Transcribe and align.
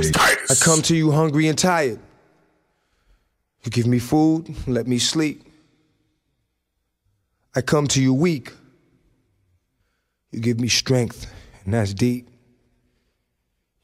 DJ. 0.00 0.50
I 0.50 0.64
come 0.64 0.82
to 0.82 0.96
you 0.96 1.10
hungry 1.10 1.48
and 1.48 1.58
tired. 1.58 2.00
You 3.64 3.70
give 3.70 3.86
me 3.86 3.98
food, 3.98 4.54
let 4.66 4.86
me 4.86 4.98
sleep. 4.98 5.44
I 7.54 7.60
come 7.60 7.86
to 7.88 8.02
you 8.02 8.12
weak. 8.12 8.52
You 10.30 10.40
give 10.40 10.58
me 10.58 10.68
strength, 10.68 11.32
and 11.64 11.74
that's 11.74 11.94
deep. 11.94 12.26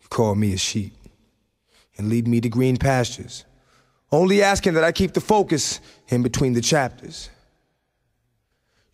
You 0.00 0.08
call 0.08 0.34
me 0.34 0.52
a 0.52 0.56
sheep 0.56 0.94
and 1.96 2.08
lead 2.08 2.26
me 2.26 2.40
to 2.40 2.48
green 2.48 2.76
pastures, 2.76 3.44
only 4.10 4.42
asking 4.42 4.74
that 4.74 4.84
I 4.84 4.92
keep 4.92 5.12
the 5.12 5.20
focus 5.20 5.80
in 6.08 6.22
between 6.22 6.54
the 6.54 6.60
chapters. 6.60 7.28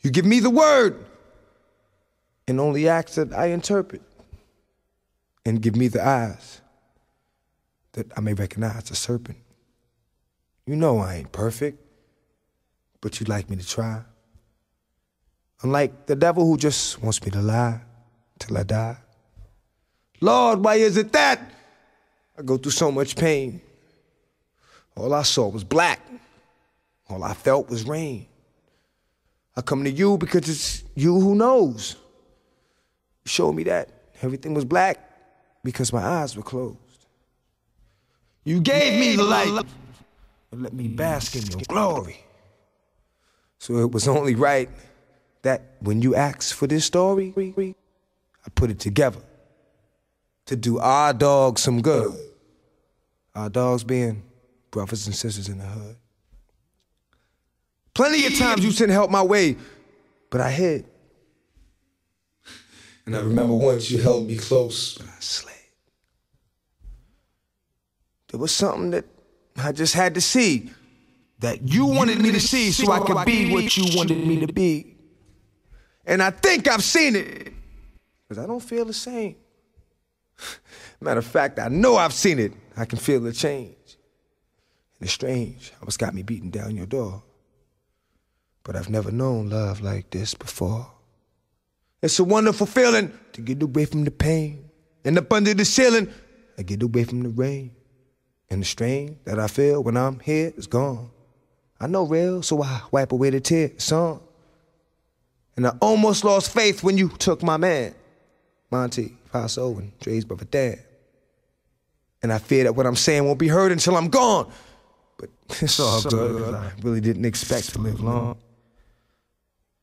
You 0.01 0.11
give 0.11 0.25
me 0.25 0.41
the 0.41 0.51
word 0.51 1.05
and 2.47 2.61
only 2.61 2.89
ask 2.89 3.15
that 3.15 3.33
I 3.33 3.47
interpret 3.47 4.03
and 5.47 5.63
give 5.63 5.77
me 5.77 5.89
the 5.89 6.07
eyes 6.07 6.61
that 7.95 8.13
I 8.17 8.21
may 8.21 8.35
recognize 8.35 8.85
the 8.85 8.95
serpent. 8.95 9.39
You 10.67 10.77
know 10.77 10.99
I 10.99 11.17
ain't 11.17 11.33
perfect, 11.33 11.79
but 13.01 13.19
you'd 13.19 13.29
like 13.29 13.51
me 13.51 13.57
to 13.57 13.67
try. 13.67 14.03
Unlike 15.63 16.07
the 16.07 16.17
devil 16.17 16.47
who 16.47 16.57
just 16.57 17.03
wants 17.03 17.23
me 17.25 17.31
to 17.31 17.41
lie 17.41 17.81
till 18.39 18.57
I 18.57 18.63
die. 18.63 18.97
Lord, 20.21 20.65
why 20.65 20.77
is 20.77 20.97
it 20.97 21.13
that 21.13 21.41
I 22.39 22.43
go 22.43 22.57
through 22.57 22.73
so 22.73 22.91
much 22.91 23.17
pain? 23.17 23.61
All 24.97 25.13
I 25.13 25.23
saw 25.23 25.49
was 25.49 25.65
black. 25.65 26.01
All 27.09 27.23
I 27.23 27.35
felt 27.35 27.69
was 27.69 27.85
rain. 27.85 28.27
I 29.57 29.61
come 29.61 29.85
to 29.85 29.91
you 29.91 30.19
because 30.19 30.49
it's 30.49 30.85
you 30.95 31.19
who 31.21 31.35
knows. 31.35 31.97
You 33.25 33.29
showed 33.29 33.53
me 33.53 33.65
that 33.65 33.91
everything 34.23 34.55
was 34.55 34.65
black 34.65 34.99
because 35.63 35.93
my 35.93 36.03
eyes 36.03 36.37
were 36.37 36.43
closed. 36.43 36.79
You 38.45 38.61
gave 38.61 39.01
me 39.01 39.17
the 39.17 39.25
light 39.25 39.67
and 40.53 40.63
let 40.63 40.73
me 40.73 40.89
bask 40.89 41.35
in 41.35 41.47
your 41.47 41.63
glory. 41.67 42.21
So 43.59 43.79
it 43.79 43.91
was 43.91 44.07
only 44.07 44.35
right 44.35 44.69
that 45.43 45.77
when 45.81 46.03
you 46.03 46.15
asked 46.15 46.55
for 46.55 46.67
this 46.67 46.85
story, 46.85 47.33
I 47.37 48.51
put 48.55 48.71
it 48.71 48.79
together 48.79 49.21
to 50.47 50.57
do 50.57 50.79
our 50.79 51.15
dogs 51.15 51.63
some 51.63 51.81
good. 51.81 52.15
Our 53.35 53.49
dogs 53.49 53.83
being 53.83 54.23
brothers 54.71 55.07
and 55.07 55.17
sisters 55.17 55.49
in 55.49 55.59
the 55.59 55.65
hood. 55.65 55.97
Plenty 57.95 58.27
of 58.27 58.37
times 58.37 58.65
you 58.65 58.71
sent 58.73 58.91
help 58.91 59.11
my 59.11 59.23
way, 59.23 59.57
but 60.31 60.41
I 60.41 60.51
hid. 60.51 60.85
And 63.07 63.17
I 63.17 63.21
remember 63.21 63.55
once 63.55 63.91
you 63.91 64.01
held 64.01 64.27
me 64.27 64.37
close, 64.37 64.99
but 64.99 65.07
I 65.07 65.21
slid. 65.21 65.54
There 68.35 68.41
was 68.41 68.51
something 68.51 68.91
that 68.91 69.05
I 69.57 69.71
just 69.71 69.95
had 69.95 70.15
to 70.17 70.21
see 70.21 70.69
that 71.39 71.69
you 71.69 71.87
wanted 71.87 72.21
me 72.21 72.33
to 72.33 72.41
see 72.41 72.73
so 72.73 72.91
I 72.91 72.99
could 72.99 73.25
be 73.25 73.53
what 73.53 73.77
you 73.77 73.97
wanted 73.97 74.27
me 74.27 74.45
to 74.45 74.53
be. 74.53 74.97
And 76.05 76.21
I 76.21 76.31
think 76.31 76.67
I've 76.67 76.83
seen 76.83 77.15
it, 77.15 77.53
because 78.27 78.43
I 78.43 78.49
don't 78.49 78.59
feel 78.59 78.87
the 78.87 78.93
same. 78.93 79.37
Matter 81.01 81.21
of 81.21 81.27
fact, 81.27 81.61
I 81.61 81.69
know 81.69 81.95
I've 81.95 82.13
seen 82.13 82.41
it. 82.41 82.55
I 82.77 82.87
can 82.87 82.99
feel 82.99 83.21
the 83.21 83.33
change. 83.33 83.77
And 83.87 85.03
it's 85.03 85.13
strange 85.13 85.73
how 85.79 85.87
it's 85.87 85.97
got 85.97 86.13
me 86.13 86.25
beating 86.25 86.51
down 86.51 86.75
your 86.75 86.87
door. 86.87 87.23
But 88.65 88.75
I've 88.75 88.91
never 88.91 89.13
known 89.13 89.49
love 89.49 89.81
like 89.81 90.11
this 90.11 90.35
before. 90.35 90.91
It's 92.03 92.19
a 92.19 92.25
wonderful 92.25 92.67
feeling 92.67 93.17
to 93.35 93.41
get 93.41 93.63
away 93.63 93.85
from 93.85 94.03
the 94.03 94.11
pain. 94.11 94.71
And 95.05 95.17
up 95.19 95.33
under 95.33 95.55
the 95.55 95.65
ceiling, 95.65 96.13
I 96.59 96.63
get 96.63 96.83
away 96.83 97.05
from 97.05 97.23
the 97.23 97.29
rain. 97.29 97.71
And 98.55 98.63
the 98.63 98.67
strain 98.67 99.19
that 99.25 99.41
I 99.41 99.49
feel 99.49 99.83
when 99.83 99.97
I'm 99.97 100.21
here 100.21 100.53
is 100.57 100.69
gone. 100.69 101.11
I 101.81 101.89
know 101.89 102.07
real, 102.07 102.41
so 102.41 102.63
I 102.63 102.83
wipe 102.93 103.11
away 103.11 103.31
the 103.31 103.41
tear 103.41 103.73
son. 103.79 104.21
And 105.57 105.67
I 105.67 105.71
almost 105.81 106.23
lost 106.23 106.55
faith 106.55 106.85
when 106.85 106.97
you 106.97 107.09
took 107.09 107.43
my 107.43 107.57
man, 107.57 107.97
Monty, 108.71 109.17
Paso, 109.33 109.77
and 109.79 109.99
Dre's 109.99 110.25
brother 110.25 110.45
Dan. 110.45 110.79
And 112.23 112.33
I 112.33 112.39
fear 112.39 112.63
that 112.63 112.77
what 112.77 112.87
I'm 112.87 112.95
saying 112.95 113.25
won't 113.25 113.41
be 113.41 113.49
heard 113.49 113.73
until 113.73 113.97
I'm 113.97 114.07
gone. 114.07 114.53
But 115.19 115.31
it's 115.61 115.81
all 115.81 116.01
good. 116.03 116.55
I 116.55 116.71
really 116.81 117.01
didn't 117.01 117.25
expect 117.25 117.73
to 117.73 117.81
live 117.81 118.01
long. 118.01 118.37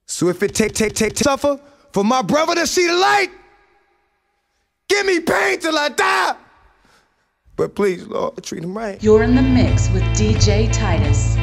So 0.06 0.30
if 0.30 0.42
it 0.44 0.56
take, 0.56 0.72
take, 0.76 0.94
take, 0.94 1.18
suffer 1.18 1.60
for 1.92 2.06
my 2.06 2.22
brother 2.22 2.56
to 2.56 2.66
see 2.66 2.88
the 2.88 2.94
light, 2.94 3.32
give 4.88 5.06
me 5.06 5.20
pain 5.20 5.60
till 5.60 5.78
I 5.78 5.90
die. 5.90 6.36
But 7.62 7.76
please, 7.76 8.08
Lord, 8.08 8.44
treat 8.44 8.64
him 8.64 8.76
right. 8.76 8.98
You're 9.04 9.22
in 9.22 9.36
the 9.36 9.42
mix 9.44 9.88
with 9.92 10.02
DJ 10.18 10.74
Titus. 10.74 11.36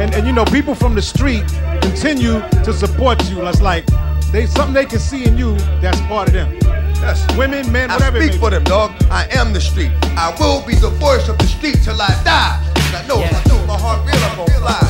And, 0.00 0.12
and 0.12 0.26
you 0.26 0.32
know, 0.32 0.44
people 0.44 0.74
from 0.74 0.96
the 0.96 1.02
street 1.02 1.44
continue 1.80 2.40
to 2.64 2.72
support 2.72 3.22
you. 3.30 3.46
It's 3.46 3.60
like 3.60 3.86
they 4.32 4.46
something 4.46 4.74
they 4.74 4.84
can 4.84 4.98
see 4.98 5.24
in 5.24 5.38
you 5.38 5.56
that's 5.80 6.00
part 6.08 6.26
of 6.26 6.34
them. 6.34 6.58
Yes. 6.64 7.24
Women, 7.36 7.70
men, 7.70 7.88
whatever. 7.88 8.16
it 8.18 8.30
speak 8.30 8.40
for 8.40 8.50
them, 8.50 8.64
dog. 8.64 8.90
I 9.12 9.28
am 9.30 9.52
the 9.52 9.60
street. 9.60 9.92
I 10.18 10.34
will 10.40 10.66
be 10.66 10.74
the 10.74 10.90
voice 10.90 11.28
of 11.28 11.38
the 11.38 11.46
street 11.46 11.78
till 11.84 12.02
I 12.02 12.08
die. 12.24 12.58
'Cause 12.74 12.94
I 12.96 13.06
know 13.06 13.20
if 13.20 13.32
I 13.32 13.42
do 13.48 13.64
my 13.64 13.78
heart 13.78 14.04
real, 14.04 14.16
I'm 14.24 14.36
gonna 14.36 14.58
fly. 14.58 14.80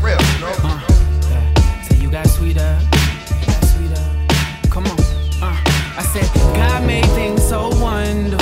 For 0.00 0.06
real, 0.06 0.20
you 0.32 0.40
know? 0.40 1.82
Say 1.82 1.96
you 1.98 2.10
got 2.10 2.26
sweeter, 2.28 2.78
you 3.40 3.46
got 3.46 3.62
sweeter. 3.66 4.04
Come 4.70 4.86
on. 4.86 4.98
Uh, 5.42 5.54
I 5.98 6.02
said 6.02 6.28
God 6.54 6.84
made 6.86 7.04
things 7.06 7.37
so 7.48 7.70
wonderful. 7.80 8.37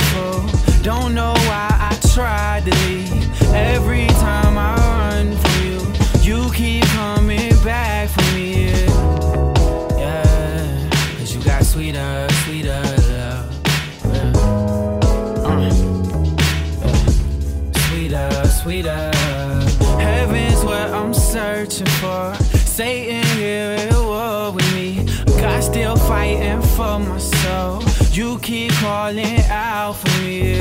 Calling 29.07 29.39
out 29.49 29.93
for 29.93 30.19
me. 30.19 30.57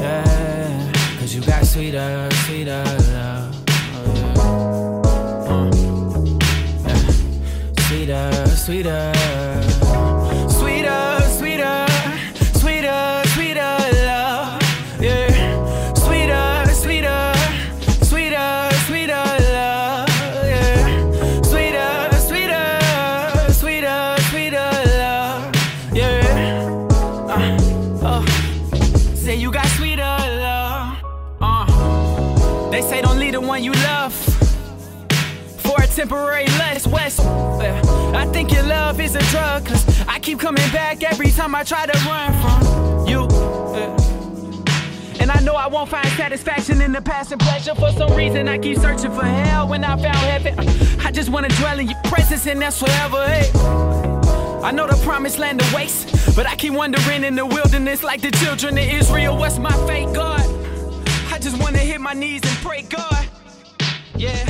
Yeah, 0.00 0.92
cause 1.20 1.32
you 1.32 1.40
got 1.42 1.64
sweeter, 1.64 2.28
sweeter 2.46 2.82
love. 3.12 3.64
Oh, 3.94 4.12
yeah. 4.16 4.42
Uh, 5.52 5.70
yeah. 6.88 7.02
Sweeter. 7.86 8.46
Sweeter, 8.56 9.12
love 38.92 39.00
is 39.00 39.14
a 39.14 39.22
drug, 39.30 39.64
cause 39.64 40.06
I 40.06 40.18
keep 40.18 40.38
coming 40.38 40.70
back 40.70 41.02
every 41.02 41.30
time 41.30 41.54
I 41.54 41.64
try 41.64 41.86
to 41.86 41.98
run 42.06 42.30
from 42.42 43.08
you. 43.08 43.22
And 45.18 45.30
I 45.30 45.40
know 45.40 45.54
I 45.54 45.66
won't 45.66 45.88
find 45.88 46.06
satisfaction 46.08 46.82
in 46.82 46.92
the 46.92 47.00
past 47.00 47.32
and 47.32 47.40
pleasure. 47.40 47.74
For 47.74 47.90
some 47.92 48.14
reason, 48.14 48.48
I 48.48 48.58
keep 48.58 48.76
searching 48.76 49.10
for 49.12 49.24
hell 49.24 49.66
when 49.66 49.82
I 49.82 49.96
found 49.96 50.16
heaven. 50.16 50.58
I 51.00 51.10
just 51.10 51.30
wanna 51.30 51.48
dwell 51.60 51.78
in 51.78 51.88
your 51.88 52.02
presence, 52.04 52.46
and 52.46 52.60
that's 52.60 52.78
forever. 52.78 53.24
Hey. 53.28 53.50
I 54.62 54.72
know 54.72 54.86
the 54.86 55.00
promised 55.02 55.38
land 55.38 55.62
awaits, 55.70 56.34
but 56.36 56.46
I 56.46 56.54
keep 56.56 56.74
wandering 56.74 57.24
in 57.24 57.34
the 57.34 57.46
wilderness 57.46 58.02
like 58.02 58.20
the 58.20 58.30
children 58.30 58.76
of 58.76 58.84
Israel. 58.84 59.38
What's 59.38 59.58
my 59.58 59.74
fate, 59.86 60.12
God? 60.12 60.44
I 61.32 61.38
just 61.38 61.58
wanna 61.62 61.78
hit 61.78 62.00
my 62.00 62.12
knees 62.12 62.42
and 62.44 62.58
pray, 62.58 62.82
God. 62.82 63.26
Yeah. 64.16 64.44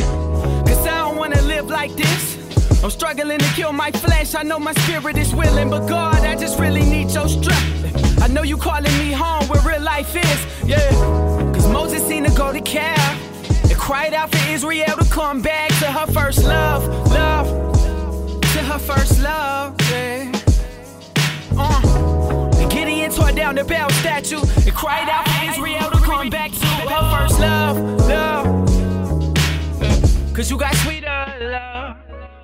Cause 0.67 0.85
I 0.85 0.99
don't 0.99 1.17
wanna 1.17 1.41
live 1.43 1.69
like 1.69 1.93
this. 1.95 2.52
I'm 2.83 2.91
struggling 2.91 3.39
to 3.39 3.45
kill 3.55 3.73
my 3.73 3.91
flesh. 3.91 4.35
I 4.35 4.43
know 4.43 4.59
my 4.59 4.73
spirit 4.73 5.17
is 5.17 5.35
willing, 5.35 5.71
but 5.71 5.87
God, 5.87 6.25
I 6.25 6.35
just 6.35 6.59
really 6.59 6.83
need 6.83 7.11
your 7.11 7.29
strength. 7.29 8.23
I 8.23 8.27
know 8.27 8.43
you 8.43 8.57
calling 8.57 8.97
me 8.99 9.13
home 9.13 9.47
where 9.49 9.61
real 9.63 9.83
life 9.83 10.17
is. 10.17 10.41
Yeah. 10.67 10.91
Cause 11.55 11.69
Moses 11.69 12.07
seen 12.07 12.25
her 12.25 12.37
go 12.37 12.53
to 12.53 12.61
Cal. 12.61 12.99
and 13.63 13.79
cried 13.79 14.15
out 14.15 14.31
for 14.31 14.51
Israel 14.51 14.97
to 14.97 15.05
come 15.11 15.43
back 15.43 15.69
to 15.81 15.87
her 15.87 16.07
first 16.09 16.43
love. 16.43 16.83
Love. 17.11 17.47
To 18.41 18.59
her 18.59 18.79
first 18.79 19.21
love. 19.23 19.77
Yeah. 19.91 20.33
Uh. 21.57 22.03
around 23.53 23.59
the 23.59 23.65
Bell 23.65 23.91
statue 23.91 24.41
and 24.41 24.75
cried 24.75 25.09
out 25.09 25.29
for 25.29 25.51
Israel 25.51 25.91
to 25.91 25.99
come 25.99 26.31
back 26.31 26.51
to 26.51 26.67
her 26.67 27.11
first 27.17 27.41
love, 27.41 27.77
love. 28.09 28.47
Cause 30.35 30.51
you 30.51 30.57
got 30.59 30.75
sweeter 30.77 31.07
love. 31.41 31.62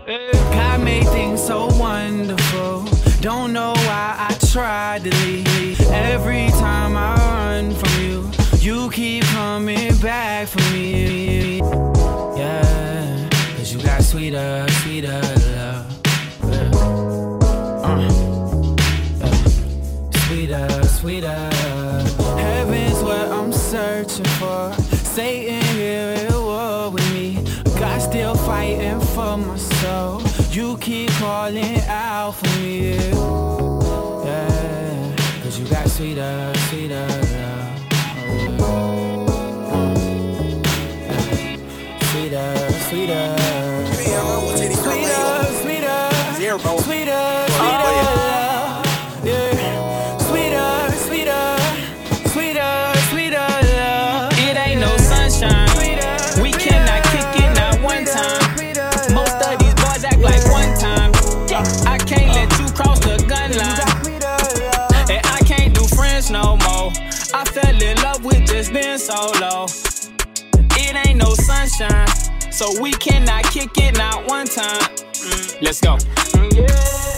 God 0.08 0.82
made 0.82 1.06
things 1.08 1.46
so 1.46 1.66
wonderful. 1.76 2.84
Don't 3.20 3.52
know 3.52 3.72
why 3.74 4.16
I 4.30 4.34
tried 4.50 5.04
to 5.04 5.10
leave. 5.26 5.78
Every 5.90 6.48
time 6.52 6.96
I 6.96 7.14
run 7.16 7.74
from 7.74 8.02
you, 8.02 8.30
you 8.58 8.90
keep 8.90 9.24
coming 9.24 9.94
back 9.98 10.48
for 10.48 10.62
me. 10.72 11.58
Yeah, 11.58 13.28
cause 13.58 13.70
you 13.70 13.82
got 13.82 14.02
sweeter, 14.02 14.66
sweeter 14.82 15.27
calling 31.48 31.80
out 31.88 32.32
for 32.32 32.60
me. 32.60 32.94
Yeah, 34.24 35.16
cause 35.42 35.58
you 35.58 35.66
got 35.66 35.88
sweeter, 35.88 36.52
just 68.98 69.10
being 69.10 69.30
solo. 69.38 69.66
It 70.76 71.06
ain't 71.06 71.18
no 71.18 71.34
sunshine. 71.34 72.06
So 72.52 72.80
we 72.80 72.92
cannot 72.92 73.44
kick 73.44 73.70
it 73.76 73.96
not 73.96 74.26
one 74.28 74.46
time. 74.46 74.80
Mm, 74.80 75.62
Let's 75.62 75.80
go. 75.80 75.96
Yeah, 76.54 76.66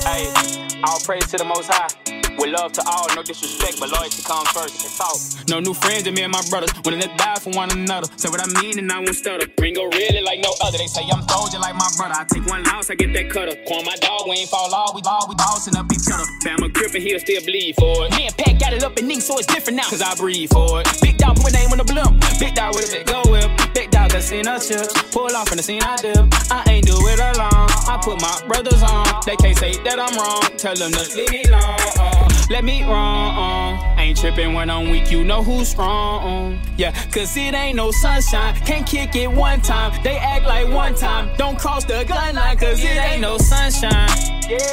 Hey, 0.05 0.81
all 0.85 1.01
praise 1.01 1.27
to 1.29 1.37
the 1.37 1.45
most 1.45 1.71
high. 1.73 2.10
With 2.41 2.57
love 2.57 2.73
to 2.73 2.83
all, 2.89 3.05
no 3.15 3.23
disrespect, 3.23 3.77
but 3.79 3.93
loyalty 3.93 4.23
comes 4.25 4.49
first. 4.49 4.81
It's 4.81 4.97
all. 4.97 5.13
No 5.53 5.61
new 5.61 5.75
friends 5.75 6.05
than 6.05 6.15
me 6.15 6.23
and 6.23 6.33
my 6.33 6.41
brothers. 6.49 6.73
When 6.89 6.99
they 6.99 7.07
die 7.21 7.37
for 7.37 7.51
one 7.53 7.71
another. 7.71 8.09
Say 8.17 8.31
what 8.31 8.41
I 8.41 8.49
mean 8.63 8.79
and 8.79 8.91
I 8.91 8.97
won't 8.97 9.15
stutter. 9.15 9.45
Ringo 9.61 9.85
really 9.93 10.23
like 10.25 10.41
no 10.41 10.49
other. 10.65 10.79
They 10.79 10.87
say 10.87 11.05
I'm 11.13 11.21
soldier 11.29 11.59
like 11.59 11.77
my 11.77 11.85
brother. 12.01 12.17
I 12.17 12.25
take 12.25 12.47
one 12.49 12.65
loss, 12.65 12.89
I 12.89 12.95
get 12.95 13.13
that 13.13 13.29
cutter. 13.29 13.53
Call 13.69 13.85
my 13.85 13.95
dog, 14.01 14.25
we 14.25 14.41
ain't 14.41 14.49
fall 14.49 14.73
off. 14.73 14.95
We 14.95 15.03
ball, 15.03 15.27
we 15.29 15.35
bossing 15.35 15.77
up 15.77 15.93
each 15.93 16.09
other. 16.09 16.25
Bama 16.41 16.73
gripping, 16.73 17.03
he'll 17.03 17.21
still 17.21 17.45
bleed 17.45 17.77
for 17.77 18.09
it. 18.09 18.17
Me 18.17 18.33
and 18.33 18.37
Pat 18.39 18.59
got 18.59 18.73
it 18.73 18.85
up 18.85 18.97
and 18.97 19.07
knee, 19.07 19.21
so 19.21 19.37
it's 19.37 19.47
different 19.47 19.77
now. 19.77 19.91
Cause 19.91 20.01
I 20.01 20.15
breathe 20.17 20.49
for 20.49 20.81
it. 20.81 20.89
Big 21.03 21.19
dog 21.19 21.37
put 21.37 21.53
name 21.53 21.69
on 21.69 21.77
the 21.77 21.85
blimp. 21.85 22.25
Big 22.41 22.55
dog 22.55 22.75
with 22.75 22.89
a 22.89 23.05
big 23.05 23.07
go 23.07 23.21
whip. 23.29 23.53
Big 23.75 23.91
dog 23.91 24.13
that 24.17 24.23
seen 24.23 24.49
us 24.49 24.67
chips. 24.67 24.97
Pull 25.13 25.29
off 25.37 25.53
in 25.53 25.59
the 25.59 25.63
scene 25.63 25.83
I 25.83 25.97
dip. 26.01 26.25
I 26.49 26.65
ain't 26.73 26.87
do 26.87 26.97
it 27.05 27.21
alone. 27.21 27.69
I 27.85 28.01
put 28.01 28.17
my 28.17 28.33
brothers 28.49 28.81
on. 28.81 29.05
They 29.27 29.37
can't 29.37 29.59
say 29.59 29.77
that 29.85 30.01
I'm 30.01 30.17
wrong. 30.17 30.41
Tell 30.57 30.75
them 30.75 30.93
to 30.93 31.05
leave 31.17 31.31
me 31.31 31.45
alone. 31.45 32.30
Let 32.51 32.65
me 32.65 32.83
wrong. 32.83 33.79
Ain't 33.97 34.19
tripping 34.19 34.55
when 34.55 34.71
I'm 34.71 34.91
weak, 34.91 35.09
you 35.09 35.23
know 35.23 35.41
who's 35.41 35.69
strong. 35.69 36.59
Yeah, 36.77 36.91
cause 37.13 37.37
it 37.37 37.55
ain't 37.55 37.77
no 37.77 37.93
sunshine. 37.93 38.57
Can't 38.67 38.85
kick 38.85 39.15
it 39.15 39.31
one 39.31 39.61
time. 39.61 39.93
They 40.03 40.17
act 40.17 40.47
like 40.47 40.69
one 40.69 40.97
time. 40.97 41.31
Don't 41.37 41.57
cross 41.57 41.85
the 41.85 42.05
gun 42.09 42.35
line, 42.35 42.59
cause 42.59 42.83
it 42.83 42.97
ain't 42.97 43.21
no 43.21 43.39
sunshine. 43.39 44.11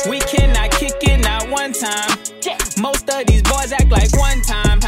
We 0.10 0.20
cannot 0.22 0.72
kick 0.72 0.96
it 1.02 1.22
not 1.22 1.52
one 1.52 1.72
time. 1.72 2.18
Most 2.82 3.08
of 3.12 3.28
these 3.28 3.44
boys 3.44 3.72
act 3.72 3.92
like 3.92 4.12
one 4.18 4.42
time. 4.42 4.80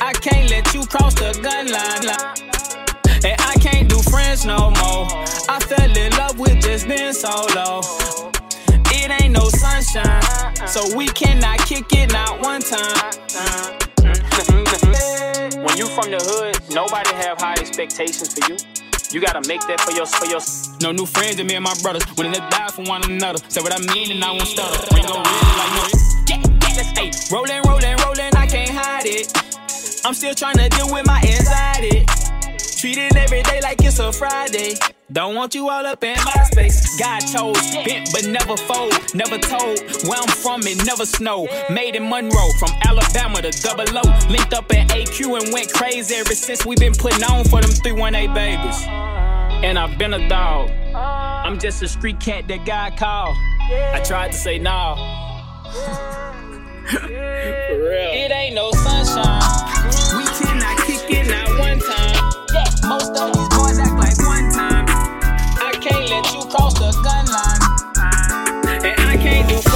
I 0.00 0.14
can't 0.14 0.48
let 0.50 0.72
you 0.72 0.86
cross 0.86 1.12
the 1.12 1.38
gun 1.42 1.70
line. 1.70 2.08
And 3.22 3.38
I 3.38 3.54
can't 3.60 3.86
do 3.86 4.00
friends 4.00 4.46
no 4.46 4.70
more. 4.70 5.06
I 5.50 5.60
fell 5.60 5.94
in 5.94 6.10
love 6.12 6.38
with 6.38 6.58
just 6.62 6.88
being 6.88 7.12
solo. 7.12 7.82
It 8.96 9.10
ain't 9.20 9.34
no 9.34 9.46
sunshine, 9.50 10.22
so 10.66 10.96
we 10.96 11.06
cannot 11.08 11.58
kick 11.60 11.86
it 11.92 12.12
not 12.12 12.40
one 12.40 12.60
time. 12.60 13.12
when 15.64 15.76
you 15.76 15.86
from 15.86 16.10
the 16.10 16.20
hood, 16.20 16.58
nobody 16.74 17.10
have 17.14 17.40
high 17.40 17.54
expectations 17.54 18.34
for 18.34 18.50
you. 18.50 18.56
You 19.12 19.20
gotta 19.20 19.46
make 19.46 19.60
that 19.68 19.80
for 19.80 19.92
your 19.92 20.06
for 20.06 20.26
your. 20.26 20.40
No 20.82 20.90
new 20.90 21.06
friends 21.06 21.36
than 21.36 21.46
me 21.46 21.54
and 21.54 21.64
my 21.64 21.74
brothers. 21.82 22.02
When 22.16 22.32
they 22.32 22.38
die 22.38 22.68
for 22.68 22.82
one 22.82 23.04
another. 23.04 23.38
Say 23.48 23.60
what 23.62 23.72
I 23.72 23.78
mean 23.94 24.10
and 24.10 24.24
I 24.24 24.30
won't 24.32 24.42
stutter. 24.42 24.94
Ringo 24.94 25.14
really 25.14 25.54
like 25.54 25.72
no. 25.76 25.84
Yeah, 26.26 26.42
yeah, 26.42 26.74
let's 26.74 26.90
hey, 26.98 27.10
rolling, 27.30 27.62
rolling, 27.62 27.96
rolling. 28.02 28.34
I 28.34 28.46
can't 28.46 28.70
hide 28.70 29.06
it. 29.06 29.30
I'm 30.04 30.14
still 30.14 30.34
trying 30.34 30.56
to 30.56 30.68
deal 30.68 30.92
with 30.92 31.06
my 31.06 31.20
anxiety. 31.22 32.23
Treating 32.84 33.16
every 33.16 33.40
day 33.44 33.62
like 33.62 33.82
it's 33.82 33.98
a 33.98 34.12
Friday. 34.12 34.74
Don't 35.10 35.34
want 35.34 35.54
you 35.54 35.70
all 35.70 35.86
up 35.86 36.04
in 36.04 36.18
my 36.22 36.44
space. 36.52 37.00
God 37.00 37.20
chose, 37.20 37.74
bent 37.76 38.10
but 38.12 38.26
never 38.26 38.58
fold. 38.58 38.92
Never 39.14 39.38
told 39.38 39.80
where 40.06 40.20
I'm 40.20 40.28
from, 40.28 40.60
it 40.64 40.84
never 40.84 41.06
snow. 41.06 41.48
Made 41.70 41.96
in 41.96 42.06
Monroe, 42.10 42.50
from 42.58 42.68
Alabama 42.82 43.40
to 43.40 43.50
double 43.62 43.86
O. 43.88 44.02
Linked 44.28 44.52
up 44.52 44.70
at 44.70 44.90
AQ 44.90 45.40
and 45.40 45.50
went 45.50 45.72
crazy 45.72 46.16
ever 46.16 46.34
since 46.34 46.66
we 46.66 46.76
been 46.76 46.92
putting 46.92 47.24
on 47.24 47.44
for 47.46 47.62
them 47.62 47.70
318 47.70 48.34
babies. 48.34 48.82
And 48.84 49.78
I've 49.78 49.96
been 49.96 50.12
a 50.12 50.28
dog. 50.28 50.68
I'm 50.94 51.58
just 51.58 51.82
a 51.82 51.88
street 51.88 52.20
cat 52.20 52.46
that 52.48 52.66
God 52.66 52.98
called. 52.98 53.34
I 53.94 54.02
tried 54.04 54.32
to 54.32 54.36
say 54.36 54.58
no. 54.58 54.96
Real. 57.00 58.10
It 58.12 58.30
ain't 58.30 58.54
no 58.54 58.72
sunshine. 58.72 59.53
Most 62.88 63.16
of 63.16 63.32
these 63.32 63.48
boys 63.48 63.78
act 63.78 63.96
like 63.96 64.18
one 64.26 64.52
time. 64.52 64.84
I 65.58 65.72
can't 65.80 66.08
let 66.10 66.32
you 66.34 66.42
cross 66.50 66.74
the 66.74 66.92
gun 67.02 67.24
line. 67.26 67.62
And 68.84 69.00
I 69.00 69.16
can't 69.16 69.48
do 69.48 69.73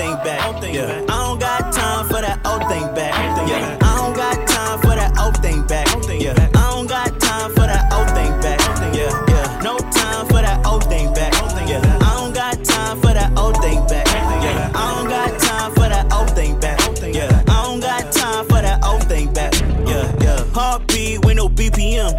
thing 0.00 0.16
back. 0.24 0.62
Yeah. 0.62 1.04
I 1.08 1.16
don't 1.24 1.38
got 1.38 1.72
time 1.72 2.06
for 2.08 2.20
that 2.26 2.38
old 2.46 2.64
thing 2.72 2.86
back. 2.94 3.12
Yeah. 3.48 3.78
I 3.82 3.90
don't 3.98 4.16
got 4.16 4.36
time 4.48 4.78
for 4.80 4.94
that 5.00 5.12
old 5.20 5.36
thing 5.44 5.60
back. 5.66 5.86
Yeah. 6.08 6.32
I 6.60 6.62
don't 6.72 6.86
got 6.86 7.08
time 7.20 7.50
for 7.56 7.66
that 7.72 7.84
old 7.92 8.10
thing 8.16 8.32
back. 8.44 8.60
Yeah. 8.96 9.12
Yeah. 9.32 9.60
No 9.62 9.76
time 9.78 10.24
for 10.30 10.40
that 10.46 10.58
old 10.66 10.84
thing 10.84 11.12
back. 11.12 11.32
Yeah. 11.68 11.82
I 12.08 12.10
don't 12.16 12.34
got 12.34 12.64
time 12.64 12.96
for 13.02 13.12
that 13.18 13.30
old 13.36 13.56
thing 13.64 13.80
back. 13.92 14.06
Yeah. 14.44 14.72
I 14.74 14.84
don't 14.94 15.08
got 15.08 15.30
time 15.38 15.70
for 15.74 15.88
that 15.94 16.06
old 16.16 16.30
thing 16.30 16.58
back. 16.60 16.78
Yeah. 17.18 17.44
I 17.48 17.56
don't 17.64 17.80
got 17.80 18.12
time 18.12 18.44
for 18.46 18.60
that 18.66 18.78
old 18.84 19.04
thing 19.04 19.32
back. 19.34 19.52
Yeah. 19.86 20.06
Yeah. 20.24 20.44
Heartbeat 20.54 21.24
with 21.24 21.36
no 21.36 21.48
BPM. 21.48 22.12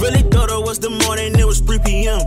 Really 0.00 0.22
thought 0.30 0.50
it 0.50 0.62
was 0.62 0.78
the 0.78 0.90
morning, 0.90 1.38
it 1.38 1.46
was 1.46 1.60
3 1.60 1.78
p.m. 1.80 2.20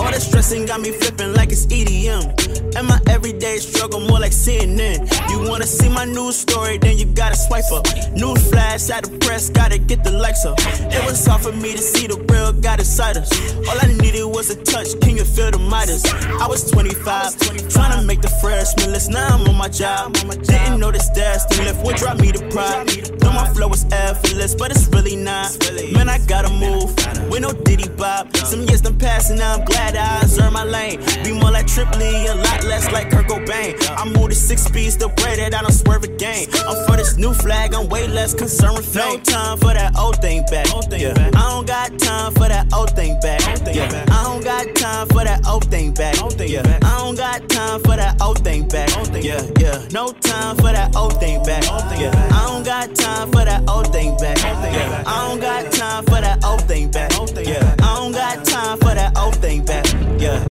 All 0.00 0.12
the 0.12 0.20
stress 0.20 0.46
Flexing 0.46 0.66
got 0.66 0.80
me 0.80 0.92
flipping 0.92 1.34
like 1.34 1.50
it's 1.50 1.66
EDM. 1.66 2.76
And 2.76 2.86
my 2.86 3.00
everyday 3.16 3.56
struggle 3.56 4.00
more 4.00 4.20
like 4.20 4.32
CNN. 4.32 4.98
You 5.30 5.48
wanna 5.48 5.66
see 5.66 5.88
my 5.88 6.04
news 6.04 6.36
story, 6.36 6.76
then 6.76 6.98
you 6.98 7.06
gotta 7.06 7.34
swipe 7.34 7.72
up. 7.72 7.86
News 8.12 8.50
flash 8.50 8.90
at 8.90 9.04
the 9.04 9.16
press, 9.24 9.48
gotta 9.48 9.78
get 9.78 10.04
the 10.04 10.10
likes 10.10 10.44
up. 10.44 10.58
It 10.58 11.02
was 11.06 11.24
hard 11.24 11.40
for 11.40 11.52
me 11.52 11.72
to 11.72 11.78
see 11.78 12.06
the 12.06 12.18
real 12.30 12.52
God 12.52 12.78
inside 12.78 13.16
us. 13.16 13.30
All 13.68 13.78
I 13.80 13.86
needed 14.02 14.26
was 14.26 14.50
a 14.50 14.56
touch, 14.62 14.88
can 15.00 15.16
you 15.16 15.24
feel 15.24 15.50
the 15.50 15.58
Midas? 15.58 16.04
I 16.42 16.46
was 16.46 16.70
25, 16.70 17.38
trying 17.70 17.98
to 17.98 18.06
make 18.06 18.20
the 18.20 18.32
freshman 18.42 18.92
list, 18.92 19.10
Now 19.10 19.28
I'm 19.34 19.48
on 19.48 19.56
my 19.56 19.68
job. 19.68 20.12
Didn't 20.12 20.78
know 20.78 20.92
this 20.92 21.08
destiny 21.10 21.64
lift 21.64 21.84
would 21.86 21.96
drop 21.96 22.20
me 22.20 22.32
to 22.32 22.42
pride. 22.50 22.84
Know 23.22 23.32
my 23.32 23.48
flow 23.54 23.68
was 23.68 23.86
effortless, 23.92 24.54
but 24.54 24.70
it's 24.70 24.88
really 24.88 25.16
not. 25.16 25.56
Man, 25.94 26.10
I 26.10 26.18
gotta 26.18 26.50
move 26.50 26.92
with 27.30 27.40
no 27.40 27.52
Diddy 27.64 27.88
Bob. 27.96 28.36
Some 28.36 28.62
years 28.68 28.82
done 28.82 28.98
passing, 28.98 29.38
now 29.38 29.54
I'm 29.54 29.64
glad 29.64 29.96
I 29.96 30.20
earned 30.38 30.52
my 30.52 30.64
lane. 30.64 31.00
Be 31.24 31.32
more 31.32 31.50
like 31.50 31.66
Trip 31.66 31.90
Lee, 31.96 32.26
a 32.26 32.34
lot 32.34 32.62
less 32.64 32.92
like 32.92 33.05
Kurt 33.10 33.26
Cobain. 33.26 33.74
I 33.96 34.04
moved 34.04 34.30
to 34.30 34.36
six 34.36 34.64
speeds, 34.64 34.96
the 34.96 35.08
way 35.08 35.36
that 35.36 35.54
I 35.54 35.62
don't 35.62 35.72
swerve 35.72 36.04
again. 36.04 36.48
I'm 36.66 36.86
for 36.86 36.96
this 36.96 37.16
new 37.16 37.32
flag, 37.32 37.74
I'm 37.74 37.88
way 37.88 38.06
less 38.08 38.34
concerned 38.34 38.76
with 38.76 38.86
fame. 38.92 39.18
No 39.18 39.20
time 39.20 39.58
for 39.58 39.74
that 39.74 39.96
old 39.98 40.16
thing 40.20 40.42
back. 40.50 40.66
Yeah. 40.90 41.14
I 41.34 41.50
don't 41.50 41.66
got 41.66 41.98
time 41.98 42.32
for 42.34 42.48
that 42.48 42.72
old 42.72 42.90
thing 42.96 43.18
back. 43.20 43.40
Yeah. 43.74 44.04
I 44.10 44.24
don't 44.24 44.44
got 44.44 44.74
time 44.74 45.08
for 45.08 45.24
that 45.24 45.46
old 45.46 45.64
thing 45.70 45.92
back. 45.92 46.14
Yeah. 46.38 46.62
I 46.82 46.98
don't 46.98 47.16
got 47.16 47.48
time 47.48 47.80
for 47.80 47.96
that 47.96 48.20
old 48.22 48.42
thing 48.44 48.68
back. 48.68 48.88
Yeah, 49.22 49.42
yeah. 49.58 49.86
No 49.92 50.12
time 50.12 50.56
for 50.56 50.72
that 50.72 50.94
old 50.96 51.18
thing 51.20 51.42
back. 51.44 51.64
Yeah. 51.98 52.12
I 52.32 52.46
don't 52.46 52.64
got 52.64 52.94
time 52.94 53.30
for 53.32 53.44
that 53.44 53.68
old 53.68 53.92
thing 53.92 54.16
back. 54.18 54.38
Yeah. 54.38 55.04
I 55.06 55.28
don't 55.28 55.40
got 55.40 55.72
time 55.72 56.04
for 56.04 56.20
that 56.20 56.44
old 56.44 56.62
thing 56.68 56.90
back. 56.90 57.12
Yeah. 57.46 57.74
I 57.82 57.94
don't 57.96 58.12
got 58.12 58.44
time 58.44 58.78
for 58.78 58.94
that 58.94 59.16
old 59.18 59.36
thing 59.36 59.64
back. 59.64 59.86
Yeah. 60.20 60.44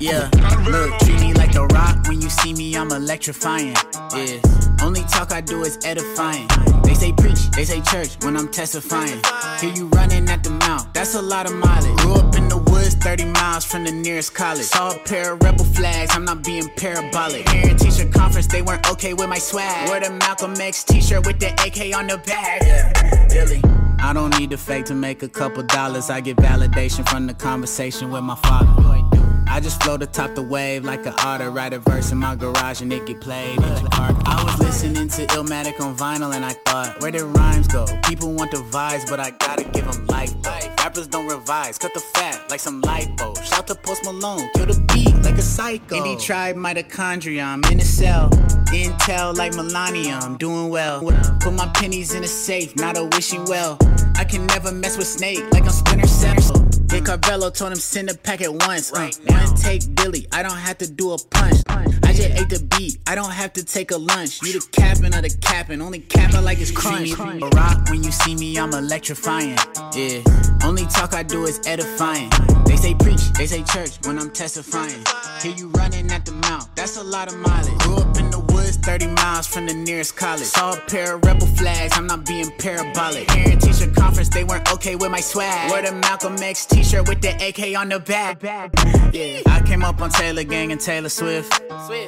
Yeah, 0.00 0.30
look, 0.70 0.96
treat 1.00 1.18
me 1.20 1.34
like 1.34 1.52
the 1.52 1.66
rock. 1.72 2.06
When 2.06 2.22
you 2.22 2.30
see 2.30 2.54
me, 2.54 2.76
I'm 2.76 2.92
electrifying. 2.92 3.74
Yeah, 4.14 4.40
only 4.80 5.02
talk 5.02 5.32
I 5.32 5.40
do 5.40 5.62
is 5.62 5.76
edifying. 5.84 6.46
They 6.84 6.94
say 6.94 7.12
preach, 7.12 7.50
they 7.56 7.64
say 7.64 7.80
church 7.80 8.16
when 8.22 8.36
I'm 8.36 8.48
testifying. 8.48 9.20
Hear 9.60 9.72
you 9.74 9.88
running 9.88 10.28
at 10.28 10.44
the 10.44 10.50
mouth, 10.50 10.86
that's 10.92 11.16
a 11.16 11.22
lot 11.22 11.46
of 11.46 11.56
mileage. 11.56 11.96
Grew 11.98 12.14
up 12.14 12.36
in 12.36 12.48
the 12.48 12.58
woods, 12.58 12.94
30 12.94 13.24
miles 13.24 13.64
from 13.64 13.84
the 13.84 13.90
nearest 13.90 14.34
college. 14.34 14.66
Saw 14.66 14.94
a 14.94 14.98
pair 15.00 15.32
of 15.32 15.42
rebel 15.42 15.64
flags, 15.64 16.14
I'm 16.14 16.24
not 16.24 16.44
being 16.44 16.68
parabolic. 16.76 17.46
Parent 17.46 17.80
teacher 17.80 18.08
conference, 18.08 18.46
they 18.46 18.62
weren't 18.62 18.88
okay 18.88 19.14
with 19.14 19.28
my 19.28 19.38
swag. 19.38 19.88
Wore 19.88 19.98
the 19.98 20.10
Malcolm 20.10 20.54
X 20.60 20.84
t 20.84 21.00
shirt 21.00 21.26
with 21.26 21.40
the 21.40 21.48
AK 21.54 21.96
on 21.96 22.06
the 22.06 22.18
back. 22.18 22.62
Yeah, 22.62 23.26
Billy. 23.28 23.60
I 23.98 24.12
don't 24.12 24.38
need 24.38 24.50
the 24.50 24.56
fake 24.56 24.84
to 24.86 24.94
make 24.94 25.24
a 25.24 25.28
couple 25.28 25.64
dollars. 25.64 26.08
I 26.08 26.20
get 26.20 26.36
validation 26.36 27.08
from 27.08 27.26
the 27.26 27.34
conversation 27.34 28.12
with 28.12 28.22
my 28.22 28.36
father. 28.36 29.07
I 29.50 29.60
just 29.60 29.82
float 29.82 30.02
atop 30.02 30.34
the 30.34 30.42
wave 30.42 30.84
like 30.84 31.04
an 31.06 31.14
otter. 31.18 31.50
Write 31.50 31.72
a 31.72 31.78
verse 31.78 32.12
in 32.12 32.18
my 32.18 32.36
garage 32.36 32.80
and 32.80 32.92
it 32.92 33.06
get 33.06 33.20
played. 33.20 33.58
I 33.60 34.42
was 34.44 34.58
listening 34.60 35.08
to 35.08 35.26
Illmatic 35.26 35.80
on 35.80 35.96
vinyl 35.96 36.34
and 36.34 36.44
I 36.44 36.52
thought, 36.52 37.00
where 37.00 37.10
did 37.10 37.22
rhymes 37.22 37.66
go? 37.66 37.86
People 38.04 38.32
want 38.32 38.50
the 38.50 38.58
vibes, 38.58 39.08
but 39.08 39.20
I 39.20 39.30
gotta 39.30 39.64
give 39.64 39.90
them 39.90 40.06
life. 40.06 40.34
Rappers 40.78 41.08
don't 41.08 41.26
revise, 41.26 41.76
cut 41.76 41.92
the 41.92 42.00
fat 42.00 42.48
like 42.50 42.60
some 42.60 42.80
lipo. 42.82 43.36
Shout 43.42 43.66
to 43.66 43.74
Post 43.74 44.04
Malone, 44.04 44.48
kill 44.54 44.66
the 44.66 44.80
beat 44.92 45.14
like 45.22 45.36
a 45.36 45.42
psycho. 45.42 45.96
Indie 45.96 46.20
tribe 46.20 46.56
mitochondria, 46.56 47.44
I'm 47.44 47.64
in 47.64 47.80
a 47.80 47.84
cell. 47.84 48.30
Intel 48.72 49.36
like 49.36 49.54
Melania, 49.54 50.18
I'm 50.22 50.36
doing 50.36 50.68
well. 50.70 51.00
Put 51.40 51.52
my 51.54 51.66
pennies 51.74 52.14
in 52.14 52.22
a 52.24 52.28
safe, 52.28 52.76
not 52.76 52.96
a 52.96 53.04
wishing 53.04 53.44
well. 53.44 53.76
I 54.16 54.24
can 54.24 54.46
never 54.46 54.72
mess 54.72 54.96
with 54.96 55.06
Snake 55.06 55.44
like 55.52 55.64
I'm 55.64 55.70
Splinter 55.70 56.06
Cell. 56.06 56.67
Big 56.88 57.04
Carvello 57.04 57.54
told 57.54 57.72
him 57.72 57.78
send 57.78 58.10
a 58.10 58.14
pack 58.14 58.40
at 58.40 58.52
once. 58.52 58.92
Uh, 58.92 59.00
right 59.00 59.18
One 59.26 59.54
take 59.56 59.82
Billy, 59.94 60.26
I 60.32 60.42
don't 60.42 60.56
have 60.56 60.78
to 60.78 60.90
do 60.90 61.12
a 61.12 61.18
punch. 61.18 61.60
I 61.68 62.12
just 62.12 62.30
ate 62.30 62.48
the 62.48 62.66
beat, 62.76 62.98
I 63.06 63.14
don't 63.14 63.30
have 63.30 63.52
to 63.54 63.64
take 63.64 63.90
a 63.90 63.96
lunch. 63.96 64.42
You 64.42 64.54
the 64.54 64.66
capping 64.72 65.14
of 65.14 65.22
the 65.22 65.36
capping, 65.40 65.80
only 65.82 66.00
cap 66.00 66.34
I 66.34 66.40
like 66.40 66.58
is 66.58 66.70
crunch. 66.70 67.12
A 67.12 67.48
rock 67.56 67.88
when 67.90 68.02
you 68.02 68.10
see 68.10 68.34
me, 68.34 68.58
I'm 68.58 68.72
electrifying. 68.72 69.58
Yeah, 69.94 70.22
only 70.64 70.86
talk 70.86 71.14
I 71.14 71.22
do 71.22 71.44
is 71.44 71.60
edifying. 71.66 72.30
They 72.66 72.76
say 72.76 72.94
preach, 72.94 73.32
they 73.34 73.46
say 73.46 73.62
church 73.64 73.98
when 74.06 74.18
I'm 74.18 74.30
testifying. 74.30 75.04
Hear 75.42 75.54
you 75.54 75.68
running 75.70 76.10
at 76.10 76.24
the 76.24 76.32
mouth, 76.32 76.68
that's 76.74 76.96
a 76.96 77.04
lot 77.04 77.28
of 77.28 77.38
mileage. 77.38 77.78
Grew 77.78 77.96
up 77.96 78.16
in 78.18 78.30
the 78.30 78.40
woods, 78.40 78.67
30 78.76 79.06
miles 79.08 79.46
from 79.46 79.66
the 79.66 79.74
nearest 79.74 80.16
college. 80.16 80.44
Saw 80.44 80.74
a 80.74 80.80
pair 80.80 81.16
of 81.16 81.24
rebel 81.24 81.46
flags, 81.46 81.96
I'm 81.96 82.06
not 82.06 82.26
being 82.26 82.50
parabolic. 82.58 83.28
Parent 83.28 83.62
teacher 83.62 83.90
conference, 83.90 84.28
they 84.28 84.44
weren't 84.44 84.70
okay 84.72 84.96
with 84.96 85.10
my 85.10 85.20
swag. 85.20 85.70
Wore 85.70 85.82
the 85.82 85.92
Malcolm 85.92 86.36
X 86.42 86.66
t-shirt 86.66 87.08
with 87.08 87.20
the 87.20 87.30
AK 87.30 87.76
on 87.78 87.88
the 87.88 88.00
back. 88.00 88.42
Yeah, 89.12 89.40
I 89.46 89.62
came 89.64 89.82
up 89.84 90.00
on 90.00 90.10
Taylor 90.10 90.44
Gang 90.44 90.72
and 90.72 90.80
Taylor 90.80 91.08
Swift. 91.08 91.50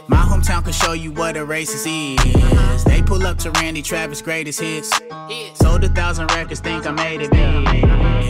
My 0.08 0.18
hometown 0.18 0.64
can 0.64 0.72
show 0.72 0.92
you 0.92 1.12
what 1.12 1.36
a 1.36 1.40
racist 1.40 1.86
is. 1.86 2.84
They 2.84 3.02
pull 3.02 3.26
up 3.26 3.38
to 3.38 3.50
Randy 3.52 3.82
Travis' 3.82 4.22
greatest 4.22 4.60
hits. 4.60 4.90
Sold 5.54 5.84
a 5.84 5.88
thousand 5.88 6.30
records, 6.32 6.60
think 6.60 6.86
I 6.86 6.90
made 6.90 7.22
it 7.22 7.30
big. 7.30 7.84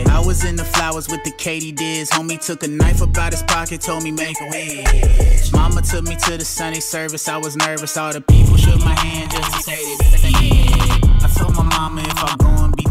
I 0.09 0.23
was 0.23 0.45
in 0.45 0.55
the 0.55 0.63
flowers 0.63 1.07
with 1.09 1.23
the 1.23 1.31
Katie 1.31 1.71
Diz. 1.71 2.09
Homie 2.11 2.43
took 2.43 2.63
a 2.63 2.67
knife 2.67 3.01
up 3.01 3.17
out 3.17 3.33
his 3.33 3.43
pocket, 3.43 3.81
told 3.81 4.03
me 4.03 4.11
make 4.11 4.39
a 4.39 4.47
wish. 4.49 5.51
Mama 5.51 5.81
took 5.81 6.03
me 6.03 6.15
to 6.15 6.37
the 6.37 6.45
Sunday 6.45 6.79
service. 6.79 7.27
I 7.27 7.37
was 7.37 7.55
nervous. 7.55 7.97
All 7.97 8.13
the 8.13 8.20
people 8.27 8.57
shook 8.57 8.79
my 8.83 8.95
hand 8.99 9.31
just 9.31 9.53
to 9.53 9.63
say 9.63 9.95
that. 9.97 10.21
Yeah. 10.41 11.25
I 11.25 11.29
told 11.37 11.55
my 11.55 11.63
mama 11.63 12.01
if 12.01 12.23
I 12.23 12.35
go 12.37 12.47
and 12.65 12.75
beat 12.75 12.85
the 12.85 12.90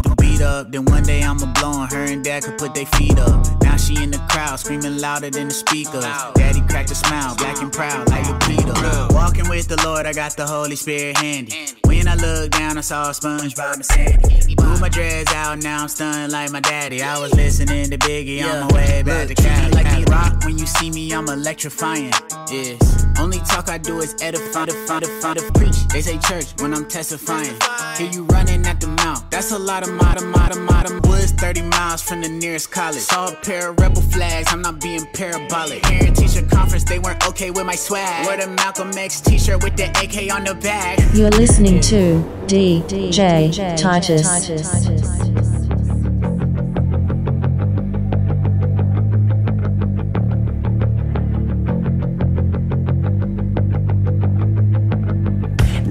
up, 0.61 0.71
then 0.71 0.85
one 0.85 1.03
day 1.03 1.23
I'ma 1.23 1.51
blow 1.53 1.71
on 1.71 1.89
her 1.89 2.03
and 2.03 2.23
dad 2.23 2.43
could 2.43 2.57
put 2.57 2.73
their 2.73 2.85
feet 2.85 3.17
up. 3.17 3.45
Now 3.63 3.77
she 3.77 4.01
in 4.01 4.11
the 4.11 4.19
crowd 4.29 4.59
screaming 4.59 4.97
louder 4.99 5.29
than 5.29 5.47
the 5.47 5.53
speakers. 5.53 6.05
Daddy 6.35 6.61
cracked 6.69 6.91
a 6.91 6.95
smile, 6.95 7.35
black 7.35 7.61
and 7.61 7.71
proud 7.71 8.09
like 8.09 8.27
a 8.27 8.37
Peter. 8.45 8.73
Walking 9.13 9.49
with 9.49 9.67
the 9.67 9.81
Lord, 9.83 10.05
I 10.05 10.13
got 10.13 10.37
the 10.37 10.45
Holy 10.45 10.75
Spirit 10.75 11.17
handy. 11.17 11.67
When 11.83 12.07
I 12.07 12.15
looked 12.15 12.53
down, 12.53 12.77
I 12.77 12.81
saw 12.81 13.09
a 13.09 13.13
SpongeBob 13.13 13.73
and 13.75 13.85
Sandy. 13.85 14.55
Blew 14.55 14.79
my 14.79 14.89
dreads 14.89 15.31
out, 15.33 15.59
now 15.59 15.81
I'm 15.81 15.89
stunned 15.89 16.31
like 16.31 16.51
my 16.51 16.61
daddy. 16.61 17.01
I 17.01 17.19
was 17.19 17.33
listening 17.33 17.89
to 17.89 17.97
Biggie 17.97 18.43
on 18.43 18.67
my 18.67 18.73
way 18.75 19.03
back 19.03 19.27
to 19.27 19.35
Cali. 19.35 19.71
Like 19.71 19.89
the 19.89 20.09
rock, 20.11 20.43
when 20.45 20.57
you 20.57 20.65
see 20.65 20.91
me, 20.91 21.11
I'm 21.11 21.27
electrifying. 21.27 22.13
Yes. 22.51 23.05
Only 23.19 23.39
talk 23.39 23.69
I 23.69 23.77
do 23.77 23.99
is 23.99 24.15
edify, 24.21 24.65
defy, 24.65 24.99
defy, 24.99 25.33
defy, 25.33 25.49
preach. 25.59 25.87
They 25.89 26.01
say 26.01 26.17
church 26.19 26.53
when 26.61 26.73
I'm 26.73 26.87
testifying. 26.87 27.55
Hear 27.97 28.09
you 28.11 28.23
running 28.25 28.65
at 28.65 28.79
the 28.79 28.87
mouth. 28.87 29.23
That's 29.29 29.51
a 29.51 29.59
lot 29.59 29.83
of 29.83 29.93
modern, 29.93 30.31
modern, 30.59 30.95
modern. 30.95 31.11
Woods 31.11 31.31
30 31.31 31.61
miles 31.63 32.01
from 32.01 32.21
the 32.21 32.29
nearest 32.29 32.71
college. 32.71 33.01
Saw 33.01 33.27
a 33.31 33.35
pair 33.35 33.69
of 33.69 33.79
rebel 33.79 34.01
flags. 34.01 34.51
I'm 34.51 34.61
not 34.61 34.79
being 34.79 35.05
parabolic. 35.13 35.83
Parent 35.83 36.15
teacher 36.17 36.45
conference, 36.47 36.83
they 36.83 36.99
weren't 36.99 37.25
okay 37.27 37.51
with 37.51 37.65
my 37.65 37.75
swag. 37.75 38.25
Wore 38.25 38.37
the 38.37 38.47
Malcolm 38.47 38.91
X 38.97 39.21
t-shirt 39.21 39.63
with 39.63 39.75
the 39.77 39.85
AK 39.85 40.33
on 40.33 40.43
the 40.43 40.55
back. 40.55 40.99
You're 41.13 41.29
listening 41.31 41.81
to 41.81 42.23
DJ 42.47 43.77
Titus. 43.77 45.20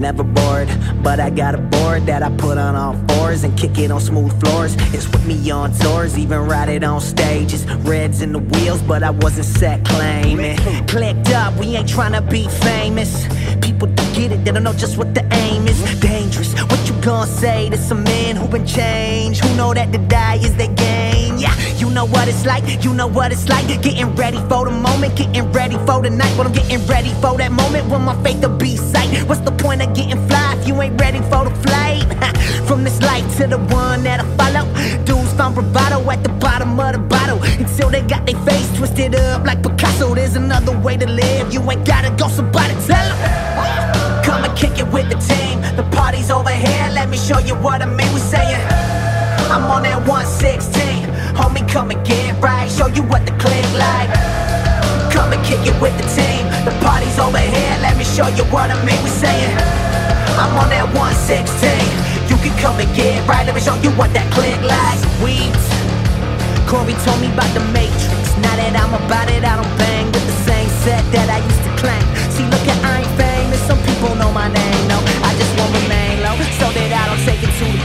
Never 0.01 0.23
bored, 0.23 0.67
but 1.03 1.19
I 1.19 1.29
got 1.29 1.53
a 1.53 1.59
board 1.59 2.07
that 2.07 2.23
I 2.23 2.35
put 2.35 2.57
on 2.57 2.75
all 2.75 2.95
fours 3.07 3.43
and 3.43 3.55
kick 3.55 3.77
it 3.77 3.91
on 3.91 4.01
smooth 4.01 4.33
floors. 4.43 4.73
It's 4.95 5.07
with 5.07 5.27
me 5.27 5.51
on 5.51 5.71
tours, 5.73 6.17
even 6.17 6.39
ride 6.39 6.69
it 6.69 6.83
on 6.83 6.99
stages. 7.01 7.67
Reds 7.85 8.23
in 8.23 8.31
the 8.33 8.39
wheels, 8.39 8.81
but 8.81 9.03
I 9.03 9.11
wasn't 9.11 9.45
set 9.45 9.85
claiming. 9.85 10.57
Clicked 10.87 11.29
up, 11.29 11.53
we 11.53 11.75
ain't 11.75 11.87
trying 11.87 12.13
to 12.13 12.21
be 12.21 12.47
famous. 12.47 13.27
People 13.61 13.89
don't 13.89 14.13
get 14.15 14.31
it, 14.31 14.43
they 14.43 14.51
don't 14.51 14.63
know 14.63 14.73
just 14.73 14.97
what 14.97 15.13
the 15.13 15.23
aim 15.35 15.67
is. 15.67 15.79
Dangerous, 15.99 16.59
what 16.63 16.81
you 16.89 16.99
gonna 17.03 17.27
say 17.27 17.69
to 17.69 17.77
some 17.77 18.03
men 18.03 18.35
who 18.35 18.47
been 18.47 18.65
changed? 18.65 19.45
Who 19.45 19.55
know 19.55 19.71
that 19.71 19.91
to 19.91 19.99
die 19.99 20.37
is 20.37 20.55
their 20.55 20.73
game? 20.73 21.00
Yeah, 21.41 21.57
you 21.77 21.89
know 21.89 22.05
what 22.05 22.27
it's 22.27 22.45
like, 22.45 22.83
you 22.85 22.93
know 22.93 23.07
what 23.07 23.31
it's 23.31 23.49
like. 23.49 23.65
Getting 23.81 24.13
ready 24.15 24.37
for 24.47 24.65
the 24.65 24.69
moment, 24.69 25.15
getting 25.15 25.51
ready 25.51 25.75
for 25.87 25.99
the 25.99 26.11
night. 26.11 26.31
But 26.37 26.45
I'm 26.45 26.53
getting 26.53 26.85
ready 26.85 27.09
for 27.15 27.35
that 27.35 27.51
moment 27.51 27.89
when 27.89 28.03
my 28.03 28.13
faith 28.21 28.41
will 28.43 28.55
be 28.57 28.77
sight. 28.77 29.09
What's 29.27 29.41
the 29.41 29.51
point 29.51 29.81
of 29.81 29.91
getting 29.95 30.21
fly 30.27 30.55
if 30.59 30.67
you 30.67 30.79
ain't 30.79 31.01
ready 31.01 31.17
for 31.31 31.49
the 31.49 31.55
flight? 31.65 32.05
From 32.67 32.83
this 32.83 33.01
light 33.01 33.27
to 33.37 33.47
the 33.47 33.57
one 33.73 34.03
that 34.03 34.19
I 34.19 34.25
follow. 34.37 34.69
Dudes 35.03 35.33
found 35.33 35.55
bravado 35.55 36.07
at 36.11 36.21
the 36.21 36.29
bottom 36.29 36.79
of 36.79 36.93
the 36.93 36.99
bottle 36.99 37.41
until 37.41 37.89
they 37.89 38.03
got 38.03 38.27
their 38.27 38.39
face 38.45 38.69
twisted 38.77 39.15
up 39.15 39.43
like 39.43 39.63
Picasso. 39.63 40.13
There's 40.13 40.35
another 40.35 40.77
way 40.77 40.95
to 40.95 41.07
live. 41.07 41.51
You 41.51 41.59
ain't 41.71 41.87
gotta 41.87 42.11
go, 42.11 42.27
somebody 42.27 42.75
tell 42.85 43.07
them. 43.09 44.23
Come 44.23 44.43
and 44.43 44.55
kick 44.55 44.77
it 44.77 44.87
with 44.93 45.09
the 45.09 45.17
team. 45.17 45.59
The 45.75 45.89
party's 45.89 46.29
over 46.29 46.51
here. 46.51 46.89
Let 46.91 47.09
me 47.09 47.17
show 47.17 47.39
you 47.39 47.55
what 47.55 47.81
I 47.81 47.87
mean. 47.87 48.13
We 48.13 48.19
saying, 48.19 48.61
I'm 49.49 49.63
on 49.71 49.81
that 49.83 50.07
116. 50.07 51.10
Come 51.71 51.89
and 51.89 52.05
get 52.05 52.35
right. 52.43 52.69
Show 52.69 52.87
you 52.91 53.01
what 53.07 53.23
the 53.25 53.31
click 53.39 53.63
like. 53.79 54.11
Come 55.07 55.31
and 55.31 55.39
kick 55.47 55.63
it 55.63 55.71
with 55.79 55.95
the 55.95 56.03
team. 56.11 56.43
The 56.67 56.75
party's 56.83 57.15
over 57.15 57.39
here. 57.39 57.75
Let 57.79 57.95
me 57.95 58.03
show 58.03 58.27
you 58.27 58.43
what 58.51 58.67
I 58.67 58.75
mean. 58.83 58.99
We 58.99 59.07
saying, 59.07 59.55
I'm 60.35 60.51
on 60.59 60.67
that 60.67 60.91
116. 60.91 61.47
You 62.27 62.35
can 62.43 62.51
come 62.59 62.75
and 62.75 62.91
get 62.91 63.23
right. 63.23 63.47
Let 63.47 63.55
me 63.55 63.63
show 63.63 63.79
you 63.79 63.87
what 63.95 64.11
that 64.11 64.27
click 64.35 64.59
like. 64.67 64.99
Sweet. 65.23 65.55
Corey 66.67 66.91
told 67.07 67.23
me 67.23 67.31
about 67.31 67.47
the 67.55 67.63
Matrix. 67.71 68.35
Now 68.43 68.51
that 68.59 68.75
I'm 68.75 68.91
about 68.91 69.31
it, 69.31 69.47
I 69.47 69.55
don't 69.55 69.75
bang 69.79 70.11
with 70.11 70.27
the 70.27 70.37
same 70.43 70.67
set 70.83 70.99
that 71.15 71.31
I 71.31 71.39
used 71.39 71.63
to 71.63 71.71
claim. 71.79 72.03
See, 72.35 72.43
look 72.51 72.67
at 72.67 72.83
I 72.83 73.07
ain't 73.07 73.15
famous. 73.15 73.63
Some 73.63 73.79
people 73.87 74.11
know 74.19 74.35
my 74.35 74.51
name, 74.51 74.83
no. 74.91 74.99
I 75.23 75.31
just 75.39 75.55
won't 75.55 75.71
remain 75.71 76.19
low 76.19 76.35
so 76.59 76.67
that 76.67 76.91
I 76.91 77.03
don't 77.07 77.23
take 77.23 77.39
it 77.39 77.53
to 77.63 77.80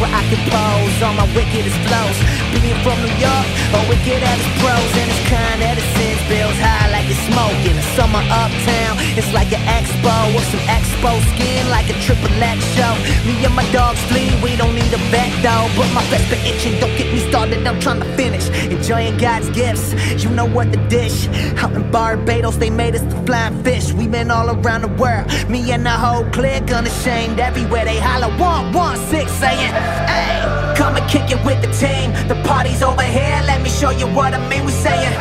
where 0.00 0.10
I 0.14 0.22
can 0.30 0.38
pose 0.46 0.96
on 1.02 1.14
my 1.18 1.26
wickedest 1.34 1.78
flows. 1.86 2.18
Being 2.54 2.78
from 2.86 2.98
New 3.02 3.14
York, 3.18 3.46
or 3.74 3.82
wicked 3.90 4.22
at 4.22 4.36
its 4.38 4.50
pros 4.62 4.92
and 4.94 5.10
its 5.10 5.22
kind 5.28 5.58
the 5.78 5.84
sins 5.98 6.22
bills 6.30 6.58
high 6.58 6.87
smoking. 7.26 7.76
The 7.76 7.86
summer 7.98 8.22
uptown, 8.30 8.98
it's 9.18 9.32
like 9.32 9.50
an 9.52 9.62
expo 9.66 10.14
with 10.34 10.46
some 10.50 10.64
expo 10.68 11.12
skin 11.34 11.68
like 11.70 11.88
a 11.90 11.96
triple 12.02 12.30
X 12.42 12.64
show. 12.74 12.94
Me 13.26 13.44
and 13.44 13.54
my 13.54 13.66
dogs 13.72 14.00
flee, 14.04 14.30
we 14.42 14.56
don't 14.56 14.74
need 14.74 14.92
a 14.92 15.02
vet 15.10 15.32
though. 15.42 15.68
But 15.76 15.88
my 15.92 16.04
best 16.10 16.28
been 16.30 16.44
itching, 16.46 16.78
don't 16.80 16.96
get 16.96 17.12
me 17.12 17.20
started, 17.28 17.66
I'm 17.66 17.80
trying 17.80 18.00
to 18.00 18.08
finish. 18.16 18.48
Enjoying 18.70 19.16
God's 19.18 19.50
gifts, 19.50 19.94
you 20.22 20.30
know 20.30 20.46
what 20.46 20.72
the 20.72 20.78
dish. 20.88 21.28
Out 21.58 21.72
in 21.72 21.90
Barbados, 21.90 22.58
they 22.58 22.70
made 22.70 22.94
us 22.94 23.02
the 23.02 23.16
flying 23.26 23.62
fish. 23.62 23.92
We've 23.92 24.10
been 24.10 24.30
all 24.30 24.48
around 24.50 24.82
the 24.82 24.94
world, 25.02 25.26
me 25.48 25.72
and 25.72 25.84
the 25.84 25.90
whole 25.90 26.24
clique 26.30 26.70
unashamed. 26.70 27.38
Everywhere 27.40 27.84
they 27.84 27.98
holler, 27.98 28.32
one, 28.38 28.72
one, 28.72 28.96
six, 29.08 29.30
saying, 29.32 29.72
hey, 30.12 30.74
come 30.76 30.96
and 30.96 31.08
kick 31.10 31.30
it 31.30 31.44
with 31.44 31.60
the 31.62 31.70
team. 31.72 32.12
The 32.28 32.40
party's 32.46 32.82
over 32.82 33.02
here, 33.02 33.40
let 33.46 33.62
me 33.62 33.70
show 33.70 33.90
you 33.90 34.06
what 34.06 34.34
I 34.34 34.48
mean. 34.48 34.64
We 34.64 34.72
saying, 34.72 35.12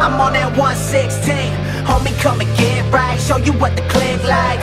I'm 0.00 0.20
on 0.20 0.32
that 0.34 0.56
116. 0.56 1.34
Homie, 1.86 2.12
come 2.20 2.40
and 2.40 2.56
get 2.58 2.92
right, 2.92 3.18
show 3.20 3.36
you 3.38 3.52
what 3.54 3.76
the 3.76 3.82
click 3.88 4.22
like. 4.24 4.60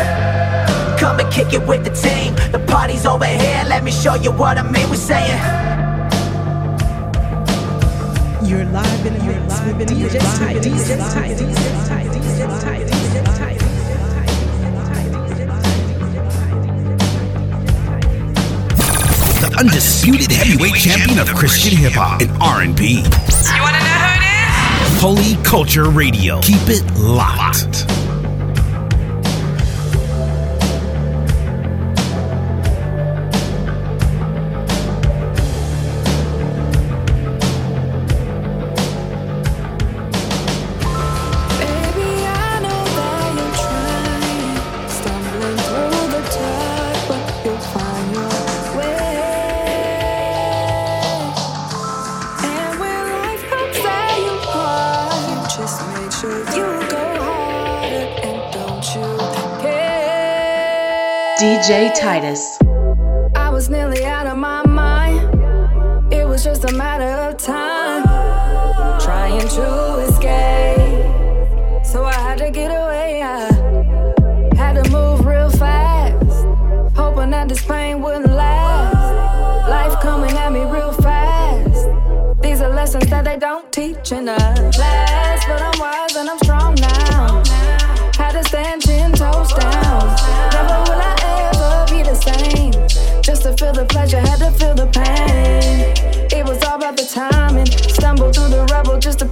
Come 1.00 1.20
and 1.20 1.32
kick 1.32 1.54
it 1.54 1.66
with 1.68 1.84
the 1.84 1.92
team. 1.92 2.36
The 2.52 2.60
party's 2.68 3.06
over 3.06 3.26
here, 3.26 3.64
let 3.68 3.84
me 3.84 3.92
show 3.92 4.16
you 4.16 4.32
what 4.32 4.58
I 4.58 4.64
mean. 4.64 4.90
We 4.90 4.98
saying, 4.98 5.40
You're 8.46 8.66
live 8.66 9.06
in 9.06 9.14
the 9.14 9.24
mix 9.24 9.60
with 9.62 9.88
DJ 9.88 10.20
Tight, 10.38 10.58
DJ 10.58 10.98
Tight, 11.14 11.38
DJ 11.38 11.88
Tight, 11.88 12.08
DJ 12.08 12.48
Tight, 12.62 12.88
DJ 12.88 13.24
Tight. 13.38 13.64
Undisputed 19.60 20.32
heavyweight 20.32 20.74
champion 20.76 21.20
of 21.20 21.34
Christian 21.34 21.78
hip 21.78 21.94
hop 21.94 22.22
and 22.22 22.32
R&B. 22.42 22.98
You 22.98 23.62
wanna 23.62 23.78
know 23.78 23.86
who 23.86 23.86
it 23.86 23.88
is? 23.88 23.93
Holy 25.06 25.36
Culture 25.44 25.90
Radio. 25.90 26.40
Keep 26.40 26.70
it 26.70 26.98
locked. 26.98 27.90
Baby, 27.90 28.13
DJ 61.44 61.92
Titus. 61.94 62.53
The 93.88 94.20
had 94.20 94.40
to 94.40 94.52
feel 94.52 94.76
the 94.76 94.88
pain. 94.88 95.94
It 96.32 96.46
was 96.46 96.64
all 96.64 96.76
about 96.76 96.98
the 96.98 97.06
timing. 97.06 97.66
Stumbled 97.66 98.36
through 98.36 98.50
the 98.50 98.66
rubble 98.72 98.98
just 99.00 99.20
to 99.20 99.26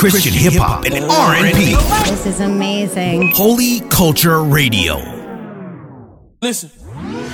Christian 0.00 0.32
hip 0.32 0.54
hop 0.54 0.86
and 0.86 1.04
R&B. 1.04 1.76
This 2.08 2.24
is 2.24 2.40
amazing. 2.40 3.32
Holy 3.34 3.80
Culture 3.90 4.42
Radio. 4.42 4.96
Listen, 6.40 6.70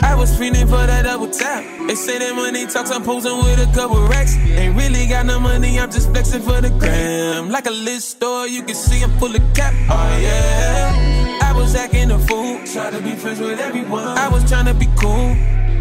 I 0.02 0.16
was 0.18 0.36
feeling 0.36 0.66
for 0.66 0.84
that 0.84 1.04
double 1.04 1.30
tap. 1.30 1.62
They 1.86 1.94
say 1.94 2.18
that 2.18 2.34
money 2.34 2.66
talks, 2.66 2.90
I'm 2.90 3.04
posing 3.04 3.38
with 3.38 3.60
a 3.60 3.72
couple 3.72 4.04
racks. 4.08 4.36
Ain't 4.36 4.76
really 4.76 5.06
got 5.06 5.26
no 5.26 5.38
money, 5.38 5.78
I'm 5.78 5.92
just 5.92 6.10
flexing 6.10 6.42
for 6.42 6.60
the 6.60 6.70
gram. 6.70 7.50
Like 7.50 7.66
a 7.66 7.70
list 7.70 8.16
store, 8.16 8.48
you 8.48 8.64
can 8.64 8.74
see 8.74 9.00
I'm 9.00 9.16
full 9.20 9.36
of 9.36 9.42
cap. 9.54 9.72
Oh 9.88 10.18
yeah. 10.18 11.38
I 11.42 11.52
was 11.52 11.76
acting 11.76 12.10
a 12.10 12.18
fool, 12.18 12.58
try 12.66 12.90
to 12.90 13.00
be 13.00 13.12
friends 13.14 13.38
with 13.38 13.60
everyone. 13.60 14.18
I 14.18 14.28
was 14.28 14.42
trying 14.50 14.66
to 14.66 14.74
be 14.74 14.86
cool. 14.98 15.36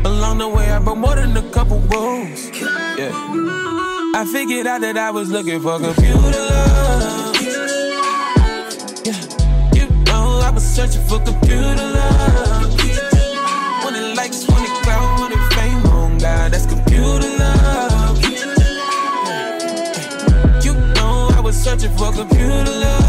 Along 0.05 0.37
the 0.37 0.47
way, 0.47 0.69
I 0.69 0.77
broke 0.77 0.99
more 0.99 1.15
than 1.15 1.35
a 1.35 1.49
couple 1.49 1.79
rules. 1.79 2.51
Yeah. 2.59 3.94
I 4.17 4.23
figured 4.23 4.65
out 4.65 4.79
that 4.79 4.95
I 4.95 5.11
was 5.11 5.29
looking 5.29 5.59
for 5.59 5.77
computer 5.77 6.15
love. 6.15 7.35
Yeah. 9.03 9.19
You 9.73 9.89
know 10.05 10.39
I 10.41 10.51
was 10.53 10.63
searching 10.63 11.03
for 11.03 11.19
computer 11.19 11.75
love. 11.75 12.79
It 13.97 14.15
likes, 14.15 14.45
cloud, 14.45 15.19
when 15.19 15.31
it 15.33 15.53
fame 15.53 15.85
on 15.87 16.17
God, 16.17 16.51
that's 16.51 16.65
computer 16.65 17.29
love. 17.37 18.23
You 20.63 20.73
know 20.95 21.29
I 21.35 21.41
was 21.43 21.61
searching 21.61 21.91
for 21.97 22.13
computer 22.13 22.71
love. 22.71 23.04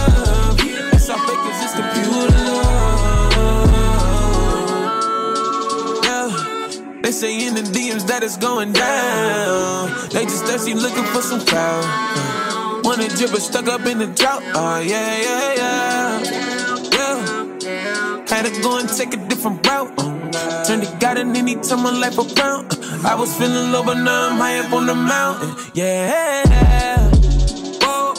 Say 7.17 7.47
in 7.47 7.55
the 7.55 7.63
DMs 7.63 8.07
that 8.09 8.23
it's 8.23 8.37
going 8.37 8.73
down. 8.73 9.89
They 10.13 10.25
just 10.25 10.45
thirsty 10.45 10.75
looking 10.75 11.05
for 11.05 11.23
some 11.23 11.41
clout. 11.41 12.85
When 12.85 13.01
a 13.01 13.09
dripper 13.09 13.41
stuck 13.41 13.69
up 13.69 13.87
in 13.87 13.99
the 13.99 14.07
drought. 14.09 14.43
Oh, 14.55 14.81
yeah, 14.81 15.17
yeah, 15.27 15.55
yeah. 15.57 16.21
Yeah. 16.93 18.29
Had 18.29 18.45
to 18.45 18.61
go 18.61 18.79
and 18.79 18.89
take 18.89 19.15
a 19.15 19.17
different 19.17 19.67
route. 19.67 19.97
Turned 20.67 20.83
to 20.83 20.97
God 21.01 21.17
and 21.17 21.35
then 21.35 21.47
he 21.47 21.55
turned 21.55 21.85
my 21.85 21.91
life 21.91 22.19
around. 22.19 22.77
I 23.03 23.15
was 23.15 23.35
feeling 23.39 23.73
low, 23.73 23.83
but 23.83 23.95
now 23.95 24.29
I'm 24.29 24.37
high 24.37 24.59
up 24.59 24.73
on 24.75 24.85
the 24.87 24.95
mountain. 24.95 25.57
Yeah. 25.73 26.45
Whoa. 27.81 28.13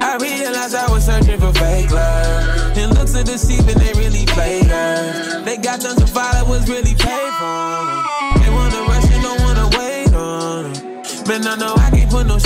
I 0.00 0.18
realized 0.20 0.74
I 0.74 0.90
was 0.90 1.06
searching 1.06 1.38
for 1.38 1.52
fake 1.52 1.92
love. 1.92 2.76
And 2.76 2.94
looks 2.98 3.14
are 3.14 3.22
deceiving, 3.22 3.78
they 3.78 3.92
really 3.94 4.26
play 4.26 4.60
us. 4.62 5.44
They 5.44 5.56
got 5.56 5.80
tons 5.80 6.02
of 6.02 6.10
followers, 6.10 6.68
really 6.68 6.96
pay 6.96 7.30
for 7.38 8.07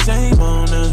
shame 0.04 0.40
on 0.40 0.66
them. 0.66 0.92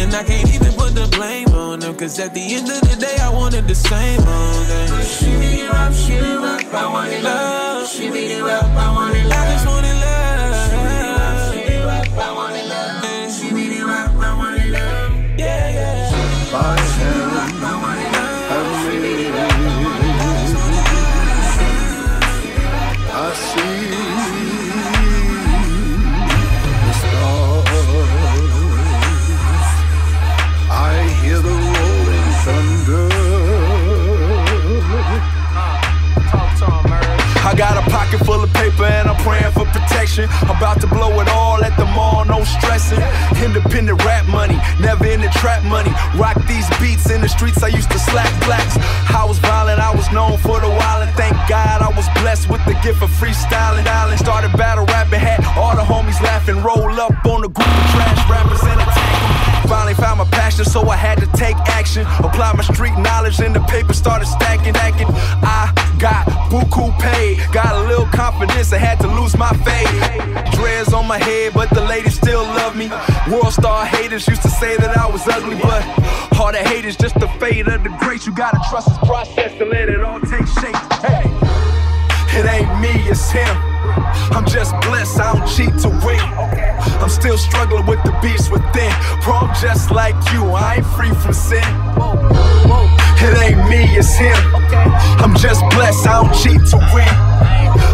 And 0.00 0.14
I 0.14 0.22
can't 0.22 0.48
even 0.54 0.72
put 0.74 0.94
the 0.94 1.06
blame 1.16 1.48
on 1.48 1.80
them. 1.80 1.94
Cause 1.96 2.18
at 2.18 2.34
the 2.34 2.54
end 2.54 2.68
of 2.68 2.80
the 2.80 2.96
day, 2.96 3.16
I 3.20 3.30
wanted 3.32 3.66
the 3.66 3.74
same 3.74 4.20
old 4.20 4.66
thing. 4.66 4.90
Shimmy 5.16 5.62
it 5.62 5.70
up, 5.70 5.92
shimmy 5.92 6.28
it 6.28 6.36
up, 6.36 6.74
I 6.74 6.92
wanted 6.92 7.22
love. 7.22 7.88
Shimmy 7.88 8.24
it 8.36 8.42
up, 8.42 8.64
I 8.64 8.92
wanted 8.92 9.26
love. 9.26 9.38
I 9.38 9.52
just 9.52 9.66
wanted 9.66 9.83
Got 37.56 37.78
a 37.78 37.88
pocket 37.88 38.18
full 38.26 38.42
of 38.42 38.52
paper 38.52 38.84
and 38.84 39.08
I'm 39.08 39.16
praying 39.22 39.52
for 39.52 39.64
protection. 39.66 40.24
About 40.50 40.80
to 40.80 40.88
blow 40.88 41.20
it 41.20 41.28
all 41.28 41.62
at 41.62 41.76
the 41.78 41.84
mall, 41.86 42.24
no 42.24 42.42
stressing. 42.42 42.98
Independent 43.42 44.02
rap 44.04 44.26
money, 44.26 44.58
never 44.80 45.06
in 45.06 45.20
the 45.20 45.28
trap 45.28 45.62
money. 45.62 45.90
Rock 46.18 46.36
these 46.48 46.66
beats 46.80 47.10
in 47.10 47.20
the 47.20 47.28
streets, 47.28 47.62
I 47.62 47.68
used 47.68 47.90
to 47.92 47.98
slap 47.98 48.28
blacks. 48.44 48.76
I 49.14 49.24
was 49.24 49.38
violent, 49.38 49.78
I 49.78 49.94
was 49.94 50.10
known 50.10 50.36
for 50.38 50.58
the 50.60 50.68
wild, 50.68 51.06
and 51.06 51.16
thank 51.16 51.34
God 51.48 51.80
I 51.80 51.94
was 51.94 52.08
blessed 52.20 52.50
with 52.50 52.64
the 52.66 52.74
gift 52.82 53.02
of 53.02 53.10
freestyling. 53.10 53.86
Started 54.18 54.52
battle 54.58 54.86
rapping, 54.86 55.20
had 55.20 55.44
all 55.56 55.76
the 55.76 55.82
homies 55.82 56.20
laughing. 56.22 56.60
Roll 56.62 56.90
up 57.00 57.14
on 57.24 57.42
the 57.42 57.48
group 57.48 57.68
of 57.68 57.90
trash 57.94 58.28
rappers 58.28 58.62
and 58.64 58.80
attack. 58.80 59.13
Finally 59.68 59.94
found 59.94 60.18
my 60.18 60.24
passion, 60.26 60.64
so 60.64 60.88
I 60.88 60.96
had 60.96 61.18
to 61.18 61.26
take 61.38 61.56
action. 61.68 62.06
Apply 62.18 62.52
my 62.54 62.62
street 62.62 62.96
knowledge, 62.98 63.40
and 63.40 63.54
the 63.54 63.60
paper 63.60 63.92
started 63.92 64.26
stacking. 64.26 64.74
I 64.76 65.72
got 65.98 66.26
buku 66.50 66.92
paid, 67.00 67.38
got 67.52 67.74
a 67.74 67.88
little 67.88 68.06
confidence, 68.06 68.72
I 68.72 68.78
had 68.78 69.00
to 69.00 69.08
lose 69.08 69.36
my 69.36 69.50
faith. 69.64 70.54
Dreads 70.54 70.92
on 70.92 71.06
my 71.06 71.18
head, 71.18 71.52
but 71.54 71.70
the 71.70 71.80
ladies 71.80 72.14
still 72.14 72.42
love 72.42 72.76
me. 72.76 72.90
World 73.30 73.52
star 73.52 73.84
haters 73.86 74.26
used 74.28 74.42
to 74.42 74.50
say 74.50 74.76
that 74.76 74.96
I 74.96 75.06
was 75.10 75.26
ugly, 75.26 75.56
but 75.56 75.82
all 76.38 76.52
the 76.52 76.58
hate 76.58 76.84
is 76.84 76.96
just 76.96 77.14
the 77.18 77.28
fate 77.40 77.66
of 77.68 77.82
the 77.82 77.90
greats. 78.00 78.26
You 78.26 78.34
gotta 78.34 78.60
trust 78.68 78.88
this 78.88 78.98
process 78.98 79.56
to 79.58 79.64
let 79.64 79.88
it 79.88 80.02
all 80.04 80.20
take 80.20 80.46
shape. 80.60 80.76
Hey, 81.00 81.24
it 82.36 82.46
ain't 82.46 82.80
me, 82.80 83.08
it's 83.08 83.30
him. 83.30 83.56
I'm 84.34 84.46
just 84.46 84.72
blessed, 84.82 85.20
I 85.20 85.32
don't 85.34 85.46
cheat 85.48 85.78
to 85.82 85.88
win. 86.04 86.20
I'm 87.00 87.08
still 87.08 87.38
struggling 87.38 87.86
with 87.86 88.02
the 88.02 88.16
beast 88.22 88.50
within. 88.50 88.92
Bro, 89.22 89.34
I'm 89.34 89.54
just 89.60 89.90
like 89.90 90.16
you, 90.32 90.44
I 90.50 90.76
ain't 90.76 90.86
free 90.86 91.12
from 91.22 91.32
sin. 91.32 91.64
It 93.20 93.36
ain't 93.42 93.68
me, 93.68 93.84
it's 93.96 94.14
him. 94.16 94.36
I'm 95.22 95.34
just 95.36 95.60
blessed, 95.70 96.06
I 96.06 96.22
don't 96.22 96.34
cheat 96.34 96.60
to 96.70 96.78
win. 96.92 97.08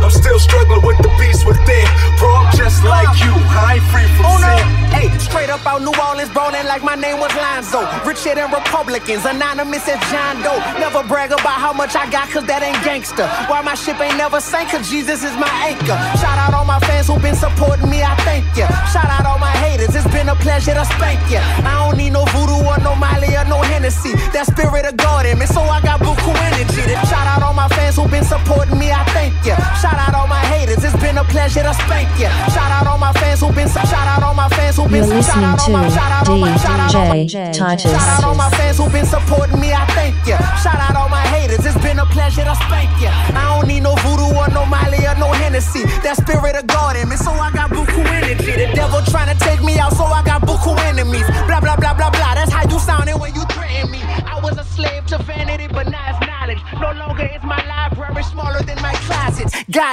I'm 0.02 0.10
still 0.10 0.38
struggling 0.38 0.82
with 0.84 0.98
the 0.98 1.10
beast 1.18 1.46
within. 1.46 1.86
Bro, 2.18 2.34
I'm 2.34 2.56
just 2.56 2.82
like 2.84 3.08
you, 3.22 3.32
I 3.34 3.78
ain't 3.78 3.86
free 3.92 4.08
from 4.16 4.26
Oh 4.26 4.38
no, 4.42 4.52
sin. 4.58 4.66
hey, 4.96 5.06
straight 5.18 5.50
up 5.50 5.64
out 5.66 5.82
New 5.82 5.94
Orleans, 5.94 6.30
ballin' 6.34 6.66
like 6.66 6.82
my 6.82 6.94
name 6.96 7.18
was 7.20 7.32
Lonzo. 7.36 7.86
Richer 8.04 8.34
than 8.34 8.50
Republicans, 8.50 9.24
anonymous 9.24 9.86
as 9.88 10.00
John 10.10 10.42
Doe. 10.42 10.58
Never 10.80 11.02
brag 11.06 11.30
about 11.32 11.58
how 11.62 11.72
much 11.72 11.94
I 11.94 12.10
got, 12.10 12.28
cause 12.30 12.44
that 12.46 12.62
ain't 12.62 12.82
gangster. 12.84 13.28
Why 13.48 13.62
my 13.62 13.74
ship 13.74 14.00
ain't 14.00 14.16
never 14.18 14.40
sank, 14.40 14.70
cause 14.70 14.90
Jesus 14.90 15.22
is 15.22 15.34
my 15.38 15.52
anchor. 15.70 15.96
Shout 16.18 16.38
out 16.38 16.52
all 16.54 16.64
my 16.66 16.80
fans 16.80 17.06
who 17.06 17.18
been 17.20 17.36
supporting 17.36 17.88
me, 17.88 18.02
I 18.02 18.16
thank 18.26 18.44
ya. 18.56 18.66
Shout 18.90 19.06
out 19.08 19.24
all 19.24 19.38
my 19.38 19.52
haters, 19.62 19.94
it's 19.94 20.08
been 20.12 20.28
a 20.28 20.34
pleasure 20.36 20.74
to 20.74 20.84
spank 20.96 21.20
ya. 21.30 21.40
I 21.64 21.86
don't 21.86 21.96
need 21.96 22.10
no 22.12 22.24
voodoo 22.34 22.60
or 22.66 22.78
no 22.82 22.96
Miley 22.96 23.36
or 23.36 23.44
no 23.46 23.62
Hennessy. 23.62 24.12
That 24.34 24.46
spirit 24.50 24.84
of 24.84 24.96
God 24.96 25.09
in 25.26 25.38
me, 25.38 25.46
so 25.46 25.60
I 25.62 25.80
got 25.80 26.00
buku 26.00 26.30
energy. 26.46 26.82
Shout 27.08 27.26
out 27.26 27.42
all 27.42 27.54
my 27.54 27.68
fans 27.68 27.96
who 27.96 28.08
been 28.08 28.24
supporting 28.24 28.78
me, 28.78 28.90
I 28.92 29.04
thank 29.16 29.34
ya. 29.44 29.56
Shout 29.82 29.98
out 29.98 30.14
all 30.14 30.26
my 30.28 30.40
haters, 30.52 30.82
it's 30.84 30.96
been 31.00 31.18
a 31.18 31.24
pleasure 31.24 31.62
to 31.62 31.74
spank 31.74 32.08
ya. 32.18 32.30
Shout 32.54 32.70
out 32.70 32.86
all 32.86 32.98
my 32.98 33.12
fans 33.14 33.40
who 33.40 33.52
been, 33.52 33.68
shout 33.68 33.92
out 33.92 34.22
all 34.22 34.34
my 34.34 34.48
fans 34.50 34.76
who 34.76 34.84
been, 34.84 35.04
You're 35.04 35.14
listening 35.20 35.44
out 35.44 35.60
all 35.60 35.70
my, 35.70 35.88
shout 35.88 36.12
out 36.12 36.28
all 36.28 36.38
my, 36.38 36.56
shout 36.56 36.80
out 36.80 36.94
all 36.94 37.08
my, 37.08 37.26
to 37.26 37.36
DJ 37.36 37.54
Shout 37.54 37.94
out 37.94 38.24
all 38.24 38.34
my 38.34 38.48
Titus. 38.50 38.58
fans 38.58 38.76
who 38.78 38.90
been 38.90 39.06
supporting 39.06 39.60
me, 39.60 39.72
I 39.72 39.84
thank 39.98 40.14
ya. 40.26 40.38
Shout 40.62 40.78
out 40.78 40.96
all 40.96 41.08
my 41.08 41.22
haters, 41.34 41.64
it's 41.66 41.78
been 41.82 41.98
a 41.98 42.06
pleasure 42.06 42.44
to 42.44 42.54
spank 42.66 42.90
ya. 43.02 43.10
I 43.34 43.56
don't 43.56 43.66
need 43.68 43.82
no 43.82 43.94
voodoo 44.06 44.30
or 44.36 44.48
no 44.50 44.64
Miley 44.66 45.06
or 45.06 45.14
no 45.18 45.32
Hennessy. 45.32 45.84
That 46.04 46.16
spirit 46.16 46.56
of 46.56 46.66
God 46.66 46.96
in 46.96 47.08
me, 47.08 47.16
so 47.16 47.30
I 47.32 47.50
got 47.52 47.70
buku 47.70 48.00
energy. 48.06 48.52
The 48.52 48.72
devil 48.74 49.00
trying 49.10 49.30
to 49.32 49.38
take 49.44 49.62
me 49.62 49.78
out, 49.78 49.92
so 49.94 50.04
I 50.04 50.22
got 50.22 50.42
buku 50.42 50.76
enemies. 50.86 51.26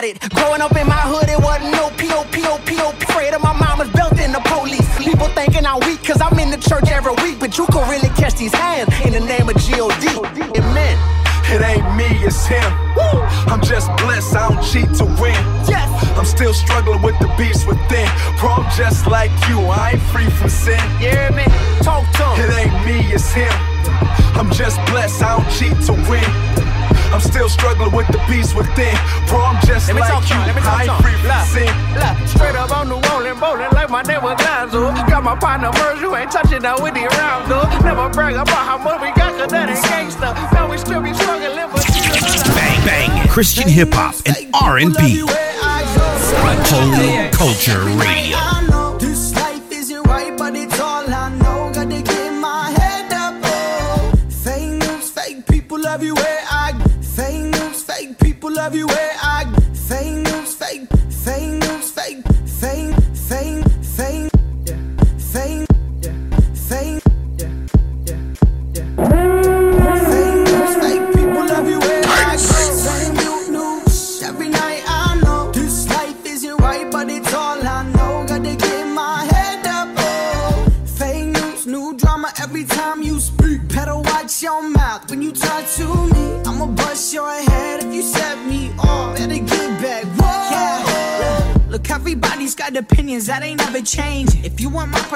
It. 0.08 0.20
Growing 0.32 0.62
up 0.62 0.76
in 0.76 0.88
my 0.88 1.04
hood, 1.04 1.28
it 1.30 1.40
wasn't 1.40 1.72
no 1.72 1.92
P.O. 2.00 2.24
P.O. 2.32 2.58
P.O. 2.66 2.88
Afraid 3.10 3.34
of 3.34 3.42
my 3.42 3.54
mama's 3.54 3.90
belt 3.92 4.18
in 4.20 4.32
the 4.32 4.42
police. 4.48 4.88
People 4.98 5.28
thinking 5.36 5.66
I'm 5.66 5.80
weak, 5.82 6.04
cause 6.04 6.22
I'm 6.22 6.38
in 6.40 6.50
the 6.50 6.58
church 6.58 6.88
every 6.90 7.14
week. 7.24 7.40
But 7.40 7.58
you 7.58 7.66
can 7.68 7.84
really 7.90 8.10
catch 8.16 8.36
these 8.36 8.54
hands 8.54 8.90
in 9.04 9.14
the 9.14 9.20
name 9.20 9.50
of 9.50 9.58
G.O.D. 9.58 10.08
Amen. 10.56 10.96
It 11.50 11.62
ain't 11.64 11.88
me, 11.96 12.08
it's 12.26 12.46
him. 12.46 12.72
I'm 13.48 13.62
just 13.62 13.88
blessed, 14.04 14.36
I 14.36 14.50
don't 14.50 14.64
cheat 14.64 14.90
to 15.00 15.06
win. 15.22 15.40
Yes. 15.68 15.88
I'm 16.18 16.26
still 16.26 16.54
struggling 16.54 17.02
with 17.02 17.18
the 17.20 17.32
beast 17.38 17.68
within. 17.68 18.08
Bro, 18.40 18.64
I'm 18.64 18.70
just 18.76 19.08
like 19.08 19.32
you, 19.48 19.60
I 19.68 19.92
ain't 19.96 20.02
free 20.12 20.30
from 20.30 20.50
sin. 20.50 20.80
You 21.00 21.12
hear 21.12 21.32
me? 21.32 21.46
Talk 21.84 22.04
to 22.20 22.26
him. 22.36 22.44
It 22.44 22.52
ain't 22.60 22.76
me, 22.86 22.98
it's 23.14 23.32
him. 23.32 23.52
I'm 24.36 24.52
just 24.52 24.78
blessed, 24.92 25.24
I 25.24 25.38
don't 25.38 25.50
cheat 25.56 25.78
to 25.88 25.94
win. 26.10 26.67
I'm 27.14 27.22
still 27.22 27.50
struggling 27.50 27.92
with 27.92 28.08
the 28.08 28.20
beast 28.28 28.56
within. 28.56 28.96
Bro, 29.28 29.40
I'm 29.42 29.60
just 29.66 29.88
Let 29.88 29.96
me 29.96 30.02
like 30.02 30.12
talk 30.12 30.30
you, 30.30 30.36
him. 30.36 30.48
Let 30.48 30.56
me 30.56 30.62
talk 30.62 30.80
I 30.80 30.86
to 30.86 30.92
ain't 30.92 31.02
free 31.04 31.18
from 31.24 31.42
sin. 31.48 31.72
straight 32.28 32.56
up 32.56 32.72
on 32.72 32.90
the 32.90 32.98
rolling, 33.10 33.40
bowling 33.40 33.72
like 33.74 33.90
my 33.90 34.02
name 34.04 34.22
was 34.22 34.38
Gonzo. 34.40 34.92
Got 35.08 35.24
my 35.24 35.36
partner 35.36 35.72
Merge, 35.72 36.02
you 36.02 36.16
ain't 36.16 36.32
touching 36.32 36.62
that 36.62 36.82
with 36.82 36.94
the 36.94 37.06
round 37.18 37.50
though. 37.50 37.66
Never 37.82 38.10
brag 38.10 38.36
about 38.36 38.64
how 38.68 38.78
much 38.78 39.02
we 39.02 39.10
got, 39.16 39.34
cause 39.40 39.52
that 39.52 39.70
ain't 39.70 39.80
gangsta. 39.88 40.36
Now 40.54 40.70
we 40.70 40.78
still 40.78 41.02
be 41.02 41.14
struggling, 41.14 41.70
but 41.72 41.86
Bang 42.56 42.80
bang, 42.86 43.28
Christian 43.30 43.68
hip 43.68 43.90
hop 43.94 44.16
and 44.26 44.36
R&B. 44.54 45.24
Holy 46.70 47.30
Culture 47.32 47.84
Radio. 47.98 48.47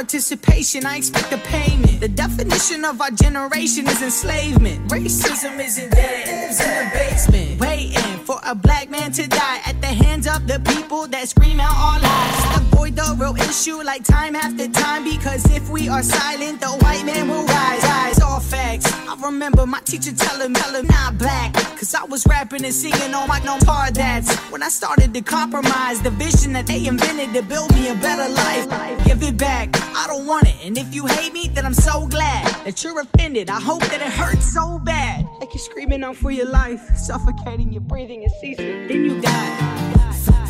Participation, 0.01 0.83
I 0.83 0.97
expect 0.97 1.31
a 1.31 1.37
payment. 1.37 1.99
The 1.99 2.07
definition 2.07 2.85
of 2.85 2.99
our 3.01 3.11
generation 3.11 3.87
is 3.87 4.01
enslavement. 4.01 4.89
Racism 4.89 5.63
isn't 5.63 5.91
dead, 5.91 6.27
it 6.27 6.47
lives 6.47 6.59
in 6.59 6.69
the 6.69 6.89
basement. 6.91 7.59
Waiting 7.59 8.25
for 8.25 8.39
a 8.43 8.55
black 8.55 8.89
man 8.89 9.11
to 9.11 9.27
die 9.27 9.61
at 9.63 9.79
the 9.79 9.93
hands 10.03 10.25
of 10.25 10.47
the 10.47 10.59
people 10.73 11.05
that 11.05 11.29
scream 11.29 11.59
out 11.59 11.75
our 11.75 11.99
lies. 12.01 12.50
Avoid 12.91 13.17
the 13.17 13.23
real 13.23 13.35
issue 13.49 13.83
like 13.83 14.03
time 14.03 14.35
after 14.35 14.67
time. 14.67 15.03
Because 15.03 15.45
if 15.51 15.69
we 15.69 15.89
are 15.89 16.03
silent, 16.03 16.61
the 16.61 16.67
white 16.67 17.05
man 17.05 17.27
will 17.27 17.45
rise. 17.45 18.19
All 18.21 18.39
facts. 18.39 18.91
I 19.07 19.15
remember 19.23 19.65
my 19.65 19.79
teacher 19.81 20.13
telling 20.13 20.53
me, 20.53 20.61
I'm 20.63 20.85
not 20.85 21.17
black. 21.17 21.53
Cause 21.53 21.95
I 21.95 22.03
was 22.05 22.25
rapping 22.27 22.63
and 22.63 22.73
singing 22.73 23.13
on 23.13 23.27
my 23.27 23.39
no 23.39 23.57
hard 23.65 23.95
that's 23.95 24.35
when 24.51 24.61
I 24.61 24.69
started 24.69 25.13
to 25.13 25.21
compromise 25.21 26.01
the 26.01 26.11
vision 26.11 26.53
that 26.53 26.67
they 26.67 26.85
invented 26.85 27.33
to 27.33 27.41
build 27.41 27.73
me 27.73 27.89
a 27.89 27.95
better 27.95 28.31
life. 28.31 29.05
Give 29.05 29.21
it 29.23 29.37
back, 29.37 29.69
I 29.95 30.05
don't 30.07 30.27
want 30.27 30.47
it. 30.47 30.55
And 30.63 30.77
if 30.77 30.93
you 30.93 31.07
hate 31.07 31.33
me, 31.33 31.47
then 31.47 31.65
I'm 31.65 31.73
so 31.73 32.05
glad 32.07 32.45
that 32.65 32.83
you're 32.83 32.99
offended. 32.99 33.49
I 33.49 33.59
hope 33.59 33.81
that 33.81 34.01
it 34.01 34.13
hurts 34.13 34.53
so 34.53 34.79
bad. 34.79 35.25
Like 35.39 35.53
you're 35.53 35.63
screaming 35.63 36.03
out 36.03 36.17
for 36.17 36.29
your 36.29 36.49
life, 36.49 36.95
suffocating 36.95 37.71
your 37.71 37.81
breathing 37.81 38.23
and 38.23 38.31
ceasing. 38.39 38.87
Then 38.87 39.05
you 39.05 39.21
die. 39.21 39.90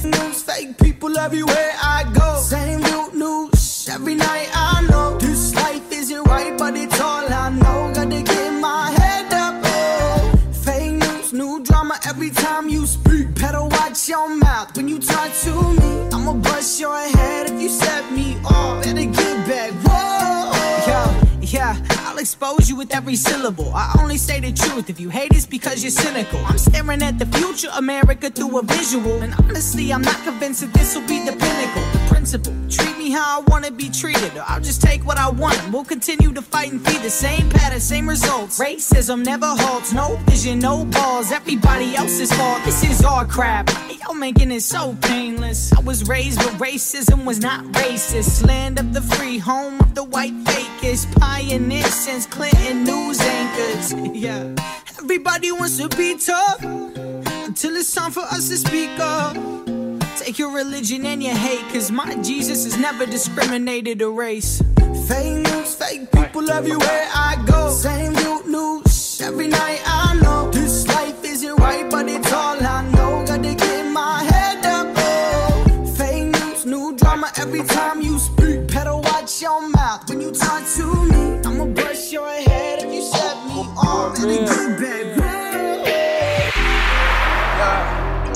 News, 0.03 0.41
fake 0.41 0.77
people 0.77 1.17
everywhere 1.17 1.71
I 1.81 2.09
go. 2.13 2.39
Same 2.41 2.81
new 2.81 3.11
news 3.13 3.87
every 3.89 4.15
night. 4.15 4.49
I 4.53 4.85
know 4.89 5.17
this 5.17 5.53
life 5.55 5.91
isn't 5.91 6.23
right, 6.23 6.57
but 6.57 6.75
it's 6.75 6.99
all 6.99 7.25
I 7.31 7.49
know. 7.49 7.91
Gotta 7.93 8.21
get 8.21 8.51
my 8.59 8.91
head 8.91 9.33
up. 9.33 9.61
Oh, 9.63 10.37
fake 10.51 10.93
news, 10.93 11.33
new 11.33 11.63
drama 11.63 11.99
every 12.07 12.29
time 12.31 12.69
you 12.69 12.85
speak. 12.85 13.33
Better 13.35 13.63
watch 13.63 14.09
your 14.09 14.29
mouth 14.35 14.75
when 14.75 14.87
you 14.87 14.99
talk 14.99 15.31
to 15.43 15.53
me. 15.79 16.09
I'ma 16.13 16.33
bust 16.33 16.79
your 16.79 16.97
head 16.97 17.49
if 17.51 17.61
you 17.61 17.69
set 17.69 18.11
me 18.11 18.37
off. 18.45 18.83
Better 18.83 19.05
get 19.05 19.47
back. 19.47 19.71
Whoa, 19.85 20.51
yeah, 20.87 21.23
yeah. 21.41 22.00
Expose 22.21 22.69
you 22.69 22.75
with 22.75 22.93
every 22.93 23.15
syllable. 23.15 23.73
I 23.73 23.95
only 23.99 24.15
say 24.15 24.39
the 24.39 24.51
truth. 24.51 24.91
If 24.91 24.99
you 24.99 25.09
hate, 25.09 25.31
it's 25.31 25.47
because 25.47 25.81
you're 25.81 25.89
cynical. 25.89 26.37
I'm 26.45 26.59
staring 26.59 27.01
at 27.01 27.17
the 27.17 27.25
future 27.25 27.69
America 27.75 28.29
through 28.29 28.59
a 28.59 28.61
visual. 28.61 29.23
And 29.23 29.33
honestly, 29.33 29.91
I'm 29.91 30.03
not 30.03 30.21
convinced 30.23 30.61
that 30.61 30.71
this 30.71 30.95
will 30.95 31.07
be 31.07 31.25
the 31.25 31.31
pinnacle. 31.31 32.10
Principle. 32.21 32.53
Treat 32.69 32.99
me 32.99 33.09
how 33.09 33.39
I 33.39 33.43
wanna 33.47 33.71
be 33.71 33.89
treated, 33.89 34.37
or 34.37 34.43
I'll 34.47 34.61
just 34.61 34.79
take 34.79 35.03
what 35.07 35.17
I 35.17 35.27
want. 35.31 35.59
We'll 35.71 35.83
continue 35.83 36.31
to 36.33 36.41
fight 36.43 36.71
and 36.71 36.79
feed 36.85 37.01
the 37.01 37.09
same 37.09 37.49
pattern, 37.49 37.79
same 37.79 38.07
results. 38.07 38.59
Racism 38.59 39.25
never 39.25 39.47
halts. 39.47 39.91
No 39.91 40.17
vision, 40.27 40.59
no 40.59 40.85
balls. 40.85 41.31
Everybody 41.31 41.95
else's 41.95 42.31
fault. 42.31 42.63
This 42.63 42.83
is 42.83 43.03
our 43.03 43.25
crap. 43.25 43.71
And 43.89 43.99
Y'all 43.99 44.13
making 44.13 44.51
it 44.51 44.61
so 44.61 44.95
painless. 45.01 45.73
I 45.73 45.79
was 45.79 46.07
raised, 46.07 46.37
but 46.37 46.53
racism 46.59 47.25
was 47.25 47.39
not 47.39 47.65
racist. 47.81 48.45
Land 48.45 48.77
of 48.77 48.93
the 48.93 49.01
free, 49.01 49.39
home 49.39 49.79
of 49.79 49.95
the 49.95 50.03
white 50.03 50.35
fakest. 50.43 51.11
Pioneer 51.19 51.85
since 51.85 52.27
Clinton 52.27 52.83
news 52.83 53.19
anchors. 53.19 53.93
Yeah. 54.13 54.53
Everybody 54.99 55.51
wants 55.51 55.79
to 55.79 55.89
be 55.97 56.19
tough 56.19 56.61
until 56.61 57.75
it's 57.77 57.91
time 57.95 58.11
for 58.11 58.21
us 58.21 58.47
to 58.49 58.57
speak 58.57 58.91
up. 58.99 59.80
Take 60.17 60.37
your 60.37 60.53
religion 60.53 61.05
and 61.05 61.23
your 61.23 61.35
hate, 61.35 61.61
cause 61.73 61.91
my 61.91 62.15
Jesus 62.21 62.63
has 62.65 62.77
never 62.77 63.05
discriminated 63.05 64.01
a 64.01 64.09
race. 64.09 64.61
Fake 65.07 65.43
news, 65.43 65.75
fake 65.75 66.11
people 66.11 66.49
everywhere 66.49 67.07
I 67.13 67.43
go. 67.47 67.69
Same 67.69 68.13
good 68.13 68.45
news 68.47 69.19
every 69.21 69.47
night 69.47 69.81
I 69.85 70.19
know. 70.21 70.51
This 70.51 70.87
life 70.87 71.23
isn't 71.23 71.55
right, 71.55 71.89
but 71.89 72.07
it's 72.07 72.31
all 72.31 72.57
I 72.61 72.87
know. 72.91 73.23
Gotta 73.25 73.55
get 73.55 73.91
my 73.91 74.23
head 74.23 74.65
up. 74.65 74.87
Oh, 74.97 75.85
fake 75.97 76.27
news, 76.27 76.65
new 76.65 76.95
drama 76.95 77.31
every 77.37 77.63
time 77.63 78.01
you 78.01 78.19
speak. 78.19 78.67
Better 78.67 78.95
watch 78.95 79.41
your 79.41 79.67
mouth 79.69 80.07
when 80.07 80.21
you 80.21 80.31
talk 80.31 80.63
to 80.75 80.85
me. 81.05 81.39
I'ma 81.45 81.65
brush 81.65 82.11
your 82.11 82.29
head 82.29 82.83
if 82.83 82.93
you 82.93 83.01
set 83.01 83.35
me 83.45 83.53
oh, 83.55 84.11
off. 84.11 84.15
Better 84.15 84.79
get 84.79 85.17
back. 85.17 85.21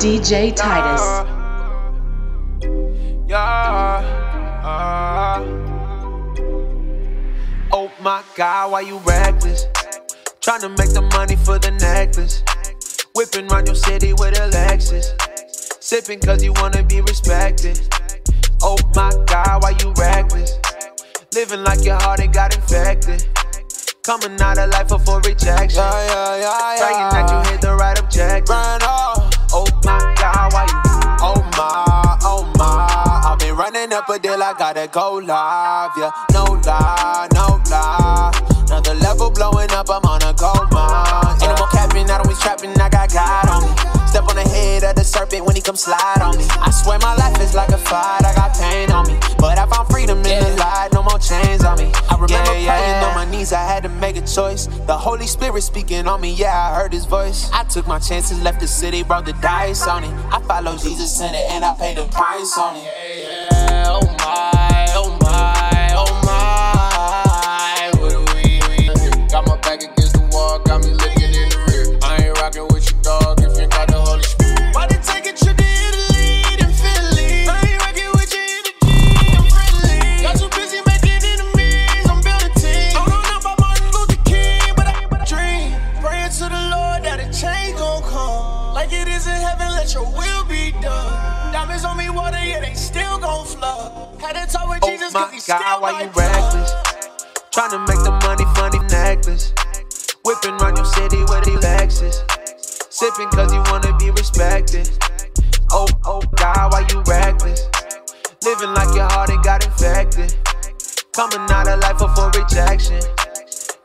DJ 0.06 0.56
Titus. 0.56 1.35
Yeah. 3.36 4.62
Uh. 4.64 5.44
Oh 7.74 7.92
my 8.00 8.24
God, 8.38 8.72
why 8.72 8.80
you 8.80 9.00
reckless? 9.00 9.66
Trying 10.40 10.62
to 10.62 10.70
make 10.70 10.94
the 10.94 11.02
money 11.02 11.36
for 11.36 11.60
the 11.60 11.72
necklace. 11.72 12.44
Whipping 13.14 13.48
round 13.48 13.68
your 13.68 13.76
city 13.76 14.14
with 14.14 14.40
a 14.40 14.48
Lexus. 14.56 15.08
Sipping 15.84 16.22
cause 16.22 16.46
you 16.46 16.54
wanna 16.54 16.82
be 16.84 17.02
respected. 17.02 17.78
Oh 18.62 18.78
my 18.96 19.12
God, 19.28 19.64
why 19.64 19.72
you 19.82 19.92
reckless? 19.98 20.58
Living 21.34 21.62
like 21.66 21.84
your 21.84 22.00
heart 22.00 22.22
ain't 22.22 22.34
got 22.34 22.56
infected. 22.56 23.28
Coming 24.04 24.40
out 24.40 24.58
of 24.60 24.70
life 24.70 24.88
for 24.88 25.20
rejection. 25.20 25.84
Yeah, 25.84 26.40
yeah, 26.40 26.40
yeah, 26.40 26.78
Praying 26.80 27.10
that 27.12 27.30
you 27.32 27.52
hit 27.52 27.60
the 27.60 27.76
right 27.76 28.00
objective. 28.00 28.56
Oh 29.52 29.68
my 29.84 30.16
God, 30.18 30.54
why 30.54 30.66
you? 30.72 30.85
Running 33.66 33.94
up 33.94 34.08
a 34.10 34.20
deal, 34.20 34.42
I 34.42 34.54
gotta 34.58 34.88
go 34.88 35.16
live. 35.16 35.92
Yeah, 35.98 36.12
no 36.34 36.44
lie, 36.66 37.28
no 37.34 37.60
lie. 37.70 38.32
Another 38.68 38.94
level 38.96 39.32
blowing 39.32 39.72
up, 39.72 39.90
I'm 39.90 40.06
on 40.06 40.22
a 40.22 40.34
gold 40.34 40.72
mine. 40.72 41.42
Ain't 41.42 41.42
no 41.42 41.56
more 41.58 41.68
capping, 41.70 42.08
not 42.08 42.22
always 42.22 42.40
trapping, 42.40 42.80
I 42.80 42.90
got 42.90 43.12
God 43.12 43.50
on 43.50 43.66
me. 43.66 43.95
Step 44.16 44.30
on 44.30 44.36
the 44.38 44.48
head 44.48 44.82
of 44.86 44.96
the 44.96 45.04
serpent 45.04 45.46
when 45.46 45.58
he 45.58 45.62
come 45.62 45.76
slide 45.76 46.22
on 46.22 46.38
me. 46.38 46.46
I 46.50 46.72
swear 46.72 46.98
my 47.00 47.16
life 47.16 47.38
is 47.42 47.54
like 47.54 47.68
a 47.68 47.78
fight, 47.78 48.24
I 48.24 48.34
got 48.34 48.56
pain 48.56 48.90
on 48.90 49.06
me. 49.08 49.20
But 49.38 49.58
I 49.58 49.68
found 49.68 49.90
freedom 49.90 50.20
in 50.20 50.42
the 50.42 50.56
light, 50.56 50.88
no 50.94 51.04
more 51.04 51.20
chains 51.20 51.66
on 51.66 51.78
me. 51.78 51.92
I 52.10 52.14
remember 52.14 52.34
Yeah, 52.34 52.46
praying 52.46 52.66
yeah. 52.66 53.08
on 53.10 53.14
my 53.14 53.30
knees, 53.30 53.52
I 53.52 53.62
had 53.66 53.84
to 53.84 53.90
make 53.90 54.16
a 54.16 54.26
choice. 54.26 54.68
The 54.88 54.96
Holy 54.96 55.28
Spirit 55.28 55.64
speaking 55.64 56.08
on 56.08 56.22
me, 56.22 56.32
yeah, 56.34 56.56
I 56.72 56.76
heard 56.80 56.94
his 56.94 57.04
voice. 57.04 57.50
I 57.52 57.66
took 57.66 57.88
my 57.88 58.00
chances, 58.00 58.42
left 58.42 58.62
the 58.62 58.70
city, 58.70 59.04
brought 59.04 59.26
the 59.26 59.34
dice 59.34 59.86
on 59.86 60.06
it. 60.06 60.14
I 60.32 60.40
followed 60.44 60.80
Jesus 60.80 61.20
in 61.20 61.36
it, 61.36 61.52
and 61.52 61.66
I 61.66 61.76
paid 61.76 61.98
the 61.98 62.06
price 62.06 62.58
on 62.58 62.78
it. 62.78 62.84
Yeah, 62.86 63.84
oh 63.88 64.16
my, 64.20 64.86
oh 64.96 65.18
my, 65.24 65.55
will 90.16 90.46
be 90.46 90.72
done. 90.82 91.54
Diamonds 91.54 91.86
on 91.86 91.98
me, 91.98 92.10
water, 92.10 92.38
yeah, 92.44 92.62
they 92.62 92.74
still 92.74 93.18
gon' 93.20 93.46
flood. 93.46 94.20
Had 94.22 94.34
to 94.34 94.52
talk 94.52 94.70
with 94.70 94.80
Oh 94.84 94.90
Jesus, 94.90 95.14
my 95.14 95.22
cause 95.24 95.34
he 95.34 95.40
still 95.40 95.60
God, 95.60 95.82
why 95.82 95.92
my 95.92 96.02
you 96.04 96.10
plug. 96.10 96.32
reckless? 96.32 96.72
Tryna 97.52 97.88
make 97.88 98.04
the 98.04 98.12
money, 98.26 98.46
funny 98.56 98.80
necklace. 98.88 99.54
Whipping 100.26 100.58
round 100.58 100.78
your 100.78 100.86
city 100.86 101.20
with 101.22 101.48
a 101.48 101.56
Lexus. 101.62 102.24
Sipping 102.92 103.30
cause 103.30 103.54
you 103.54 103.62
wanna 103.72 103.96
be 103.98 104.12
respected. 104.12 104.90
Oh, 105.72 105.88
oh, 106.06 106.22
God, 106.36 106.72
why 106.74 106.86
you 106.92 107.02
reckless? 107.08 107.68
Living 108.44 108.74
like 108.74 108.94
your 108.96 109.08
heart 109.10 109.30
ain't 109.30 109.44
got 109.44 109.66
infected. 109.66 110.34
Coming 111.14 111.50
out 111.50 111.68
of 111.68 111.80
life 111.80 111.98
for 111.98 112.28
rejection. 112.40 113.02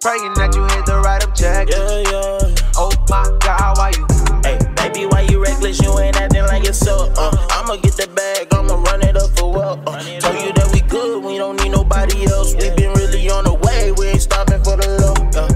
Praying 0.01 0.35
that 0.35 0.55
you 0.55 0.63
hit 0.75 0.87
the 0.87 1.01
right 1.05 1.23
objective. 1.23 1.77
Yeah, 1.79 2.11
yeah. 2.11 2.73
Oh 2.77 2.91
my 3.09 3.25
God, 3.41 3.77
why 3.79 3.93
you? 3.97 4.20
Hey, 5.71 5.87
you 5.87 5.99
ain't 6.01 6.17
acting 6.17 6.43
like 6.47 6.65
yourself. 6.65 7.17
Uh, 7.17 7.31
I'ma 7.51 7.77
get 7.77 7.93
the 7.93 8.09
bag, 8.09 8.49
I'ma 8.53 8.75
run 8.91 9.03
it 9.03 9.17
up 9.17 9.31
for 9.39 9.53
what? 9.53 9.79
Uh, 9.87 10.03
told 10.19 10.43
you 10.43 10.53
that 10.53 10.69
we 10.73 10.81
good, 10.81 11.23
we 11.23 11.39
don't 11.39 11.63
need 11.63 11.71
nobody 11.71 12.27
else. 12.27 12.55
We 12.55 12.71
been 12.75 12.93
really 12.95 13.31
on 13.31 13.45
the 13.45 13.55
way, 13.55 13.93
we 13.93 14.09
ain't 14.09 14.21
stopping 14.21 14.65
for 14.65 14.77
the 14.77 14.89
love. 14.99 15.23
Yeah. 15.31 15.47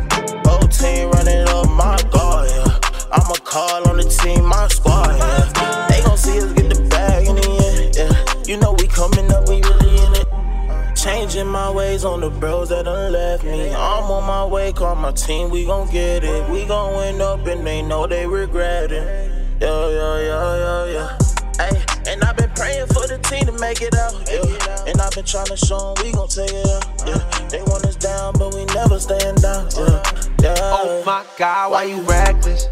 Whole 0.46 0.68
team 0.68 1.10
running 1.10 1.48
up, 1.48 1.68
my 1.68 1.98
God, 2.12 2.46
yeah. 2.48 2.78
I'ma 3.10 3.34
call 3.42 3.88
on 3.88 3.96
the 3.96 4.04
team, 4.04 4.44
my 4.44 4.68
squad, 4.68 5.18
yeah. 5.18 5.86
They 5.88 6.00
gon' 6.02 6.16
see 6.16 6.38
us 6.38 6.52
get 6.52 6.72
the 6.72 6.80
bag 6.88 7.26
in 7.26 7.34
the 7.34 7.50
end, 7.50 7.96
yeah. 7.96 8.44
You 8.46 8.60
know 8.60 8.72
we 8.78 8.86
coming 8.86 9.32
up, 9.32 9.48
we 9.48 9.62
really 9.62 9.98
in 9.98 10.14
it. 10.14 10.94
Changing 10.94 11.48
my 11.48 11.72
ways 11.72 12.04
on 12.04 12.20
the 12.20 12.30
bros 12.30 12.68
that 12.68 12.84
done 12.84 13.12
left 13.12 13.42
me. 13.42 13.70
I'm 13.70 14.04
on 14.04 14.22
my 14.22 14.44
way, 14.44 14.72
call 14.72 14.94
my 14.94 15.10
team, 15.10 15.50
we 15.50 15.66
gon' 15.66 15.90
get 15.90 16.22
it. 16.22 16.48
We 16.50 16.66
gon' 16.66 16.94
win 16.94 17.20
up 17.20 17.44
and 17.48 17.66
they 17.66 17.82
know 17.82 18.06
they 18.06 18.28
regret 18.28 18.92
it. 18.92 19.43
Yeah, 19.60 19.88
yeah, 19.88 20.18
yeah, 20.20 20.56
yeah, 20.64 20.84
yeah. 20.94 21.18
Hey, 21.58 22.12
and 22.12 22.22
I've 22.24 22.36
been 22.36 22.50
Praying 22.56 22.86
for 22.88 23.06
the 23.08 23.18
team 23.24 23.46
to 23.46 23.52
make 23.58 23.82
it 23.82 23.94
out, 23.96 24.14
yeah. 24.30 24.90
And 24.90 25.00
I've 25.00 25.10
been 25.12 25.24
trying 25.24 25.46
to 25.46 25.56
show 25.56 25.90
'em 25.90 26.04
we 26.04 26.12
gon' 26.12 26.28
take 26.28 26.52
it 26.52 26.68
out, 26.70 26.86
yeah. 27.06 27.48
They 27.48 27.62
want 27.62 27.84
us 27.84 27.96
down, 27.96 28.34
but 28.38 28.54
we 28.54 28.64
never 28.66 29.00
staying 29.00 29.34
down, 29.36 29.68
yeah. 29.76 30.02
yeah. 30.40 30.54
Oh 30.78 31.02
my 31.04 31.24
God, 31.36 31.72
why 31.72 31.84
you 31.84 32.00
reckless? 32.02 32.68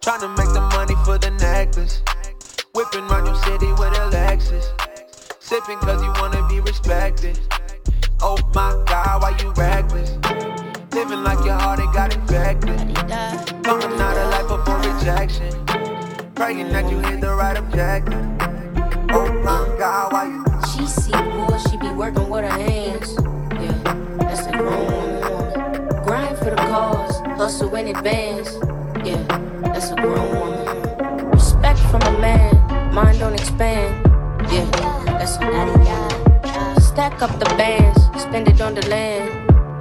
Tryna 0.00 0.36
make 0.36 0.48
the 0.54 0.62
money 0.72 0.94
for 1.04 1.18
the 1.18 1.30
necklace. 1.30 2.00
Whipping 2.74 3.04
around 3.04 3.26
your 3.26 3.36
city 3.44 3.66
with 3.72 3.92
a 4.00 4.08
Lexus. 4.16 4.64
Sipping 5.40 5.78
cause 5.78 6.02
you 6.02 6.12
wanna 6.20 6.46
be 6.48 6.60
respected. 6.60 7.38
Oh 8.22 8.38
my 8.54 8.72
God, 8.86 9.22
why 9.22 9.36
you 9.42 9.52
reckless? 9.52 10.10
Living 10.94 11.22
like 11.22 11.44
your 11.44 11.58
heart 11.58 11.80
it 11.80 11.92
got 11.92 12.14
infected. 12.14 12.78
Coming 13.62 14.00
out 14.00 14.16
of 14.16 14.30
life 14.30 14.48
before 14.48 14.78
rejection. 14.78 15.71
Praying 16.34 16.70
that 16.70 16.90
you 16.90 16.98
hit 16.98 17.20
the 17.20 17.34
right 17.34 17.56
objective. 17.56 18.14
Oh 19.10 19.30
my 19.44 19.76
God, 19.78 20.12
why 20.12 20.26
you? 20.26 20.44
She 20.72 20.86
see 20.86 21.12
boy, 21.12 21.58
she 21.70 21.76
be 21.76 21.90
working 21.90 22.28
with 22.30 22.44
her 22.44 22.58
hands. 22.58 23.14
Yeah, 23.60 24.16
that's 24.18 24.46
a 24.46 24.52
grown 24.52 24.86
woman. 24.86 26.04
Grind 26.04 26.38
for 26.38 26.50
the 26.50 26.56
cause, 26.56 27.18
hustle 27.36 27.74
in 27.76 27.94
advance. 27.94 28.50
Yeah, 29.04 29.22
that's 29.62 29.90
a 29.90 29.96
grown 29.96 30.28
woman. 30.34 31.30
Respect 31.30 31.78
from 31.90 32.02
a 32.02 32.18
man, 32.18 32.94
mind 32.94 33.18
don't 33.18 33.34
expand. 33.34 34.04
Yeah, 34.50 34.64
that's 35.04 35.36
a 35.36 35.40
grown 35.40 35.68
woman. 35.78 36.80
Stack 36.80 37.20
up 37.22 37.38
the 37.38 37.46
bands, 37.56 38.00
spend 38.20 38.48
it 38.48 38.60
on 38.60 38.74
the 38.74 38.86
land. 38.88 39.30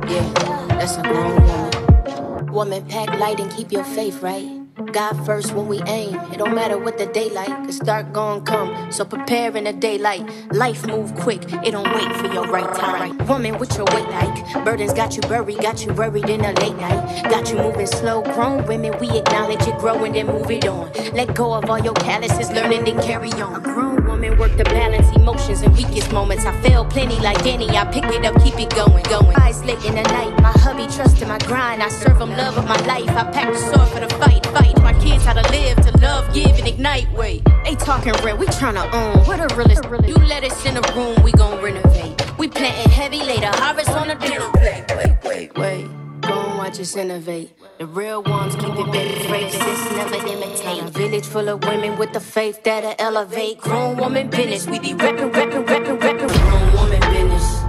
Yeah, 0.10 0.68
that's 0.78 0.98
a 0.98 1.02
grown 1.02 1.36
woman. 1.42 2.52
Woman, 2.52 2.86
pack 2.86 3.18
light 3.20 3.40
and 3.40 3.50
keep 3.52 3.72
your 3.72 3.84
faith 3.84 4.22
right. 4.22 4.61
God 4.92 5.26
first 5.26 5.54
when 5.54 5.68
we 5.68 5.82
aim. 5.84 6.16
It 6.34 6.38
don't 6.38 6.54
matter 6.54 6.78
what 6.78 6.98
the 6.98 7.06
daylight, 7.06 7.48
cause 7.66 7.80
dark 7.80 8.12
gon' 8.12 8.44
come. 8.44 8.92
So 8.92 9.06
prepare 9.06 9.56
in 9.56 9.64
the 9.64 9.74
daylight. 9.74 10.24
Life 10.52 10.86
move 10.86 11.16
quick, 11.16 11.42
it 11.64 11.72
don't 11.72 11.88
wait 11.96 12.16
for 12.18 12.28
your 12.34 12.48
right 12.48 12.74
time. 12.76 13.18
Woman 13.28 13.58
with 13.58 13.76
your 13.78 13.86
weight 13.86 14.10
like 14.10 14.66
burdens 14.66 14.94
got 14.94 15.16
you 15.16 15.22
buried, 15.24 15.60
got 15.60 15.86
you 15.86 15.94
worried 15.94 16.30
in 16.30 16.42
a 16.42 16.52
late 16.54 16.76
night. 16.78 17.24
Got 17.30 17.50
you 17.52 17.58
moving 17.58 17.88
slow, 17.88 18.22
grown 18.22 18.66
women, 18.68 18.98
we 19.00 19.10
acknowledge 19.18 19.66
it, 19.66 19.78
growing, 19.78 20.14
then 20.14 20.28
move 20.28 20.52
it 20.52 20.68
on. 20.68 20.92
Let 21.14 21.36
go 21.36 21.54
of 21.54 21.70
all 21.70 21.80
your 21.80 21.94
calluses, 21.94 22.52
learning, 22.52 22.84
then 22.84 23.02
carry 23.02 23.32
on. 23.34 23.56
A 23.56 23.60
grown 23.62 24.06
woman 24.06 24.38
work 24.38 24.56
to 24.58 24.64
balance 24.66 25.10
emotions 25.16 25.62
and 25.62 25.74
weakest 25.76 26.12
moments. 26.12 26.46
I 26.46 26.60
fail 26.62 26.84
plenty 26.84 27.18
like 27.20 27.46
any, 27.46 27.70
I 27.70 27.86
pick 27.86 28.04
it 28.06 28.26
up, 28.26 28.42
keep 28.44 28.60
it 28.60 28.70
going, 28.76 29.04
going. 29.04 29.36
Eyes 29.38 29.64
late 29.64 29.84
in 29.86 29.96
the 29.96 30.04
night, 30.04 30.38
my 30.42 30.52
hubby 30.52 30.88
trusting 30.94 31.28
my 31.28 31.40
grind. 31.40 31.82
I 31.82 31.88
serve 31.88 32.20
him 32.20 32.32
love 32.32 32.58
of 32.58 32.66
my 32.66 32.80
life, 32.86 33.10
I 33.10 33.24
pack 33.32 33.54
the 33.54 33.60
sword 33.60 33.88
for 33.90 34.00
the 34.02 34.10
fight, 34.16 34.46
fight 34.48 34.81
kids 35.02 35.26
how 35.26 35.34
to 35.34 35.52
live, 35.52 35.78
to 35.86 35.98
love, 36.00 36.34
give, 36.34 36.58
and 36.58 36.68
ignite. 36.68 37.12
Wait, 37.14 37.44
they 37.64 37.76
talking 37.76 38.14
real, 38.24 38.38
we 38.38 38.46
tryna 38.48 38.92
own. 38.94 39.26
What 39.26 39.40
a 39.40 39.54
realest. 39.56 39.84
You 40.08 40.16
let 40.16 40.44
us 40.44 40.66
in 40.66 40.76
the 40.76 40.94
room, 40.96 41.22
we 41.24 41.32
gon' 41.32 41.62
renovate. 41.62 42.16
We 42.38 42.48
planting 42.48 42.92
heavy, 42.92 43.20
later 43.20 43.52
harvest 43.54 43.90
on 43.90 44.08
the 44.08 44.16
dinner 44.16 44.50
plate. 44.54 44.86
Wait, 44.96 45.18
wait, 45.24 45.58
wait. 45.58 45.88
Go 46.22 46.40
and 46.40 46.58
watch 46.58 46.80
us 46.80 46.96
innovate. 46.96 47.52
The 47.80 47.88
real 47.88 48.22
ones 48.22 48.56
keep 48.56 48.70
it 48.70 48.92
baby 48.92 49.16
racist, 49.26 49.96
never 49.96 50.16
imitate. 50.28 50.84
A 50.84 50.88
village 50.92 51.26
full 51.26 51.50
of 51.50 51.64
women 51.64 51.98
with 51.98 52.14
the 52.14 52.20
faith 52.20 52.64
that'll 52.64 52.96
elevate. 53.00 53.60
Grown 53.60 53.98
woman 53.98 54.30
business, 54.30 54.68
we 54.68 54.80
be 54.80 54.94
reppin', 54.94 55.32
reppin', 55.32 55.66
reppin', 55.66 56.00
reppin'. 56.00 56.30
Grown 56.30 56.74
woman 56.74 57.02
business. 57.12 57.62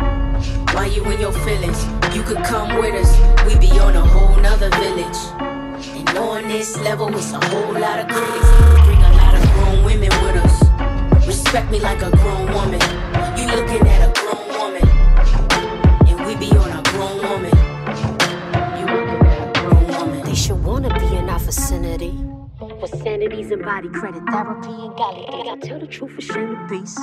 Why 0.74 0.86
you 0.86 1.04
in 1.04 1.20
your 1.20 1.32
feelings? 1.32 1.82
You 2.14 2.22
could 2.22 2.44
come 2.44 2.78
with 2.78 2.94
us. 2.94 3.46
We 3.46 3.58
be 3.58 3.78
on 3.78 3.96
a 3.96 4.04
whole 4.04 4.36
nother 4.36 4.68
village. 4.70 5.51
On 6.16 6.48
this 6.48 6.76
level, 6.78 7.08
it's 7.16 7.32
a 7.32 7.40
whole 7.46 7.72
lot 7.72 7.98
of 8.00 8.08
critics. 8.08 8.50
Bring 8.84 9.02
a 9.02 9.12
lot 9.12 9.34
of 9.34 9.42
grown 9.52 9.84
women 9.84 10.10
with 10.22 10.36
us. 10.44 11.26
Respect 11.26 11.70
me 11.70 11.80
like 11.80 12.02
a 12.02 12.10
grown 12.10 12.52
woman. 12.52 12.80
You 13.36 13.46
looking 13.46 13.86
at 13.86 14.08
a 14.08 14.12
grown 14.20 14.48
woman. 14.58 14.88
And 16.08 16.26
we 16.26 16.36
be 16.36 16.50
on 16.56 16.70
a 16.70 16.82
grown 16.90 17.18
woman. 17.18 17.54
You 18.78 18.86
looking 18.86 19.26
at 19.26 19.56
a 19.56 19.60
grown 19.60 19.86
woman. 19.88 20.22
They 20.24 20.34
should 20.34 20.62
wanna 20.62 20.90
be 20.98 21.16
in 21.16 21.28
our 21.28 21.38
vicinity. 21.38 22.41
For 22.62 22.86
sanities 22.86 23.50
and 23.50 23.64
body 23.64 23.88
credit, 23.88 24.22
therapy 24.30 24.68
and 24.68 24.94
golly, 24.94 25.26
I 25.50 25.56
tell 25.56 25.80
the 25.80 25.86
truth 25.88 26.12
for 26.12 26.20
shame 26.20 26.50
the 26.50 26.66
beast. 26.70 27.00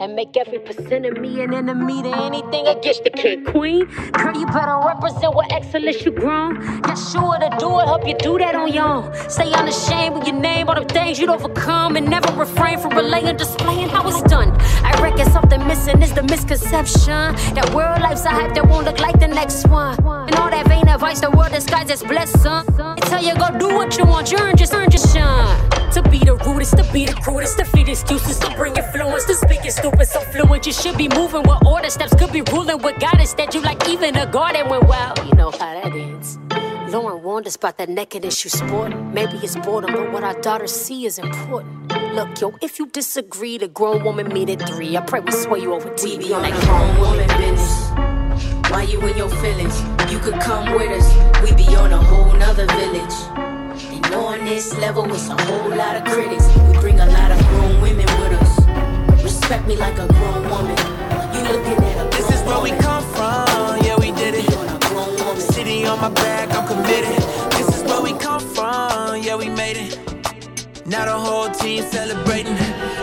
And 0.00 0.14
make 0.14 0.36
every 0.36 0.58
percent 0.58 1.06
of 1.06 1.16
me 1.16 1.40
an 1.40 1.54
enemy 1.54 2.02
to 2.02 2.14
anything 2.24 2.66
against 2.66 3.04
the 3.04 3.10
king 3.10 3.42
queen. 3.46 3.86
Girl, 4.12 4.36
you 4.38 4.44
better 4.44 4.78
represent 4.84 5.34
what 5.34 5.50
excellence 5.50 6.04
you 6.04 6.10
grown. 6.10 6.56
You're 6.86 6.96
sure 6.96 7.38
to 7.38 7.48
do 7.58 7.80
it, 7.80 7.86
help 7.86 8.06
you 8.06 8.16
do 8.18 8.36
that 8.36 8.54
on 8.54 8.70
your 8.70 8.84
own. 8.84 9.30
Stay 9.30 9.50
unashamed 9.50 10.14
with 10.16 10.26
your 10.26 10.36
name, 10.36 10.68
all 10.68 10.74
the 10.74 10.84
things 10.84 11.18
you'd 11.18 11.30
overcome, 11.30 11.96
and 11.96 12.06
never 12.06 12.30
refrain 12.34 12.78
from 12.78 12.94
relaying, 12.94 13.38
displaying 13.38 13.88
how 13.88 14.06
it's 14.06 14.20
done. 14.24 14.50
I 14.84 14.92
reckon 15.02 15.24
something 15.30 15.66
missing 15.66 16.02
is 16.02 16.12
the 16.12 16.22
misconception 16.22 17.34
that 17.54 17.72
world 17.74 18.02
lives 18.02 18.26
I 18.26 18.34
have 18.42 18.54
that 18.54 18.68
won't 18.68 18.84
look 18.84 19.00
like 19.00 19.18
the 19.18 19.28
next 19.28 19.68
one. 19.68 19.96
And 20.28 20.34
all 20.36 20.50
that 20.50 20.68
vain 20.68 20.86
advice, 20.86 21.20
the 21.20 21.30
world 21.30 21.52
disguised 21.52 21.90
as 21.90 22.02
blessing. 22.02 22.62
They 22.76 23.08
tell 23.08 23.24
you 23.24 23.34
go 23.36 23.58
do 23.58 23.74
what 23.74 23.96
you 23.96 24.04
want, 24.04 24.30
you 24.30 24.36
earn 24.38 24.54
just 24.54 24.74
earn 24.74 24.90
just 24.90 24.97
shine. 24.98 25.70
To 25.92 26.02
be 26.02 26.18
the 26.18 26.34
rudest, 26.46 26.76
to 26.76 26.84
be 26.92 27.06
the 27.06 27.14
crudest, 27.14 27.58
to 27.58 27.64
feed 27.64 27.88
excuses, 27.88 28.38
to 28.40 28.50
bring 28.56 28.76
influence, 28.76 29.24
to 29.24 29.34
speak 29.34 29.64
is 29.64 29.76
stupid, 29.76 30.06
so 30.06 30.20
fluent. 30.20 30.66
You 30.66 30.72
should 30.72 30.98
be 30.98 31.08
moving 31.08 31.42
with 31.42 31.64
order, 31.66 31.90
steps 31.90 32.14
could 32.14 32.32
be 32.32 32.42
ruling 32.52 32.82
with 32.82 33.00
God 33.00 33.18
that 33.18 33.54
you 33.54 33.60
like. 33.60 33.88
Even 33.88 34.16
a 34.16 34.26
garden 34.26 34.68
went 34.68 34.86
well, 34.86 35.14
you 35.26 35.34
know 35.34 35.50
how 35.50 35.58
that 35.58 35.92
ends. 35.92 36.38
Lauren 36.92 37.22
warned 37.22 37.46
us 37.46 37.56
about 37.56 37.76
that 37.78 37.88
nakedness 37.88 38.34
issue 38.34 38.48
sport. 38.48 38.96
Maybe 39.12 39.36
it's 39.42 39.56
boredom, 39.56 39.92
but 39.92 40.12
what 40.12 40.24
our 40.24 40.38
daughters 40.40 40.72
see 40.72 41.04
is 41.04 41.18
important. 41.18 41.92
Look, 42.14 42.40
yo, 42.40 42.54
if 42.62 42.78
you 42.78 42.86
disagree, 42.86 43.58
the 43.58 43.68
grown 43.68 44.04
woman 44.04 44.28
meet 44.28 44.48
at 44.50 44.66
three. 44.68 44.96
I 44.96 45.02
pray 45.02 45.20
we 45.20 45.32
sway 45.32 45.60
you 45.60 45.74
over 45.74 45.90
TV 45.90 46.34
on 46.34 46.42
that 46.42 46.58
grown 46.64 46.98
woman 47.00 47.28
business. 47.38 47.90
Why 48.70 48.82
you 48.82 49.00
in 49.06 49.16
your 49.16 49.28
feelings? 49.28 49.80
You 50.10 50.18
could 50.18 50.40
come 50.40 50.74
with 50.74 50.90
us. 50.90 51.42
We 51.42 51.54
be 51.54 51.74
on 51.76 51.92
a 51.92 51.98
whole 51.98 52.32
nother 52.34 52.66
village. 52.66 53.47
On 54.14 54.44
this 54.44 54.76
level, 54.78 55.04
it's 55.12 55.28
a 55.28 55.36
whole 55.42 55.70
lot 55.74 55.96
of 55.96 56.04
critics. 56.04 56.46
We 56.68 56.78
bring 56.80 57.00
a 57.00 57.06
lot 57.06 57.30
of 57.30 57.38
grown 57.48 57.80
women 57.80 58.06
with 58.20 58.40
us. 58.42 59.22
Respect 59.22 59.66
me 59.66 59.76
like 59.76 59.98
a 59.98 60.06
grown 60.06 60.42
woman. 60.50 60.76
You 61.34 61.42
looking 61.52 61.84
at 61.84 62.06
a 62.06 62.16
This 62.16 62.30
is 62.30 62.42
where 62.46 62.60
we 62.60 62.70
come 62.70 63.02
from, 63.14 63.82
yeah, 63.84 63.96
we 63.98 64.10
did 64.12 64.34
it. 64.34 64.50
City 65.52 65.84
on 65.86 66.00
my 66.00 66.10
back, 66.10 66.50
I'm 66.54 66.66
committed. 66.66 67.22
This 67.52 67.68
is 67.76 67.82
where 67.84 68.02
we 68.02 68.12
come 68.14 68.40
from, 68.40 69.22
yeah, 69.22 69.36
we 69.36 69.48
made 69.48 69.76
it. 69.76 69.98
Now 70.86 71.04
the 71.04 71.12
whole 71.18 71.50
team 71.50 71.82
celebrating. 71.84 72.56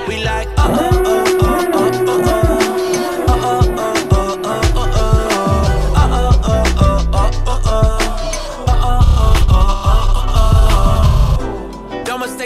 We 0.07 0.23
like, 0.23 0.47
uh 0.57 0.77
oh, 0.79 1.03
oh, 1.05 1.39
oh, 1.41 1.71
oh, 1.73 2.05
oh, 2.07 2.23
oh. 2.29 2.34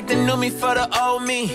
Mistake 0.01 0.17
the 0.17 0.25
new 0.25 0.37
me 0.37 0.49
for 0.49 0.73
the 0.73 0.87
old 1.01 1.23
me. 1.23 1.47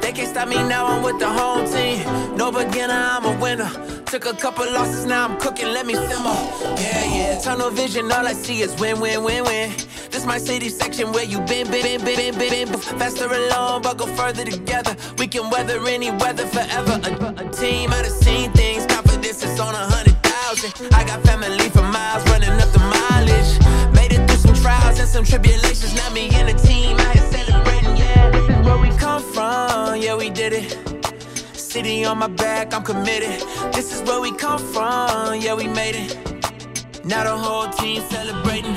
They 0.00 0.12
can't 0.12 0.28
stop 0.28 0.48
me 0.48 0.56
now, 0.56 0.86
I'm 0.86 1.02
with 1.02 1.18
the 1.18 1.28
home 1.28 1.66
team. 1.66 2.36
No 2.36 2.50
beginner, 2.50 2.92
I'm 2.94 3.24
a 3.24 3.38
winner. 3.40 3.70
Took 4.06 4.26
a 4.26 4.34
couple 4.34 4.64
losses, 4.72 5.06
now 5.06 5.28
I'm 5.28 5.38
cooking, 5.38 5.68
let 5.68 5.86
me 5.86 5.94
simmer. 5.94 6.36
Yeah, 6.76 7.04
yeah, 7.14 7.40
tunnel 7.40 7.70
vision, 7.70 8.10
all 8.12 8.26
I 8.26 8.34
see 8.34 8.60
is 8.60 8.78
win, 8.80 9.00
win, 9.00 9.24
win, 9.24 9.44
win. 9.44 9.70
This 10.10 10.26
my 10.26 10.38
city 10.38 10.68
section 10.68 11.12
where 11.12 11.24
you 11.24 11.38
been, 11.40 11.70
been, 11.70 11.82
been, 11.82 12.04
been, 12.04 12.38
been, 12.38 12.68
been. 12.68 12.78
Faster 12.98 13.26
alone, 13.26 13.82
but 13.82 13.96
go 13.96 14.06
further 14.06 14.44
together. 14.44 14.94
We 15.18 15.26
can 15.26 15.48
weather 15.50 15.80
any 15.86 16.10
weather 16.10 16.46
forever. 16.46 17.00
A, 17.04 17.44
a 17.44 17.50
team, 17.50 17.90
I 17.92 18.02
done 18.02 18.10
seen 18.10 18.52
things, 18.52 18.84
confidence 18.86 19.42
is 19.42 19.58
on 19.60 19.74
a 19.74 19.86
hundred 19.94 20.18
thousand. 20.22 20.94
I 20.94 21.04
got 21.04 21.22
family 21.22 21.70
for 21.70 21.82
miles, 21.82 22.24
running 22.28 22.50
up 22.50 22.70
the 22.72 22.80
mileage. 22.80 23.61
Trials 24.62 25.00
and 25.00 25.08
some 25.08 25.24
tribulations, 25.24 25.94
now 25.94 26.08
me 26.10 26.30
and 26.34 26.48
the 26.48 26.54
team 26.66 26.96
out 26.96 27.14
here 27.14 27.30
celebrating, 27.32 27.96
yeah. 27.96 28.30
This 28.30 28.48
is 28.48 28.64
where 28.64 28.78
we 28.78 28.90
come 28.96 29.22
from, 29.34 30.00
yeah, 30.00 30.14
we 30.14 30.30
did 30.30 30.52
it. 30.52 30.78
City 31.52 32.04
on 32.04 32.18
my 32.18 32.28
back, 32.28 32.72
I'm 32.72 32.84
committed. 32.84 33.40
This 33.72 33.92
is 33.92 34.02
where 34.08 34.20
we 34.20 34.30
come 34.32 34.60
from, 34.72 35.40
yeah, 35.40 35.54
we 35.54 35.66
made 35.66 35.96
it. 35.96 36.10
Now 37.04 37.24
the 37.24 37.36
whole 37.36 37.68
team 37.70 38.02
celebrating. 38.08 38.76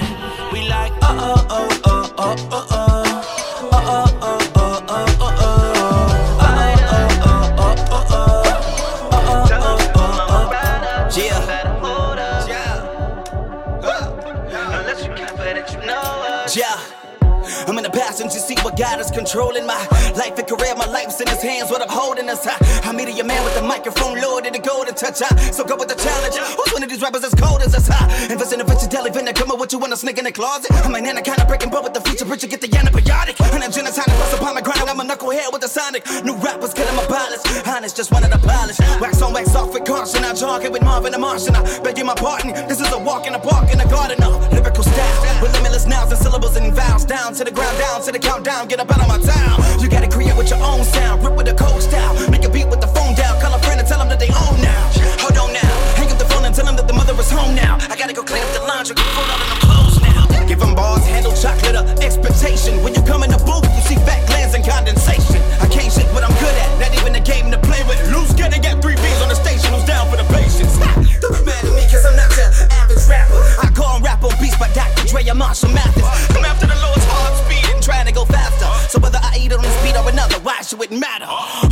We 0.51 0.67
like, 0.67 0.91
uh, 1.03 1.13
uh 1.29 1.45
oh, 1.49 1.81
oh, 1.85 1.85
oh, 1.85 2.13
oh, 2.17 2.49
oh, 2.51 2.67
oh. 2.71 3.04
God 18.75 18.99
is 18.99 19.09
controlling 19.09 19.65
my 19.65 19.79
life 20.15 20.37
and 20.37 20.47
career. 20.47 20.75
My 20.75 20.85
life's 20.85 21.21
in 21.21 21.27
His 21.27 21.41
hands, 21.41 21.71
what 21.71 21.81
I'm 21.81 21.89
holding 21.89 22.29
us. 22.29 22.45
I, 22.45 22.57
I'm 22.83 22.97
media 22.97 23.23
man 23.23 23.43
with 23.45 23.55
the 23.55 23.61
microphone 23.61 24.19
loaded 24.19 24.53
to 24.53 24.59
go 24.59 24.74
to 24.95 25.05
touch. 25.05 25.21
I 25.21 25.51
so 25.51 25.63
go 25.63 25.75
with 25.75 25.89
the 25.89 25.95
challenge. 25.95 26.35
Who's 26.35 26.73
one 26.73 26.83
of 26.83 26.89
these 26.89 27.01
rappers 27.01 27.23
as 27.23 27.35
cold 27.35 27.61
as 27.61 27.75
us? 27.75 27.87
High? 27.87 28.31
Invest 28.31 28.53
in 28.53 28.61
a 28.61 28.63
venture 28.63 28.87
deli, 28.87 29.11
finna 29.11 29.33
come 29.35 29.51
up 29.51 29.59
with 29.59 29.71
you 29.73 29.79
want 29.79 29.93
a 29.93 29.97
snake 29.97 30.17
in 30.17 30.25
the 30.25 30.31
closet. 30.31 30.71
I'm 30.71 30.95
an 30.95 31.05
anaconda 31.05 31.45
breaking 31.45 31.69
bread 31.69 31.83
with 31.83 31.93
the 31.93 32.01
feature 32.01 32.25
preacher, 32.25 32.47
get 32.47 32.61
the 32.61 32.67
antibiotic. 32.67 33.39
And 33.53 33.63
I'm 33.63 33.71
genocide 33.71 34.07
upon 34.33 34.55
my 34.55 34.61
grind. 34.61 34.89
I'm 34.89 34.99
a 34.99 35.03
knucklehead 35.03 35.51
with 35.51 35.63
a 35.63 35.67
sonic. 35.67 36.05
New 36.23 36.35
rappers 36.35 36.73
killing 36.73 36.95
my 36.95 37.05
pilots. 37.05 37.43
Honest, 37.67 37.95
just 37.95 38.11
one 38.11 38.23
of 38.23 38.31
the 38.31 38.39
pilots. 38.39 38.79
Wax 39.01 39.21
on, 39.21 39.33
wax 39.33 39.55
off 39.55 39.73
with 39.73 39.85
caution. 39.85 40.23
I 40.23 40.33
jog 40.33 40.63
it 40.63 40.71
with 40.71 40.83
Marvin 40.83 41.11
the 41.11 41.19
Martian. 41.19 41.55
I 41.55 41.61
beg 41.83 41.97
you 41.97 42.05
my 42.05 42.15
pardon. 42.15 42.51
This 42.67 42.79
is 42.79 42.91
a 42.91 42.99
walk 42.99 43.27
in 43.27 43.33
the 43.33 43.39
park 43.39 43.71
in 43.71 43.77
the 43.77 43.85
garden 43.85 44.21
of 44.23 44.51
lyrical 44.51 44.83
style. 44.83 45.41
With 45.41 45.53
limitless 45.53 45.85
nouns 45.85 46.11
and 46.11 46.21
syllables 46.21 46.55
and 46.55 46.73
vowels. 46.73 47.05
Down 47.05 47.33
to 47.33 47.43
the 47.43 47.51
ground, 47.51 47.77
down 47.77 48.01
to 48.03 48.11
the 48.11 48.19
countdown. 48.19 48.67
Get 48.67 48.79
up 48.79 48.91
out 48.91 49.01
of 49.01 49.07
my 49.07 49.19
town. 49.19 49.81
You 49.81 49.89
gotta 49.89 50.09
create 50.09 50.37
with 50.37 50.49
your 50.49 50.61
own 50.63 50.83
sound. 50.83 51.23
Rip 51.23 51.35
with 51.35 51.47
a 51.47 51.53
cold 51.55 51.81
style. 51.81 52.13
Make 52.29 52.45
a 52.45 52.49
beat 52.49 52.67
with 52.67 52.81
the 52.81 52.87
phone 52.87 53.15
down. 53.15 53.39
Call 53.41 53.53
that 54.15 54.23
they 54.23 54.31
own 54.31 54.55
now. 54.63 54.83
Hold 55.19 55.35
on 55.37 55.51
now. 55.51 55.75
Hang 55.99 56.07
up 56.11 56.17
the 56.17 56.27
phone 56.31 56.45
and 56.45 56.55
tell 56.55 56.65
them 56.65 56.75
that 56.79 56.87
the 56.87 56.95
mother 56.95 57.13
is 57.19 57.29
home 57.29 57.55
now. 57.55 57.75
I 57.91 57.95
gotta 57.99 58.13
go 58.13 58.23
clean 58.23 58.43
up 58.43 58.51
the 58.55 58.63
laundry. 58.63 58.95
Get 58.95 59.07
food 59.11 59.27
out 59.27 59.41
of 59.43 59.47
them 59.51 59.59
clothes 59.67 59.97
now. 59.99 60.23
Give 60.47 60.59
them 60.59 60.73
bars, 60.75 61.03
handle 61.03 61.35
chocolate 61.35 61.75
or 61.75 61.85
expectation. 61.99 62.79
When 62.83 62.95
you 62.95 63.03
come 63.03 63.23
in 63.23 63.31
the 63.31 63.41
booth, 63.43 63.67
you 63.75 63.83
see 63.83 63.99
fat 64.07 64.23
glands 64.27 64.55
and 64.55 64.63
condensation. 64.63 65.41
I 65.59 65.67
can't 65.67 65.91
shit 65.91 66.07
what 66.15 66.23
I'm 66.23 66.35
good 66.39 66.55
at. 66.55 66.69
Not 66.79 66.95
even 66.95 67.11
a 67.15 67.23
game 67.23 67.51
to 67.51 67.59
play 67.59 67.83
with. 67.83 67.99
Loose 68.13 68.31
getting 68.33 68.61
got 68.63 68.79
three 68.79 68.95
B's 68.95 69.19
on 69.19 69.29
the 69.29 69.35
station. 69.35 69.67
Who's 69.73 69.83
down 69.83 70.07
for 70.07 70.15
the 70.15 70.27
patience? 70.31 70.79
Don't 71.19 71.35
be 71.35 71.41
mad 71.43 71.65
at 71.65 71.73
me, 71.75 71.83
cause 71.91 72.05
I'm 72.07 72.15
not 72.15 72.31
your 72.39 72.51
average 72.71 73.03
rapper. 73.11 73.41
I 73.59 73.67
call 73.75 73.99
rap 73.99 74.23
on 74.23 74.31
beats 74.39 74.55
by 74.55 74.71
Dr. 74.71 75.11
Dre 75.11 75.27
or 75.27 75.35
Marshall 75.35 75.75
Mathers. 75.75 76.07
I'm 76.31 76.45
after 76.47 76.67
the 76.71 76.77
Lord's 76.79 77.03
heart 77.11 77.35
speed 77.43 77.67
and 77.73 77.83
trying 77.83 78.07
to 78.07 78.15
go 78.15 78.23
faster. 78.23 78.69
So 78.87 79.01
whether 79.03 79.19
or 80.73 80.81
another, 80.81 80.81
why 80.81 80.81
should 80.81 80.81
it 80.81 80.91
matter? 80.99 81.25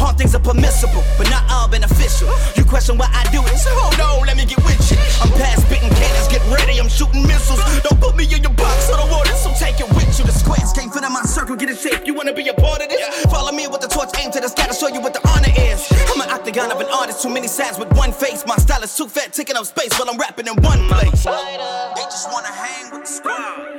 All 0.03 0.13
things 0.13 0.35
are 0.35 0.39
permissible, 0.39 1.03
but 1.17 1.29
not 1.29 1.49
all 1.49 1.67
beneficial. 1.67 2.29
You 2.55 2.65
question 2.65 2.97
why 2.97 3.09
I 3.11 3.23
do 3.31 3.41
it, 3.41 3.57
so 3.57 3.69
hold 3.73 3.99
on, 3.99 4.27
let 4.27 4.37
me 4.37 4.45
get 4.45 4.63
with 4.63 4.91
you. 4.91 4.97
I'm 5.21 5.31
past 5.39 5.65
spitting 5.65 5.89
cannons, 5.89 6.27
get 6.27 6.41
ready, 6.51 6.79
I'm 6.79 6.89
shooting 6.89 7.25
missiles. 7.25 7.59
Don't 7.83 7.99
put 7.99 8.15
me 8.15 8.25
in 8.25 8.41
your 8.41 8.53
box 8.53 8.89
or 8.89 8.97
the 8.97 9.07
water, 9.11 9.33
so 9.33 9.51
take 9.57 9.79
it 9.79 9.89
with 9.95 10.19
you. 10.19 10.25
The 10.25 10.31
squares 10.31 10.73
can't 10.73 10.93
fit 10.93 11.03
in 11.03 11.11
my 11.11 11.23
circle, 11.23 11.55
get 11.55 11.69
it 11.69 11.77
shape. 11.77 12.05
You 12.05 12.13
wanna 12.13 12.33
be 12.33 12.47
a 12.49 12.53
part 12.53 12.81
of 12.81 12.89
this? 12.89 13.01
Follow 13.31 13.51
me 13.51 13.67
with 13.67 13.81
the 13.81 13.87
torch, 13.87 14.09
aim 14.19 14.31
to 14.31 14.39
the 14.39 14.49
sky 14.49 14.67
to 14.67 14.73
show 14.73 14.87
you 14.87 15.01
what 15.01 15.13
the 15.13 15.21
honor 15.27 15.53
is. 15.57 15.87
I'm 16.13 16.21
an 16.21 16.29
octagon 16.29 16.71
of 16.71 16.79
an 16.79 16.87
artist, 16.93 17.21
too 17.21 17.29
many 17.29 17.47
sides 17.47 17.77
with 17.79 17.91
one 17.97 18.11
face. 18.11 18.45
My 18.45 18.57
style 18.57 18.83
is 18.83 18.95
too 18.95 19.07
fat, 19.07 19.33
taking 19.33 19.55
up 19.55 19.65
space 19.65 19.97
while 19.97 20.09
I'm 20.09 20.17
rapping 20.17 20.47
in 20.47 20.55
one 20.61 20.87
place. 20.89 21.23
They 21.23 22.05
just 22.09 22.31
wanna 22.31 22.51
hang 22.51 22.91
with 22.91 23.03
the 23.05 23.09
squad. 23.09 23.73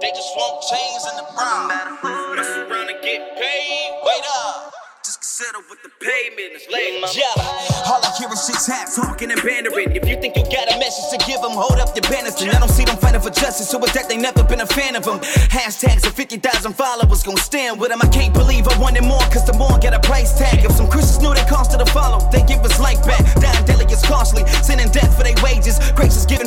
They 0.00 0.10
just 0.14 0.30
want 0.36 0.62
chains 0.62 1.02
in 1.10 1.16
the 1.18 1.26
brown. 1.34 1.68
Mess 2.36 2.46
around 2.56 2.88
and 2.88 3.02
get 3.02 3.36
paid. 3.36 3.47
Settle 5.38 5.62
with 5.70 5.78
the 5.86 5.92
payment. 6.02 6.50
It's 6.58 6.66
late. 6.66 6.98
Yeah. 7.14 7.30
All 7.86 8.02
I 8.02 8.10
hear 8.18 8.26
is 8.26 8.42
shit's 8.42 8.66
hat 8.66 8.90
talking 8.90 9.30
and 9.30 9.38
bantering. 9.38 9.94
If 9.94 10.02
you 10.02 10.18
think 10.18 10.34
you 10.34 10.42
got 10.50 10.66
a 10.66 10.74
message 10.82 11.14
to 11.14 11.18
give 11.30 11.38
them, 11.46 11.54
hold 11.54 11.78
up 11.78 11.94
your 11.94 12.02
banners. 12.10 12.42
And 12.42 12.50
I 12.50 12.58
don't 12.58 12.66
see 12.66 12.82
them 12.82 12.98
fighting 12.98 13.22
for 13.22 13.30
justice. 13.30 13.70
So 13.70 13.78
with 13.78 13.94
that, 13.94 14.08
they 14.08 14.18
never 14.18 14.42
been 14.42 14.58
a 14.58 14.66
fan 14.66 14.96
of 14.96 15.04
them. 15.04 15.22
Hashtags 15.54 16.02
of 16.10 16.14
50,000 16.18 16.42
followers 16.74 17.22
gon' 17.22 17.36
stand 17.36 17.78
with 17.78 17.90
them. 17.90 18.02
I 18.02 18.08
can't 18.10 18.34
believe 18.34 18.66
I 18.66 18.74
wanted 18.82 19.06
more, 19.06 19.22
cause 19.30 19.46
the 19.46 19.54
more 19.54 19.78
get 19.78 19.94
a 19.94 20.00
price 20.00 20.34
tag. 20.34 20.64
If 20.64 20.72
some 20.72 20.90
Christians 20.90 21.22
knew 21.22 21.30
they 21.34 21.46
cost 21.46 21.70
to 21.70 21.86
follow, 21.94 22.18
they 22.34 22.42
give 22.42 22.58
us 22.66 22.80
life 22.80 22.98
back. 23.06 23.22
Dying 23.38 23.64
daily 23.64 23.86
is 23.86 24.02
costly. 24.02 24.42
Sinning 24.66 24.90
death 24.90 25.14
for 25.16 25.22
their 25.22 25.38
wages. 25.38 25.78
Grace 25.94 26.16
is 26.16 26.26
given 26.26 26.37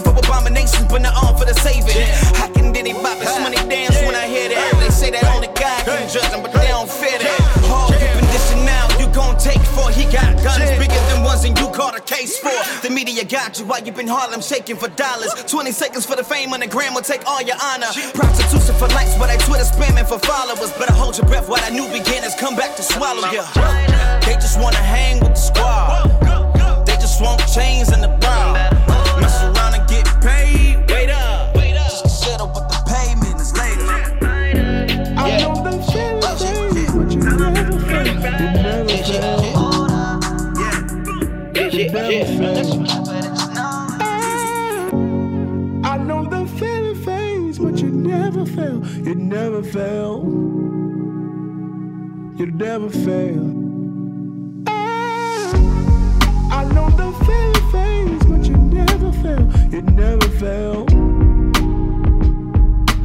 a 12.01 12.05
case 12.05 12.37
for. 12.37 12.51
The 12.81 12.89
media 12.93 13.23
got 13.25 13.59
you 13.59 13.65
while 13.65 13.83
you 13.83 13.91
been 13.91 14.07
Harlem 14.07 14.41
shaking 14.41 14.75
for 14.75 14.89
dollars. 14.89 15.33
20 15.47 15.71
seconds 15.71 16.05
for 16.05 16.15
the 16.15 16.23
fame 16.23 16.53
on 16.53 16.59
the 16.59 16.67
gram 16.67 16.93
will 16.93 17.01
take 17.01 17.25
all 17.27 17.41
your 17.41 17.57
honor. 17.61 17.87
Prostitution 18.13 18.75
for 18.75 18.87
likes, 18.89 19.17
but 19.17 19.29
I 19.29 19.37
Twitter 19.37 19.63
spamming 19.63 20.07
for 20.07 20.19
followers. 20.19 20.71
Better 20.77 20.93
hold 20.93 21.17
your 21.17 21.27
breath 21.27 21.47
while 21.47 21.61
that 21.61 21.73
new 21.73 21.87
beginners 21.91 22.35
come 22.35 22.55
back 22.55 22.75
to 22.75 22.83
swallow 22.83 23.29
you. 23.31 23.43
They 24.25 24.35
just 24.35 24.59
wanna 24.59 24.77
hang 24.77 25.19
with 25.19 25.35
the 25.35 25.41
squad. 25.49 26.85
They 26.85 26.95
just 26.95 27.21
want 27.21 27.41
chains 27.47 27.89
and 27.89 28.03
the 28.03 28.09
brown. 28.19 28.53
Mess 29.21 29.41
around 29.43 29.75
and 29.75 29.87
get 29.89 30.05
paid. 30.21 30.89
Wait 30.89 31.09
up. 31.09 31.53
Just 31.55 32.23
settle 32.23 32.47
with 32.47 32.67
the 32.69 32.81
payment 32.87 33.39
is 33.39 33.53
later. 33.57 33.87
I 35.17 35.37
know 35.39 35.53
the 35.63 35.71
feeling, 35.91 36.21
baby, 36.39 36.85
but 36.97 37.11
you 37.13 37.19
never 39.19 39.40
felt, 41.91 42.11
you 42.13 42.19
never 42.19 42.37
felt. 42.37 42.67
You 42.67 42.79
never 42.79 43.35
felt. 43.35 44.93
I 45.83 45.97
know 45.97 46.23
the 46.23 46.45
feeling 46.57 46.95
phase, 47.03 47.59
but 47.59 47.77
you 47.79 47.89
never 47.89 48.45
felt, 48.45 48.85
you 49.05 49.15
never 49.15 49.63
felt. 49.63 50.23
You 52.39 52.45
never 52.47 52.89
fail. 52.89 53.57
I 56.53 56.63
know 56.73 56.89
the 56.89 57.11
feeling 57.25 57.71
phase, 57.71 58.23
but 58.25 58.45
you 58.45 58.57
never 58.57 59.11
fail. 59.21 59.47
You 59.71 59.81
never 59.81 60.29
fail. 60.39 60.85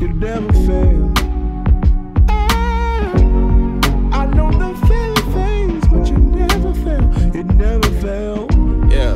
You 0.00 0.08
never 0.08 0.52
fail. 0.66 1.12
I 4.12 4.26
know 4.34 4.50
the 4.52 4.74
feeling 4.86 5.32
phase, 5.34 5.86
but 5.88 6.08
you 6.08 6.18
never 6.18 6.72
fail. 6.74 7.34
You 7.34 7.44
never 7.44 7.90
fail. 8.00 8.55
Yeah. 8.96 9.12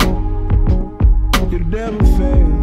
You 1.51 1.59
never 1.61 2.05
fail. 2.19 2.60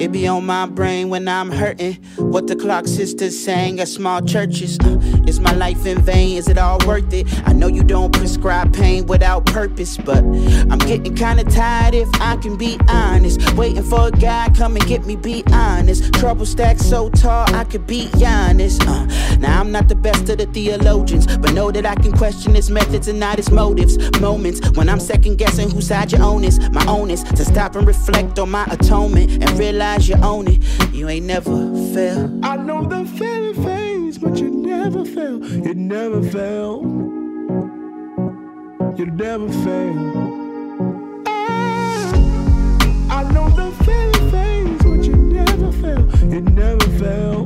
It 0.00 0.12
be 0.12 0.26
on 0.26 0.46
my 0.46 0.64
brain 0.64 1.10
when 1.10 1.28
I'm 1.28 1.50
hurting. 1.50 1.96
What 2.16 2.46
the 2.46 2.56
clock 2.56 2.86
sisters 2.86 3.38
sang 3.38 3.78
at 3.80 3.88
small 3.88 4.22
churches. 4.22 4.78
Uh, 4.80 4.98
is 5.28 5.40
my 5.40 5.52
life 5.52 5.84
in 5.84 6.00
vain? 6.00 6.38
Is 6.38 6.48
it 6.48 6.56
all 6.56 6.78
worth 6.86 7.12
it? 7.12 7.26
I 7.46 7.52
know 7.52 7.66
you 7.66 7.84
don't 7.84 8.10
prescribe 8.10 8.72
pain 8.72 9.04
without 9.04 9.44
purpose, 9.44 9.98
but 9.98 10.24
I'm 10.24 10.78
getting 10.78 11.14
kinda 11.14 11.44
tired 11.44 11.94
if 11.94 12.08
I 12.18 12.36
can 12.36 12.56
be 12.56 12.78
honest. 12.88 13.54
Waiting 13.56 13.82
for 13.82 14.08
a 14.08 14.10
guy 14.10 14.48
come 14.56 14.74
and 14.76 14.86
get 14.86 15.04
me, 15.04 15.16
be 15.16 15.44
honest. 15.52 16.14
Trouble 16.14 16.46
stacked 16.46 16.80
so 16.80 17.10
tall 17.10 17.54
I 17.54 17.64
could 17.64 17.86
be 17.86 18.08
honest. 18.24 18.80
Uh, 18.88 19.04
now 19.38 19.60
I'm 19.60 19.70
not 19.70 19.88
the 19.88 19.96
best 19.96 20.30
of 20.30 20.38
the 20.38 20.46
theologians, 20.46 21.26
but 21.26 21.52
know 21.52 21.70
that 21.72 21.84
I 21.84 21.94
can 21.96 22.12
question 22.12 22.54
his 22.54 22.70
methods 22.70 23.06
and 23.06 23.20
not 23.20 23.36
his 23.36 23.50
motives. 23.50 23.98
Moments 24.18 24.66
when 24.70 24.88
I'm 24.88 25.00
second 25.00 25.36
guessing 25.36 25.68
whose 25.68 25.88
side 25.88 26.10
you 26.10 26.18
own 26.20 26.42
is. 26.42 26.58
My 26.70 26.86
own 26.86 27.10
is 27.10 27.22
to 27.22 27.44
stop 27.44 27.76
and 27.76 27.86
reflect 27.86 28.38
on 28.38 28.50
my 28.50 28.64
atonement 28.70 29.30
and 29.42 29.50
realize 29.58 29.89
you 29.98 30.14
own 30.22 30.46
it. 30.46 30.62
You 30.94 31.08
ain't 31.08 31.26
never 31.26 31.50
fail. 31.92 32.38
I 32.44 32.56
know 32.56 32.84
the 32.84 33.04
feeling 33.18 33.54
phase, 33.64 34.18
but 34.18 34.36
you 34.38 34.48
never 34.48 35.04
fail. 35.04 35.44
You 35.44 35.74
never 35.74 36.22
fail. 36.22 36.82
You 38.96 39.06
never 39.06 39.48
fail. 39.64 39.98
I 43.10 43.24
know 43.34 43.48
the 43.50 43.72
feeling 43.84 44.30
phase, 44.30 44.78
but 44.78 45.04
you 45.04 45.16
never 45.16 45.72
fail. 45.72 46.08
It 46.32 46.44
never 46.44 46.86
fail. 47.00 47.44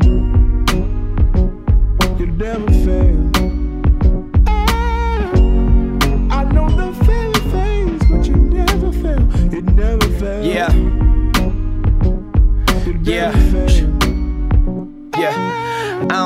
You 2.19 2.27
never 2.27 2.71
fail. 2.85 3.31
I 6.31 6.45
know 6.53 6.69
the 6.69 6.93
fairy 7.07 7.33
things, 7.51 8.05
but 8.07 8.27
you 8.27 8.37
never 8.37 8.93
fail. 8.93 9.25
I 10.57 10.94
Yeah. 13.05 13.33
Yeah. 15.19 15.54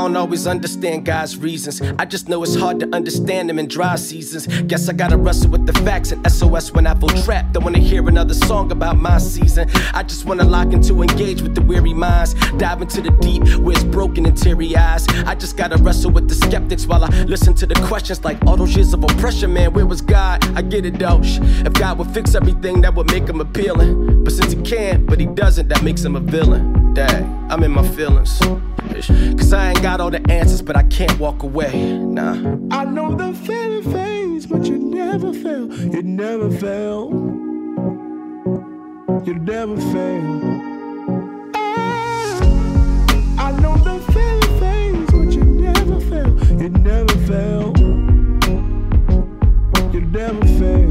Don't 0.08 0.16
always 0.16 0.46
understand 0.46 1.04
God's 1.04 1.36
reasons. 1.36 1.82
I 1.98 2.06
just 2.06 2.30
know 2.30 2.42
it's 2.42 2.54
hard 2.54 2.80
to 2.80 2.88
understand 2.94 3.50
them 3.50 3.58
in 3.58 3.68
dry 3.68 3.96
seasons. 3.96 4.46
Guess 4.62 4.88
I 4.88 4.94
gotta 4.94 5.18
wrestle 5.18 5.50
with 5.50 5.66
the 5.66 5.74
facts 5.84 6.12
and 6.12 6.26
SOS 6.26 6.72
when 6.72 6.86
I 6.86 6.94
feel 6.94 7.10
trapped. 7.24 7.52
Don't 7.52 7.62
wanna 7.62 7.78
hear 7.78 8.08
another 8.08 8.32
song 8.32 8.72
about 8.72 8.96
my 8.96 9.18
season. 9.18 9.68
I 9.92 10.02
just 10.02 10.24
wanna 10.24 10.44
lock 10.44 10.72
into 10.72 11.02
engage 11.02 11.42
with 11.42 11.54
the 11.54 11.60
weary 11.60 11.92
minds. 11.92 12.32
Dive 12.56 12.80
into 12.80 13.02
the 13.02 13.10
deep 13.20 13.42
where 13.58 13.76
it's 13.76 13.84
broken 13.84 14.24
and 14.24 14.34
teary 14.34 14.74
eyes. 14.74 15.06
I 15.26 15.34
just 15.34 15.58
gotta 15.58 15.76
wrestle 15.76 16.10
with 16.10 16.26
the 16.26 16.36
skeptics 16.36 16.86
while 16.86 17.04
I 17.04 17.08
listen 17.24 17.52
to 17.56 17.66
the 17.66 17.74
questions 17.86 18.24
like 18.24 18.42
all 18.46 18.56
those 18.56 18.74
years 18.74 18.94
of 18.94 19.04
oppression, 19.04 19.52
man. 19.52 19.74
Where 19.74 19.84
was 19.84 20.00
God? 20.00 20.42
I 20.56 20.62
get 20.62 20.86
it 20.86 20.98
though. 20.98 21.20
If 21.22 21.74
God 21.74 21.98
would 21.98 22.10
fix 22.12 22.34
everything, 22.34 22.80
that 22.80 22.94
would 22.94 23.10
make 23.10 23.28
him 23.28 23.42
appealing. 23.42 24.24
But 24.24 24.32
since 24.32 24.54
he 24.54 24.62
can't, 24.62 25.06
but 25.06 25.20
he 25.20 25.26
doesn't, 25.26 25.68
that 25.68 25.82
makes 25.82 26.02
him 26.02 26.16
a 26.16 26.20
villain. 26.20 26.87
Dang, 26.94 27.46
I'm 27.50 27.62
in 27.62 27.70
my 27.70 27.86
feelings. 27.88 28.38
Cause 28.38 29.52
I 29.52 29.70
ain't 29.70 29.82
got 29.82 30.00
all 30.00 30.10
the 30.10 30.20
answers, 30.30 30.62
but 30.62 30.76
I 30.76 30.82
can't 30.84 31.18
walk 31.18 31.42
away. 31.42 31.98
Nah. 31.98 32.56
I 32.70 32.84
know 32.84 33.14
the 33.14 33.32
feeling 33.34 33.92
phase, 33.92 34.46
but 34.46 34.64
you 34.64 34.78
never 34.78 35.32
fail. 35.32 35.72
You 35.72 36.02
never 36.02 36.50
fail. 36.50 37.10
You 39.24 39.34
never 39.34 39.76
fail. 39.92 41.50
Ah. 41.54 42.40
I 43.38 43.52
know 43.60 43.76
the 43.76 44.00
feeling 44.12 44.60
phase, 44.60 45.10
but 45.10 45.32
you 45.32 45.44
never 45.44 46.00
fail. 46.00 46.60
You 46.60 46.70
never 46.70 47.16
fail. 47.26 47.72
You 49.92 50.00
never 50.00 50.46
fail. 50.58 50.87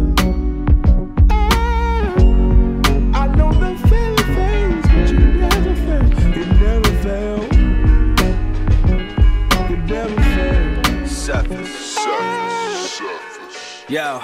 Yo. 13.89 14.21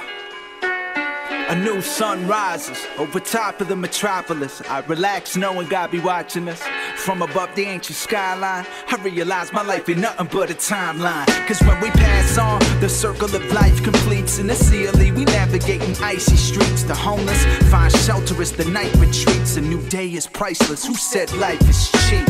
A 0.61 1.55
new 1.55 1.81
sun 1.81 2.27
rises 2.27 2.77
over 2.97 3.17
top 3.21 3.61
of 3.61 3.69
the 3.69 3.77
metropolis. 3.77 4.61
I 4.63 4.81
relax 4.81 5.37
knowing 5.37 5.69
God 5.69 5.89
be 5.89 5.99
watching 5.99 6.49
us. 6.49 6.61
From 7.03 7.21
above 7.21 7.53
the 7.53 7.63
ancient 7.63 7.97
skyline, 7.97 8.65
I 8.87 8.95
realize 9.03 9.51
my 9.51 9.61
life 9.61 9.89
ain't 9.89 9.99
nothing 9.99 10.29
but 10.31 10.49
a 10.49 10.53
timeline. 10.53 11.27
Cause 11.45 11.59
when 11.63 11.77
we 11.81 11.89
pass 11.89 12.37
on, 12.37 12.59
the 12.79 12.87
circle 12.87 13.25
of 13.25 13.43
life 13.51 13.83
completes. 13.83 14.39
In 14.39 14.47
the 14.47 14.55
CLE, 14.55 15.13
we 15.13 15.25
navigating 15.25 16.01
icy 16.01 16.37
streets. 16.37 16.83
The 16.83 16.95
homeless 16.95 17.43
find 17.69 17.91
shelter 17.91 18.41
as 18.41 18.53
the 18.53 18.63
night 18.71 18.95
retreats. 18.95 19.57
A 19.57 19.61
new 19.61 19.81
day 19.89 20.13
is 20.13 20.27
priceless. 20.27 20.85
Who 20.85 20.95
said 20.95 21.29
life 21.33 21.59
is 21.67 21.91
cheap? 22.07 22.25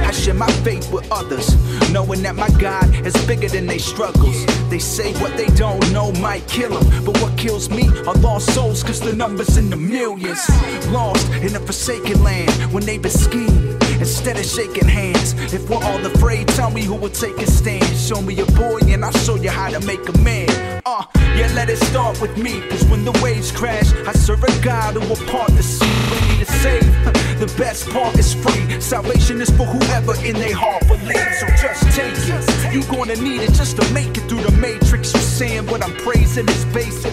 I 0.00 0.10
share 0.10 0.32
my 0.32 0.50
faith 0.64 0.90
with 0.90 1.06
others, 1.12 1.54
knowing 1.92 2.22
that 2.22 2.34
my 2.34 2.48
God 2.58 3.06
is 3.06 3.14
bigger 3.26 3.48
than 3.48 3.66
their 3.66 3.78
struggles. 3.78 4.46
They 4.70 4.78
say 4.78 5.12
what 5.20 5.36
they 5.36 5.48
don't 5.48 5.92
know 5.92 6.12
might 6.12 6.48
kill 6.48 6.70
them, 6.70 7.04
but 7.04 7.20
what 7.20 7.36
kills 7.36 7.68
me 7.68 7.88
are 8.06 8.14
lost 8.14 8.54
souls, 8.54 8.82
cause 8.82 9.00
the 9.00 9.12
numbers 9.12 9.58
in 9.58 9.68
the 9.68 9.76
millions. 9.76 10.48
Lost 10.88 11.28
in 11.42 11.54
a 11.54 11.60
forsaken 11.60 12.22
land 12.22 12.72
when 12.72 12.86
they've 12.86 13.02
been 13.02 13.10
scheme. 13.10 13.73
Instead 14.00 14.36
of 14.36 14.44
shaking 14.44 14.88
hands, 14.88 15.34
if 15.52 15.68
we're 15.68 15.82
all 15.82 16.04
afraid, 16.04 16.48
tell 16.48 16.70
me 16.70 16.82
who 16.82 16.94
will 16.94 17.10
take 17.10 17.36
a 17.38 17.46
stand. 17.46 17.84
Show 17.96 18.20
me 18.20 18.38
a 18.40 18.46
boy 18.46 18.80
and 18.88 19.04
I'll 19.04 19.12
show 19.12 19.36
you 19.36 19.50
how 19.50 19.70
to 19.70 19.80
make 19.86 20.08
a 20.08 20.18
man. 20.18 20.48
Uh, 20.86 21.04
yeah, 21.36 21.50
let 21.54 21.70
it 21.70 21.78
start 21.78 22.20
with 22.20 22.36
me, 22.36 22.60
cause 22.68 22.84
when 22.86 23.04
the 23.04 23.12
waves 23.22 23.50
crash, 23.50 23.92
I 24.06 24.12
serve 24.12 24.44
a 24.44 24.62
God 24.62 24.94
who 24.94 25.00
will 25.08 25.28
part 25.28 25.50
the 25.52 25.62
sea, 25.62 25.86
ready 26.10 26.44
to 26.44 26.52
save. 26.52 27.24
The 27.34 27.52
best 27.58 27.90
part 27.90 28.16
is 28.16 28.32
free. 28.32 28.80
Salvation 28.80 29.40
is 29.40 29.50
for 29.50 29.66
whoever 29.66 30.14
in 30.24 30.34
their 30.34 30.54
heart 30.54 30.86
believes. 30.86 31.40
So 31.40 31.46
just 31.60 31.82
take 31.96 32.14
it. 32.14 32.72
You 32.72 32.82
gonna 32.84 33.16
need 33.16 33.42
it 33.42 33.52
just 33.54 33.76
to 33.76 33.92
make 33.92 34.16
it 34.16 34.28
through 34.28 34.42
the 34.42 34.52
matrix. 34.52 35.12
You 35.12 35.20
saying 35.20 35.66
what 35.66 35.82
I'm 35.82 35.94
praising 35.96 36.48
is 36.48 36.64
basic. 36.66 37.12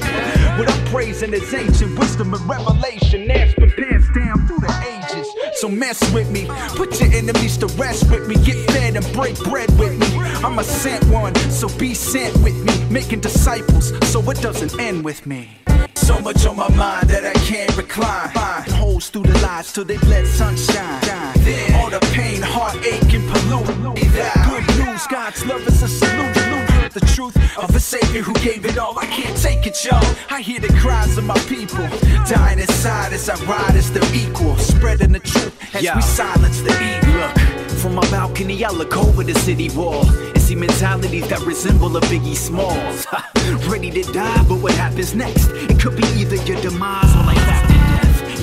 What 0.59 0.69
I'm 0.71 0.85
praising 0.85 1.33
is 1.33 1.51
ancient 1.53 1.97
wisdom 1.97 2.35
and 2.35 2.47
revelation 2.47 3.27
that's 3.27 3.55
been 3.55 3.71
passed 3.71 4.13
down 4.13 4.47
through 4.47 4.59
the 4.59 4.73
ages. 4.87 5.00
So 5.55 5.67
mess 5.69 5.99
with 6.13 6.29
me. 6.31 6.47
Put 6.75 6.99
your 6.99 7.11
enemies 7.11 7.57
to 7.57 7.67
rest 7.67 8.09
with 8.09 8.27
me. 8.27 8.35
Get 8.35 8.69
fed 8.71 8.95
and 8.95 9.13
break 9.13 9.37
bread 9.43 9.69
with 9.77 9.99
me. 9.99 10.07
I'm 10.43 10.59
a 10.59 10.63
sent 10.63 11.03
one, 11.05 11.35
so 11.49 11.67
be 11.77 11.93
sent 11.93 12.35
with 12.43 12.55
me. 12.65 12.73
Making 12.89 13.19
disciples, 13.19 13.93
so 14.11 14.19
it 14.29 14.41
doesn't 14.41 14.79
end 14.79 15.03
with 15.03 15.25
me. 15.25 15.49
So 15.95 16.19
much 16.19 16.45
on 16.45 16.57
my 16.57 16.69
mind 16.75 17.09
that 17.09 17.25
I 17.25 17.33
can't 17.45 17.75
recline. 17.77 18.29
Find 18.31 18.71
holes 18.71 19.09
through 19.09 19.23
the 19.23 19.37
lies 19.39 19.71
till 19.71 19.85
they 19.85 19.97
let 19.99 20.25
sunshine. 20.27 21.01
Then 21.45 21.75
all 21.75 21.89
the 21.89 21.99
pain, 22.13 22.41
heartache, 22.41 23.13
and 23.13 23.29
pollute. 23.29 23.67
Good 23.67 24.85
news, 24.85 25.07
God's 25.07 25.45
love 25.45 25.67
is 25.67 25.83
a 25.83 25.87
The 26.93 26.99
truth 27.15 27.37
of 27.57 27.73
a 27.73 27.79
savior 27.79 28.21
who 28.21 28.33
gave 28.33 28.65
it 28.65 28.77
all. 28.77 28.99
I 28.99 29.05
can't 29.05 29.37
take 29.37 29.65
it, 29.65 29.85
y'all. 29.85 30.03
I 30.29 30.41
hear 30.41 30.59
the 30.59 30.67
cries 30.73 31.17
of 31.17 31.23
my 31.23 31.39
people 31.47 31.87
dying 32.27 32.59
inside 32.59 33.13
as 33.13 33.29
I 33.29 33.35
ride 33.45 33.77
as 33.77 33.93
their 33.93 34.03
equal, 34.13 34.57
spreading 34.57 35.13
the 35.13 35.19
truth 35.19 35.55
as 35.73 35.83
Yo. 35.83 35.95
we 35.95 36.01
silence 36.01 36.59
the 36.59 36.71
evil. 36.71 37.13
Look, 37.13 37.69
from 37.79 37.95
my 37.95 38.01
balcony, 38.11 38.65
I 38.65 38.71
look 38.71 38.97
over 38.97 39.23
the 39.23 39.35
city 39.35 39.69
wall 39.69 40.05
and 40.05 40.41
see 40.41 40.55
mentalities 40.55 41.29
that 41.29 41.39
resemble 41.45 41.95
a 41.95 42.01
Biggie 42.01 42.35
Smalls. 42.35 43.07
Ready 43.71 43.89
to 43.91 44.03
die, 44.11 44.43
but 44.49 44.55
what 44.55 44.73
happens 44.73 45.15
next? 45.15 45.47
It 45.71 45.79
could 45.79 45.95
be 45.95 46.03
either 46.19 46.35
your 46.43 46.59
demise 46.59 47.15
or 47.15 47.23
like 47.23 47.37
after 47.37 47.70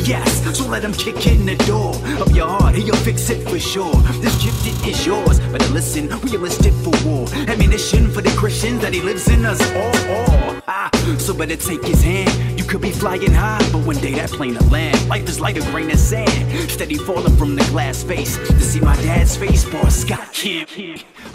Yes, 0.09 0.57
so 0.57 0.67
let 0.67 0.83
him 0.83 0.95
kick 0.95 1.27
in 1.27 1.45
the 1.45 1.55
door 1.67 1.95
of 2.19 2.35
your 2.35 2.49
heart, 2.49 2.75
he'll 2.75 2.97
fix 2.97 3.29
it 3.29 3.47
for 3.47 3.59
sure. 3.59 3.95
This 4.23 4.43
gift 4.43 4.67
it 4.67 4.89
is 4.89 5.05
yours, 5.05 5.39
but 5.53 5.61
listen, 5.69 6.09
realistic 6.21 6.73
for 6.83 6.95
war. 7.07 7.29
Ammunition 7.47 8.11
for 8.11 8.23
the 8.23 8.31
Christians 8.31 8.81
that 8.81 8.95
he 8.95 9.03
lives 9.03 9.29
in 9.29 9.45
us 9.45 9.61
all. 9.73 10.15
all. 10.17 10.63
Ah, 10.67 10.89
so 11.19 11.35
better 11.35 11.57
take 11.57 11.85
his 11.85 12.03
hand. 12.03 12.59
You 12.59 12.65
could 12.65 12.81
be 12.81 12.91
flying 12.91 13.35
high, 13.35 13.61
but 13.71 13.85
one 13.85 13.97
day 13.97 14.15
that 14.15 14.31
plane 14.31 14.55
will 14.55 14.67
land. 14.69 14.97
Life 15.11 15.29
is 15.29 15.41
like 15.41 15.57
a 15.57 15.71
grain 15.73 15.91
of 15.91 15.99
sand, 15.99 16.71
steady 16.71 16.97
falling 16.97 17.37
from 17.37 17.55
the 17.55 17.65
glass 17.65 18.03
face. 18.03 18.39
To 18.39 18.61
see 18.63 18.81
my 18.81 18.97
dad's 19.03 19.37
face, 19.37 19.67
boss 19.67 19.95
Scott 19.95 20.33
Kemp. 20.33 20.71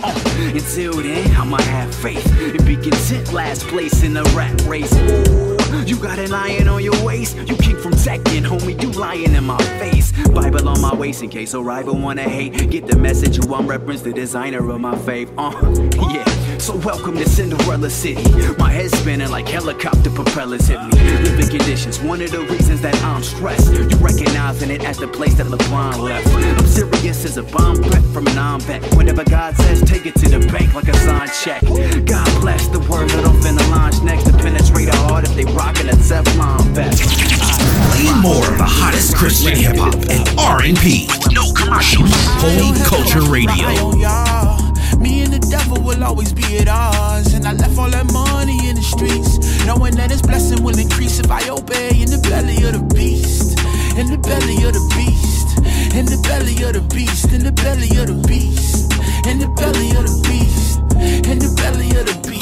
Uh, 0.01 0.51
until 0.55 0.93
then, 0.93 1.29
I'ma 1.35 1.61
have 1.61 1.93
faith 1.93 2.25
and 2.41 2.65
be 2.65 2.75
content. 2.75 3.31
Last 3.33 3.67
place 3.67 4.01
in 4.01 4.15
the 4.15 4.23
rat 4.35 4.59
race. 4.63 4.91
Ooh, 4.95 5.52
you 5.85 5.97
got 5.97 6.19
an 6.19 6.33
iron 6.33 6.67
on 6.67 6.83
your 6.83 7.03
waist. 7.03 7.37
You 7.37 7.55
came 7.57 7.77
from 7.77 7.93
Tekken, 7.93 8.45
homie. 8.45 8.81
You 8.81 8.91
lying 8.91 9.33
in 9.33 9.43
my 9.43 9.61
face. 9.79 10.11
Bible 10.29 10.67
on 10.69 10.81
my 10.81 10.93
waist 10.93 11.23
in 11.23 11.29
case 11.29 11.53
a 11.53 11.61
rival 11.61 11.97
wanna 11.97 12.23
hate. 12.23 12.69
Get 12.69 12.87
the 12.87 12.97
message 12.97 13.37
who 13.37 13.53
I'm 13.53 13.67
reference 13.67 14.01
the 14.01 14.13
designer 14.13 14.69
of 14.69 14.79
my 14.79 14.97
faith. 14.99 15.31
Uh, 15.37 15.51
yeah. 16.11 16.52
So 16.63 16.77
welcome 16.77 17.17
to 17.17 17.27
Cinderella 17.27 17.89
City. 17.89 18.23
My 18.57 18.71
head's 18.71 18.97
spinning 18.97 19.29
like 19.29 19.49
helicopter 19.49 20.09
propellers 20.09 20.65
hit 20.65 20.79
me. 20.79 20.91
Living 21.19 21.49
conditions, 21.49 21.99
one 21.99 22.21
of 22.21 22.31
the 22.31 22.39
reasons 22.39 22.79
that 22.79 22.95
I'm 23.03 23.21
stressed. 23.21 23.73
You 23.73 23.85
recognizing 23.97 24.71
it 24.71 24.85
as 24.85 24.97
the 24.97 25.09
place 25.09 25.33
that 25.33 25.47
LeBron 25.47 25.99
left. 25.99 26.25
I'm 26.25 26.65
serious 26.65 27.25
as 27.25 27.35
a 27.35 27.43
bomb 27.43 27.83
threat 27.83 28.01
from 28.13 28.27
an 28.27 28.37
arm 28.37 28.61
vet. 28.61 28.81
Whatever 28.95 29.25
God 29.25 29.57
says, 29.57 29.81
take 29.81 30.05
it 30.05 30.15
to 30.15 30.29
the 30.29 30.39
bank 30.53 30.73
like 30.73 30.87
a 30.87 30.95
signed 30.99 31.33
check. 31.43 31.63
God 32.05 32.39
bless 32.39 32.69
the 32.69 32.79
word 32.79 33.09
that 33.09 33.25
I'm 33.25 33.35
finna 33.41 33.69
launch 33.69 34.01
next 34.01 34.23
to 34.27 34.31
penetrate 34.31 34.87
a 34.87 34.95
heart 34.95 35.25
if 35.25 35.35
they 35.35 35.43
rockin' 35.43 35.89
a 35.89 35.97
Teflon 35.99 36.61
vest. 36.71 37.03
Play 37.91 38.07
more 38.21 38.47
of 38.47 38.57
the 38.57 38.63
hottest 38.63 39.17
Christian 39.17 39.57
hip 39.57 39.75
hop 39.75 39.95
and 40.09 40.23
R&B 40.39 41.09
with 41.11 41.33
no 41.33 41.51
commercials. 41.51 42.09
Holy 42.39 42.71
Culture 42.87 43.29
Radio. 43.29 44.52
Devil 45.53 45.79
will 45.83 46.03
always 46.03 46.33
be 46.33 46.57
at 46.57 46.67
odds. 46.67 47.33
And 47.33 47.45
I 47.45 47.53
left 47.53 47.77
all 47.77 47.91
that 47.91 48.11
money 48.11 48.57
in 48.67 48.75
the 48.75 48.81
streets, 48.81 49.37
knowing 49.67 49.95
that 49.95 50.09
his 50.09 50.21
blessing 50.21 50.63
will 50.63 50.77
increase 50.77 51.19
if 51.19 51.29
I 51.29 51.47
obey 51.47 51.91
in 52.03 52.09
the 52.09 52.21
belly 52.29 52.57
of 52.67 52.73
the 52.77 52.85
beast. 52.95 53.59
In 53.99 54.07
the 54.09 54.17
belly 54.17 54.57
of 54.65 54.73
the 54.73 54.85
beast. 54.97 55.49
In 55.93 56.05
the 56.05 56.19
belly 56.25 56.55
of 56.65 56.73
the 56.73 56.83
beast. 56.95 57.31
In 57.31 57.43
the 57.43 57.51
belly 57.51 57.91
of 58.01 58.07
the 58.11 58.17
beast. 58.27 58.93
In 59.29 59.37
the 59.37 59.49
belly 59.59 59.89
of 59.99 60.03
the 60.09 60.17
beast. 60.25 60.81
In 61.31 61.37
the 61.37 61.51
belly 61.61 61.89
of 61.99 62.05
the 62.09 62.17
beast. 62.27 62.33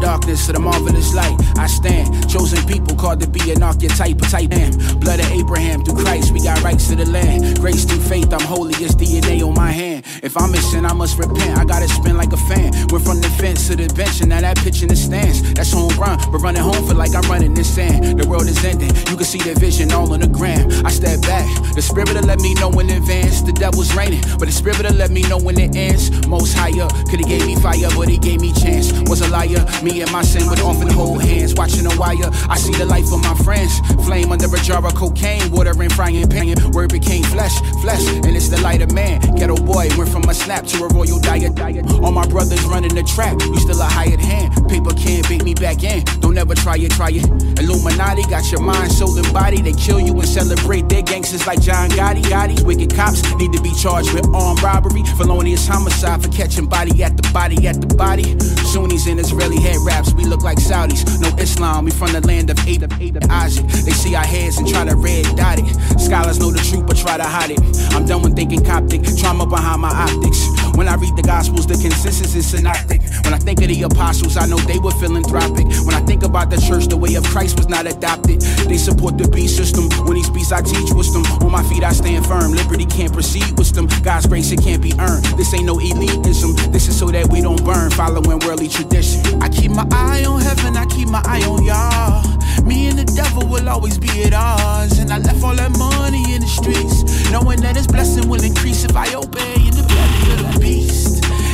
Darkness 0.00 0.46
to 0.46 0.52
the 0.52 0.60
marvelous 0.60 1.14
light, 1.14 1.36
I 1.58 1.66
stand. 1.66 2.30
Chosen 2.30 2.64
people 2.66 2.96
called 2.96 3.20
to 3.20 3.28
be 3.28 3.50
an 3.50 3.62
archetype, 3.62 4.16
a 4.18 4.26
type 4.26 4.50
man. 4.50 4.72
Blood 5.00 5.20
of 5.20 5.30
Abraham 5.32 5.84
through 5.84 6.02
Christ, 6.02 6.32
we 6.32 6.40
got 6.40 6.62
rights 6.62 6.88
to 6.88 6.96
the 6.96 7.04
land. 7.06 7.58
Grace 7.58 7.84
through 7.84 8.00
faith, 8.00 8.32
I'm 8.32 8.40
holy 8.40 8.74
as 8.84 8.94
DNA 8.94 9.42
on 9.46 9.54
my 9.54 9.70
hand. 9.70 10.04
If 10.22 10.36
I'm 10.36 10.54
in 10.54 10.60
sin, 10.60 10.86
I 10.86 10.92
must 10.92 11.18
repent. 11.18 11.58
I 11.58 11.64
gotta 11.64 11.88
spin 11.88 12.16
like 12.16 12.32
a 12.32 12.36
fan. 12.36 12.72
Went 12.90 13.04
from 13.04 13.20
the 13.20 13.28
fence 13.38 13.68
to 13.68 13.76
the 13.76 13.92
bench, 13.94 14.20
and 14.20 14.30
now 14.30 14.40
that 14.40 14.56
pitch 14.58 14.82
in 14.82 14.88
the 14.88 14.96
stands. 14.96 15.54
That's 15.54 15.72
home 15.72 15.96
run, 15.98 16.18
but 16.30 16.38
running 16.38 16.62
home 16.62 16.86
feel 16.86 16.96
like 16.96 17.14
I'm 17.14 17.28
running 17.28 17.54
this 17.54 17.74
sand. 17.74 18.20
The 18.20 18.26
world 18.26 18.46
is 18.46 18.64
ending, 18.64 18.94
you 19.10 19.16
can 19.16 19.24
see 19.24 19.38
the 19.38 19.54
vision 19.58 19.92
all 19.92 20.12
on 20.12 20.20
the 20.20 20.28
gram. 20.28 20.70
I 20.86 20.90
step 20.90 21.20
back, 21.22 21.46
the 21.74 21.82
spirit 21.82 22.14
will 22.14 22.22
let 22.22 22.40
me 22.40 22.54
know 22.54 22.70
in 22.78 22.90
advance. 22.90 23.42
The 23.42 23.52
devil's 23.52 23.94
raining, 23.94 24.22
but 24.38 24.46
the 24.46 24.52
spirit 24.52 24.82
will 24.82 24.94
let 24.94 25.10
me 25.10 25.22
know 25.22 25.38
when 25.38 25.58
it 25.58 25.74
ends. 25.74 26.26
Most 26.26 26.54
higher, 26.54 26.88
could 27.10 27.20
he 27.20 27.26
gave 27.26 27.46
me 27.46 27.56
fire, 27.56 27.88
but 27.96 28.08
he 28.08 28.18
gave 28.18 28.40
me 28.40 28.52
chance. 28.52 28.92
Was 29.08 29.20
a 29.20 29.28
liar, 29.28 29.64
me 29.88 30.02
and 30.02 30.12
my 30.12 30.22
sin 30.22 30.48
would 30.48 30.60
often 30.60 30.88
hold 30.88 31.22
hands. 31.22 31.54
Watching 31.54 31.84
the 31.84 31.94
wire, 31.98 32.30
I 32.48 32.56
see 32.58 32.72
the 32.72 32.84
life 32.84 33.10
of 33.12 33.22
my 33.22 33.34
friends. 33.44 33.72
Flame 34.04 34.30
under 34.32 34.46
a 34.46 34.60
jar 34.60 34.84
of 34.84 34.94
cocaine, 34.94 35.50
water 35.50 35.74
and 35.80 35.92
frying 35.92 36.28
pan. 36.28 36.56
Word 36.72 36.92
became 36.92 37.24
flesh, 37.24 37.56
flesh, 37.82 38.04
and 38.08 38.36
it's 38.36 38.48
the 38.48 38.60
light 38.60 38.82
of 38.82 38.92
man. 38.92 39.20
Ghetto 39.36 39.56
boy 39.56 39.88
went 39.96 40.10
from 40.10 40.24
a 40.28 40.34
snap 40.34 40.66
to 40.66 40.84
a 40.84 40.88
royal 40.88 41.18
diet. 41.18 41.58
All 42.02 42.12
my 42.12 42.26
brothers 42.26 42.62
running 42.64 42.94
the 42.94 43.02
trap, 43.02 43.40
you 43.40 43.58
still 43.58 43.80
a 43.80 43.84
hired 43.84 44.20
hand. 44.20 44.52
Paper 44.68 44.92
can't 44.94 45.26
beat 45.28 45.44
me 45.44 45.54
back 45.54 45.82
in. 45.82 46.04
Don't 46.20 46.36
ever 46.36 46.54
try 46.54 46.76
it, 46.76 46.92
try 46.92 47.10
it. 47.10 47.26
Illuminati 47.58 48.22
got 48.24 48.50
your 48.52 48.60
mind, 48.60 48.92
soul, 48.92 49.16
and 49.16 49.32
body. 49.32 49.62
They 49.62 49.72
kill 49.72 50.00
you 50.00 50.12
and 50.12 50.28
celebrate 50.28 50.88
their 50.88 51.02
gangsters 51.02 51.46
like 51.46 51.60
John 51.60 51.90
Gotti. 51.90 52.22
Gotti. 52.22 52.64
Wicked 52.64 52.94
cops 52.94 53.22
need 53.36 53.52
to 53.52 53.62
be 53.62 53.72
charged 53.74 54.12
with 54.12 54.26
armed 54.34 54.62
robbery, 54.62 55.02
felonious 55.16 55.66
homicide 55.66 56.22
for 56.22 56.28
catching 56.28 56.66
body 56.66 57.02
at 57.02 57.16
the 57.16 57.28
body 57.32 57.66
at 57.66 57.80
the 57.80 57.94
body. 57.94 58.38
Sunnis 58.72 59.06
and 59.06 59.18
Israeli 59.20 59.60
head 59.78 59.86
wraps, 59.86 60.12
we 60.14 60.24
look 60.24 60.42
like 60.42 60.58
Saudis. 60.58 61.20
No 61.20 61.28
Islam, 61.42 61.84
we 61.84 61.90
from 61.90 62.12
the 62.12 62.20
land 62.26 62.50
of 62.50 62.58
Adam, 62.60 62.90
Adam, 62.92 63.30
Isaac. 63.30 63.66
They 63.66 63.92
see 63.92 64.14
our 64.14 64.24
heads 64.24 64.58
and 64.58 64.68
try 64.68 64.84
to 64.84 64.96
red 64.96 65.24
dot 65.36 65.58
it. 65.58 66.00
Scholars 66.00 66.38
know 66.38 66.50
the 66.50 66.58
truth 66.58 66.86
but 66.86 66.96
try 66.96 67.16
to 67.16 67.24
hide 67.24 67.50
it. 67.50 67.60
I'm 67.94 68.06
done 68.06 68.22
with 68.22 68.36
thinking 68.36 68.64
Coptic, 68.64 69.02
trauma 69.16 69.46
behind 69.46 69.80
my 69.80 69.90
optics. 69.90 70.67
When 70.78 70.86
I 70.86 70.94
read 70.94 71.16
the 71.16 71.22
Gospels, 71.22 71.66
the 71.66 71.74
consensus 71.74 72.36
is 72.36 72.46
synoptic. 72.46 73.02
When 73.24 73.34
I 73.34 73.38
think 73.38 73.60
of 73.62 73.66
the 73.66 73.82
apostles, 73.82 74.36
I 74.36 74.46
know 74.46 74.58
they 74.58 74.78
were 74.78 74.92
philanthropic. 74.92 75.66
When 75.82 75.92
I 75.92 75.98
think 76.06 76.22
about 76.22 76.50
the 76.50 76.56
church, 76.56 76.86
the 76.86 76.96
way 76.96 77.16
of 77.16 77.24
Christ 77.24 77.56
was 77.56 77.68
not 77.68 77.90
adopted. 77.90 78.42
They 78.70 78.78
support 78.78 79.18
the 79.18 79.26
beast 79.26 79.56
system. 79.56 79.90
When 80.06 80.14
these 80.14 80.30
beats 80.30 80.52
I 80.52 80.62
teach 80.62 80.94
with 80.94 81.12
them, 81.12 81.26
on 81.42 81.50
my 81.50 81.64
feet 81.64 81.82
I 81.82 81.90
stand 81.90 82.24
firm. 82.26 82.52
Liberty 82.52 82.86
can't 82.86 83.12
proceed 83.12 83.58
with 83.58 83.74
them. 83.74 83.88
God's 84.04 84.26
grace, 84.28 84.52
it 84.52 84.62
can't 84.62 84.80
be 84.80 84.94
earned. 85.00 85.24
This 85.34 85.52
ain't 85.52 85.66
no 85.66 85.82
elitism. 85.82 86.54
This 86.70 86.86
is 86.86 86.96
so 86.96 87.10
that 87.10 87.26
we 87.26 87.40
don't 87.40 87.58
burn, 87.64 87.90
following 87.90 88.38
worldly 88.46 88.68
tradition. 88.68 89.42
I 89.42 89.48
keep 89.48 89.72
my 89.72 89.86
eye 89.90 90.24
on 90.30 90.40
heaven, 90.42 90.76
I 90.76 90.86
keep 90.86 91.08
my 91.08 91.22
eye 91.26 91.42
on 91.42 91.64
y'all. 91.66 92.22
Me 92.62 92.86
and 92.86 92.96
the 92.96 93.04
devil 93.18 93.48
will 93.48 93.68
always 93.68 93.98
be 93.98 94.22
at 94.22 94.32
odds. 94.32 94.98
And 94.98 95.10
I 95.10 95.18
left 95.18 95.42
all 95.42 95.56
that 95.56 95.76
money 95.76 96.22
in 96.34 96.42
the 96.42 96.46
streets, 96.46 97.02
knowing 97.32 97.60
that 97.62 97.74
his 97.74 97.88
blessing 97.88 98.28
will 98.28 98.44
increase 98.44 98.84
if 98.84 98.94
I 98.94 99.12
obey 99.14 99.54
in 99.58 99.74
the 99.74 99.82
belly 99.82 100.67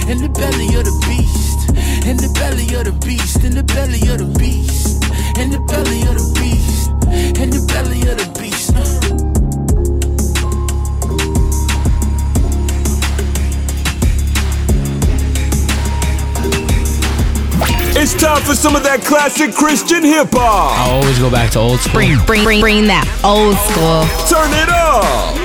in 0.07 0.21
the 0.21 0.29
belly 0.29 0.67
of 0.77 0.85
the 0.85 0.93
beast. 1.09 1.71
In 2.07 2.19
the 2.19 2.29
belly 2.35 2.75
of 2.77 2.85
the 2.85 2.93
beast. 3.07 3.43
In 3.43 3.55
the 3.55 3.63
belly 3.65 4.01
of 4.13 4.19
the 4.19 4.39
beast. 4.39 5.03
In 5.39 5.51
the 5.51 5.59
belly 5.61 6.03
of 6.03 6.15
the 6.15 6.29
beast. 6.39 6.91
In 7.41 7.49
the 7.49 7.65
belly 7.67 8.01
of 8.11 8.19
the 8.19 8.29
beast. 8.39 8.71
It's 17.97 18.13
time 18.13 18.43
for 18.43 18.55
some 18.55 18.77
of 18.77 18.83
that 18.83 19.01
classic 19.03 19.55
Christian 19.55 20.05
hip 20.05 20.29
hop. 20.33 20.79
I 20.79 20.91
always 20.91 21.19
go 21.19 21.31
back 21.31 21.53
to 21.53 21.61
old 21.61 21.81
school. 21.81 21.95
Bring, 21.95 22.19
bring, 22.27 22.45
bring, 22.45 22.61
bring 22.61 22.87
that 22.89 23.09
old 23.25 23.57
school. 23.57 24.05
Turn 24.29 24.53
it 24.53 24.69
up. 24.69 25.44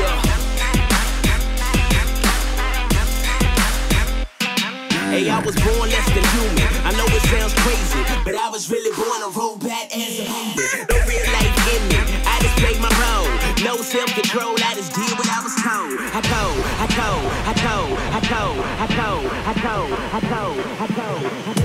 Hey, 5.20 5.30
I 5.30 5.44
was 5.44 5.54
born 5.56 5.90
less 5.92 6.08
than 6.16 6.24
human. 6.32 6.64
I 6.88 6.96
know 6.96 7.04
it 7.12 7.20
sounds 7.28 7.54
crazy, 7.60 8.00
but 8.24 8.36
I 8.36 8.50
was 8.50 8.72
really 8.72 8.96
born 8.96 9.20
a 9.20 9.28
robot 9.28 9.92
as 9.92 10.16
a 10.16 10.24
human. 10.24 10.88
No 10.88 10.96
real 11.04 11.28
life 11.36 11.60
in 11.76 11.82
me. 11.92 12.00
I 12.24 12.40
just 12.40 12.56
played 12.56 12.80
my 12.80 12.88
role. 12.96 13.28
No 13.68 13.76
self 13.84 14.08
control. 14.16 14.56
I 14.64 14.76
just 14.76 14.96
did 14.96 15.12
what 15.20 15.28
I 15.28 15.44
was 15.44 15.56
told. 15.60 16.00
I 16.16 16.24
told, 16.24 16.60
I 16.80 16.88
told, 16.96 17.28
I 17.44 17.54
told, 17.60 18.00
I 18.16 18.20
told, 18.32 18.60
I 18.80 18.88
told, 18.96 19.28
I 19.44 19.54
told, 19.60 19.92
I 20.08 20.20
told, 20.24 20.64
I 20.80 20.88
told, 20.88 20.88
I 20.88 21.44
told. 21.44 21.59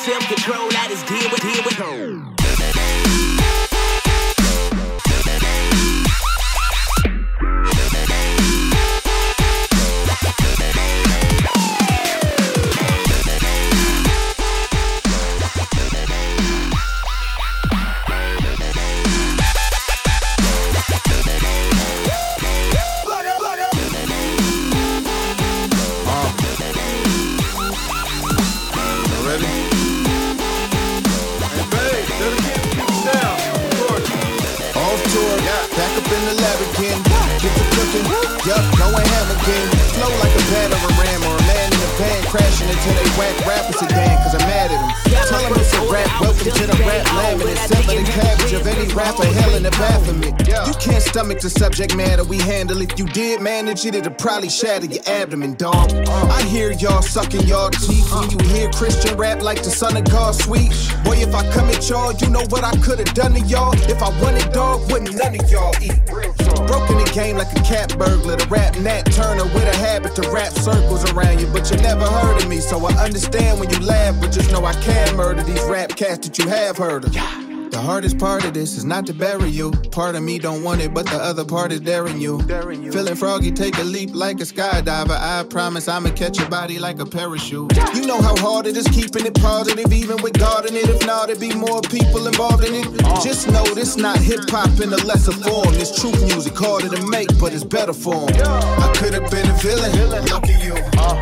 self-control 0.00 0.79
again. 39.42 39.80
Like 40.00 40.32
a 40.32 40.44
battering 40.48 40.96
ram 40.96 41.20
or 41.28 41.36
a 41.36 41.42
man 41.44 41.72
in 41.72 41.80
a 41.80 41.90
van 42.00 42.22
crashing 42.24 42.68
into 42.68 42.88
they 42.88 43.10
whack 43.20 43.36
rapper 43.46 43.72
sedan, 43.72 44.16
cause 44.24 44.34
I'm 44.34 44.46
mad 44.48 44.70
at 44.70 44.80
him. 44.80 44.90
Tell 45.28 45.40
him 45.40 45.52
it's 45.60 45.74
a 45.74 45.92
rap, 45.92 46.20
welcome 46.20 46.50
to 46.50 46.66
the 46.66 46.76
rap 46.84 47.06
laminate. 47.06 47.56
Seven 47.68 48.04
the 48.04 48.10
cabbage 48.10 48.52
of 48.52 48.66
any 48.66 48.92
rapper, 48.94 49.24
hell 49.24 49.54
in 49.54 49.62
the 49.62 49.70
bath 49.72 50.08
of 50.08 50.18
me. 50.18 50.28
You 50.66 50.74
can't 50.80 51.02
stomach 51.02 51.40
the 51.40 51.50
subject 51.50 51.94
matter 51.96 52.24
we 52.24 52.38
handle. 52.38 52.80
If 52.80 52.98
you 52.98 53.06
did 53.06 53.40
manage 53.40 53.84
it, 53.84 53.94
it'd 53.94 54.18
probably 54.18 54.48
shatter 54.48 54.86
your 54.86 55.02
abdomen, 55.06 55.54
dog. 55.54 55.92
I 56.08 56.42
hear 56.44 56.72
y'all 56.72 57.02
sucking 57.02 57.46
y'all 57.46 57.70
teeth 57.70 58.10
when 58.12 58.30
you 58.30 58.38
hear 58.48 58.70
Christian 58.70 59.16
rap 59.16 59.42
like 59.42 59.62
the 59.62 59.70
son 59.70 59.96
of 59.96 60.04
God 60.04 60.34
sweet. 60.34 60.72
Boy, 61.04 61.18
if 61.18 61.34
I 61.34 61.48
come 61.52 61.68
at 61.68 61.88
y'all, 61.88 62.12
you 62.12 62.30
know 62.30 62.44
what 62.48 62.64
I 62.64 62.72
could've 62.78 63.12
done 63.14 63.34
to 63.34 63.40
y'all. 63.40 63.74
If 63.88 64.02
I 64.02 64.08
wanted 64.22 64.50
dog, 64.52 64.90
wouldn't 64.90 65.14
none 65.14 65.38
of 65.38 65.50
y'all 65.50 65.74
eat. 65.82 66.00
Broken 66.66 66.98
the 66.98 67.10
game 67.12 67.36
like 67.36 67.52
a 67.52 67.62
cat 67.62 67.96
burglar, 67.98 68.36
the 68.36 68.46
rap 68.46 68.78
Nat 68.78 69.02
Turner 69.12 69.44
with 69.44 69.64
a 69.64 69.76
habit 69.76 70.14
to 70.16 70.30
wrap 70.30 70.52
circles 70.52 71.10
around 71.12 71.40
you. 71.40 71.46
But 71.46 71.70
you 71.70 71.76
never 71.78 72.06
heard 72.06 72.42
of 72.42 72.48
me, 72.48 72.60
so 72.60 72.84
I 72.84 72.92
understand 73.04 73.60
when 73.60 73.70
you 73.70 73.80
laugh. 73.80 74.20
But 74.20 74.32
just 74.32 74.52
know 74.52 74.64
I 74.64 74.74
can 74.74 75.16
murder 75.16 75.42
these 75.42 75.62
rap 75.64 75.90
cats 75.90 76.28
that 76.28 76.38
you 76.38 76.48
have 76.48 76.76
heard 76.76 77.04
of. 77.04 77.49
The 77.70 77.78
hardest 77.80 78.18
part 78.18 78.44
of 78.44 78.52
this 78.52 78.76
is 78.76 78.84
not 78.84 79.06
to 79.06 79.14
bury 79.14 79.48
you. 79.48 79.70
Part 79.92 80.16
of 80.16 80.22
me 80.22 80.40
don't 80.40 80.64
want 80.64 80.80
it, 80.80 80.92
but 80.92 81.06
the 81.06 81.16
other 81.16 81.44
part 81.44 81.70
is 81.70 81.80
daring 81.80 82.20
you. 82.20 82.40
Feeling 82.42 83.14
froggy, 83.14 83.52
take 83.52 83.78
a 83.78 83.84
leap 83.84 84.10
like 84.12 84.40
a 84.40 84.44
skydiver. 84.44 85.10
I 85.10 85.44
promise 85.48 85.86
I'ma 85.86 86.10
catch 86.10 86.38
your 86.38 86.48
body 86.48 86.80
like 86.80 86.98
a 86.98 87.06
parachute. 87.06 87.76
You 87.94 88.06
know 88.06 88.20
how 88.20 88.36
hard 88.36 88.66
it 88.66 88.76
is 88.76 88.88
keeping 88.88 89.24
it 89.24 89.34
positive, 89.34 89.92
even 89.92 90.20
with 90.20 90.32
God 90.38 90.66
in 90.68 90.74
it. 90.74 90.88
If 90.88 91.06
not, 91.06 91.28
there'd 91.28 91.38
be 91.38 91.54
more 91.54 91.80
people 91.82 92.26
involved 92.26 92.64
in 92.64 92.74
it. 92.74 92.86
Just 93.22 93.46
know 93.48 93.64
this 93.74 93.96
not 93.96 94.18
hip 94.18 94.50
hop 94.50 94.80
in 94.80 94.92
a 94.92 94.96
lesser 95.06 95.32
form. 95.32 95.74
It's 95.74 96.00
truth 96.00 96.20
music, 96.26 96.58
harder 96.58 96.88
to 96.88 97.06
make, 97.06 97.28
but 97.38 97.54
it's 97.54 97.64
better 97.64 97.92
form. 97.92 98.30
I 98.34 98.92
could 98.96 99.14
have 99.14 99.30
been 99.30 99.48
a 99.48 99.54
villain, 99.54 100.26
lucky 100.26 100.54
you. 100.54 100.74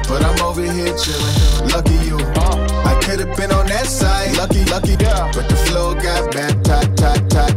But 0.08 0.24
I'm 0.24 0.40
over 0.42 0.62
here 0.62 0.96
chilling, 0.96 1.68
lucky 1.70 1.94
you. 2.08 2.67
I 2.88 2.94
could 3.02 3.20
have 3.20 3.36
been 3.36 3.52
on 3.52 3.66
that 3.66 3.86
side, 3.86 4.34
lucky, 4.38 4.64
lucky. 4.64 4.96
yeah. 4.98 5.30
But 5.34 5.46
the 5.48 5.56
flow 5.66 5.94
got 5.94 6.32
bad, 6.32 6.64
tight, 6.64 6.96
tight, 6.96 7.28
tight. 7.28 7.56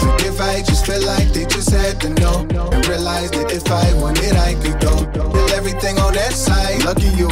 Forgive, 0.00 0.38
I 0.38 0.62
just 0.62 0.84
felt 0.84 1.04
like 1.04 1.32
they 1.32 1.46
just 1.46 1.70
had 1.70 1.98
to 2.02 2.10
know 2.20 2.46
and 2.72 2.86
realize 2.86 3.30
that 3.30 3.50
if 3.52 3.66
I 3.70 3.86
wanted, 3.94 4.36
I 4.36 4.52
could 4.62 4.78
go. 4.80 4.94
Kill 5.32 5.50
everything 5.58 5.98
on 5.98 6.12
that 6.12 6.32
side, 6.32 6.84
lucky 6.84 7.08
you. 7.16 7.28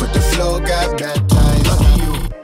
But 0.00 0.10
the 0.14 0.22
flow 0.32 0.58
got 0.60 0.98
bad. 0.98 1.25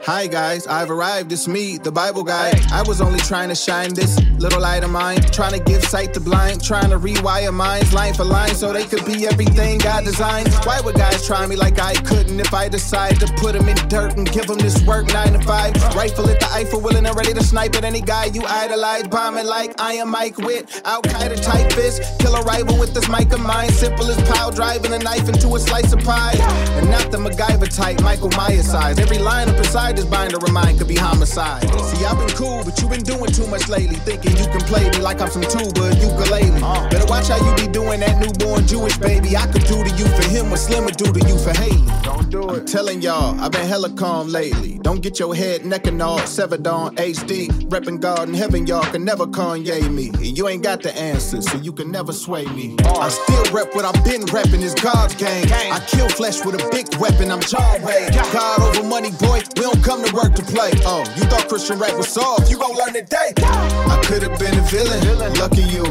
Hi 0.05 0.27
guys, 0.27 0.67
I've 0.67 0.91
arrived. 0.91 1.31
It's 1.31 1.47
me, 1.47 1.77
the 1.77 1.89
Bible 1.89 2.25
guy. 2.25 2.51
I 2.73 2.83
was 2.85 2.99
only 2.99 3.19
trying 3.21 3.47
to 3.47 3.55
shine 3.55 3.93
this 3.93 4.19
little 4.37 4.59
light 4.59 4.83
of 4.83 4.89
mine, 4.89 5.21
trying 5.31 5.53
to 5.53 5.63
give 5.63 5.81
sight 5.81 6.13
to 6.15 6.19
blind, 6.19 6.61
trying 6.61 6.89
to 6.89 6.99
rewire 6.99 7.53
minds 7.53 7.93
line 7.93 8.13
for 8.13 8.25
line 8.25 8.53
so 8.53 8.73
they 8.73 8.83
could 8.83 9.05
be 9.05 9.25
everything 9.25 9.77
God 9.77 10.03
designed. 10.03 10.49
Why 10.65 10.81
would 10.81 10.95
guys 10.95 11.25
try 11.25 11.47
me 11.47 11.55
like 11.55 11.79
I 11.79 11.93
couldn't 11.93 12.37
if 12.37 12.53
I 12.53 12.67
decide 12.67 13.17
to 13.21 13.27
put 13.37 13.53
them 13.53 13.69
in 13.69 13.77
dirt 13.87 14.17
and 14.17 14.29
give 14.29 14.47
them 14.47 14.57
this 14.57 14.85
work 14.85 15.07
nine 15.13 15.31
to 15.31 15.39
five? 15.39 15.73
Rifle 15.95 16.29
at 16.29 16.41
the 16.41 16.49
Eiffel, 16.51 16.81
willing 16.81 17.05
and 17.05 17.15
ready 17.15 17.31
to 17.33 17.41
snipe 17.41 17.73
at 17.77 17.85
any 17.85 18.01
guy 18.01 18.25
you 18.25 18.43
idolize, 18.45 19.07
bombing 19.07 19.45
like 19.45 19.79
I 19.79 19.93
am 19.93 20.09
Mike 20.09 20.37
Witt. 20.37 20.81
Al 20.83 21.01
Qaeda 21.01 21.41
type 21.41 21.71
fist, 21.71 22.19
kill 22.19 22.35
a 22.35 22.41
rival 22.41 22.77
with 22.77 22.93
this 22.93 23.07
mic 23.07 23.31
of 23.31 23.39
mine. 23.39 23.69
Simple 23.69 24.11
as 24.11 24.21
pow 24.29 24.51
driving 24.51 24.91
a 24.91 24.99
knife 24.99 25.29
into 25.29 25.55
a 25.55 25.59
slice 25.61 25.93
of 25.93 25.99
pie. 25.99 26.35
And 26.75 26.91
not 26.91 27.09
the 27.09 27.19
MacGyver 27.19 27.73
type, 27.73 28.01
Michael 28.01 28.31
Myers 28.31 28.69
size. 28.69 28.99
Every 28.99 29.19
line 29.19 29.47
of 29.47 29.55
up 29.92 29.92
this 29.95 30.05
binder 30.05 30.37
of 30.37 30.51
mine 30.51 30.77
could 30.77 30.87
be 30.87 30.95
homicide. 30.95 31.65
Uh. 31.65 31.83
See, 31.83 32.05
I've 32.05 32.17
been 32.17 32.35
cool, 32.35 32.63
but 32.63 32.79
you 32.81 32.89
been 32.89 33.03
doing 33.03 33.31
too 33.31 33.47
much 33.47 33.67
lately. 33.69 33.95
Thinking 33.97 34.35
you 34.37 34.45
can 34.45 34.61
play 34.61 34.89
me 34.89 34.99
like 34.99 35.21
I'm 35.21 35.29
some 35.29 35.43
tuba 35.43 35.95
ukulele. 36.01 36.61
Uh. 36.61 36.89
Better 36.89 37.05
watch 37.05 37.27
how 37.27 37.37
you 37.37 37.55
be 37.55 37.71
doing 37.71 37.99
that 38.01 38.19
newborn 38.19 38.65
Jewish 38.67 38.97
baby. 38.97 39.35
I 39.37 39.47
could 39.47 39.65
do 39.65 39.83
to 39.83 39.89
you 39.95 40.05
for 40.07 40.27
him 40.29 40.49
what 40.49 40.59
Slim 40.59 40.85
would 40.85 40.97
do 40.97 41.11
to 41.11 41.19
you 41.27 41.37
for 41.37 41.53
Hailie. 41.53 41.85
Don't 42.03 42.29
do 42.29 42.49
it. 42.49 42.59
I'm 42.59 42.65
telling 42.65 43.01
y'all, 43.01 43.39
I've 43.39 43.51
been 43.51 43.67
hella 43.67 43.91
calm 43.91 44.27
lately. 44.27 44.79
Don't 44.81 45.01
get 45.01 45.19
your 45.19 45.35
head, 45.35 45.65
neck, 45.65 45.87
and 45.87 46.01
all 46.01 46.19
severed 46.19 46.65
on 46.67 46.95
HD. 46.95 47.47
Reppin' 47.69 47.99
God 47.99 48.27
in 48.27 48.33
heaven, 48.33 48.67
y'all 48.67 48.83
can 48.83 49.05
never 49.05 49.25
Kanye 49.25 49.89
me. 49.91 50.09
And 50.09 50.37
you 50.37 50.47
ain't 50.47 50.63
got 50.63 50.81
the 50.81 50.95
answers, 50.97 51.49
so 51.49 51.57
you 51.57 51.71
can 51.71 51.91
never 51.91 52.11
sway 52.13 52.45
me. 52.47 52.75
Uh. 52.83 52.99
I 52.99 53.09
still 53.09 53.43
rep 53.53 53.73
what 53.75 53.85
I've 53.85 54.03
been 54.03 54.21
reppin', 54.21 54.61
is 54.61 54.73
God's 54.73 55.15
game. 55.15 55.47
I 55.51 55.79
kill 55.87 56.09
flesh 56.09 56.43
with 56.45 56.55
a 56.55 56.69
big 56.71 56.93
weapon, 56.95 57.31
I'm 57.31 57.41
Wayne. 57.83 58.11
God 58.33 58.61
over 58.61 58.87
money, 58.87 59.11
boy, 59.11 59.41
we 59.55 59.61
don't 59.61 59.82
come 59.83 60.03
to 60.03 60.15
work 60.15 60.33
to 60.35 60.43
play. 60.43 60.71
Oh, 60.85 61.03
you 61.15 61.23
thought 61.27 61.47
Christian 61.49 61.77
rap 61.77 61.95
was 61.97 62.07
soft, 62.07 62.49
you 62.49 62.57
gon' 62.57 62.75
learn 62.75 62.93
today. 62.93 63.33
I 63.43 64.01
could've 64.05 64.39
been 64.39 64.57
a 64.57 64.63
villain, 64.71 65.33
lucky 65.35 65.63
you. 65.63 65.83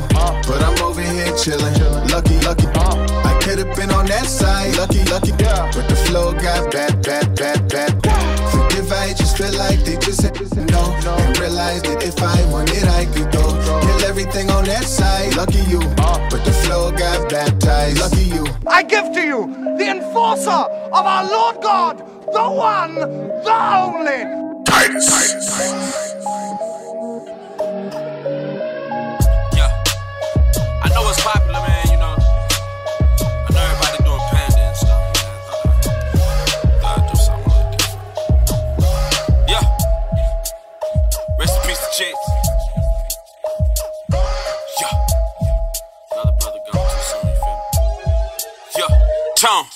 But 0.48 0.62
I'm 0.64 0.82
over 0.82 1.02
here 1.02 1.32
chillin', 1.36 2.10
lucky, 2.10 2.40
lucky. 2.40 2.66
I 2.72 3.38
could've 3.42 3.76
been 3.76 3.90
on 3.90 4.06
that 4.06 4.26
side, 4.26 4.76
lucky, 4.76 5.04
lucky. 5.04 5.32
But 5.32 5.88
the 5.88 5.96
flow 6.08 6.32
got 6.32 6.72
bad, 6.72 7.02
bad, 7.02 7.36
bad, 7.36 7.68
bad. 7.68 7.92
Forgive, 8.50 8.90
I 8.90 9.12
just 9.12 9.36
feel 9.36 9.52
like 9.58 9.84
they 9.84 9.96
just 9.98 10.22
to 10.22 10.64
know. 10.66 10.96
And 11.04 11.38
realize 11.38 11.82
that 11.82 12.02
if 12.02 12.20
I 12.22 12.44
wanted, 12.50 12.84
I 12.84 13.04
could 13.06 13.30
go. 13.30 13.44
Kill 13.82 14.04
everything 14.08 14.50
on 14.50 14.64
that 14.64 14.84
side, 14.84 15.36
lucky 15.36 15.62
you. 15.68 15.80
But 16.30 16.44
the 16.44 16.52
flow 16.64 16.90
got 16.92 17.28
baptized, 17.28 18.00
lucky 18.00 18.24
you. 18.24 18.46
I 18.66 18.82
give 18.82 19.12
to 19.12 19.20
you 19.20 19.76
the 19.76 19.90
enforcer 19.90 20.50
of 20.50 21.04
our 21.06 21.28
Lord 21.28 21.62
God, 21.62 22.00
the 22.32 22.50
one, 22.50 22.94
the 22.94 23.58
only 23.76 24.24
Titus. 24.64 25.06
Titus. 25.08 26.14
Yeah, 29.54 29.70
I 30.82 30.88
know 30.88 31.08
it's 31.10 31.22
popular, 31.22 31.60
man. 31.60 31.86
You 31.90 31.98
know, 31.98 32.16
I 32.18 33.50
know 33.52 33.62
everybody 33.62 33.98
doing 34.04 34.24
panda 34.30 34.60
and 34.60 34.76
stuff. 34.76 35.02
Man. 35.12 35.26
I 36.64 36.76
thought 36.80 36.98
I'd 36.98 37.08
do 37.10 37.16
something 37.20 37.52
a 37.52 37.54
different. 37.76 38.00
Yeah, 39.48 39.64
rest 41.38 41.54
in 41.56 41.62
peace 41.68 41.78
to 41.78 41.88
Chicks. 41.96 42.26
Tone. 49.36 49.66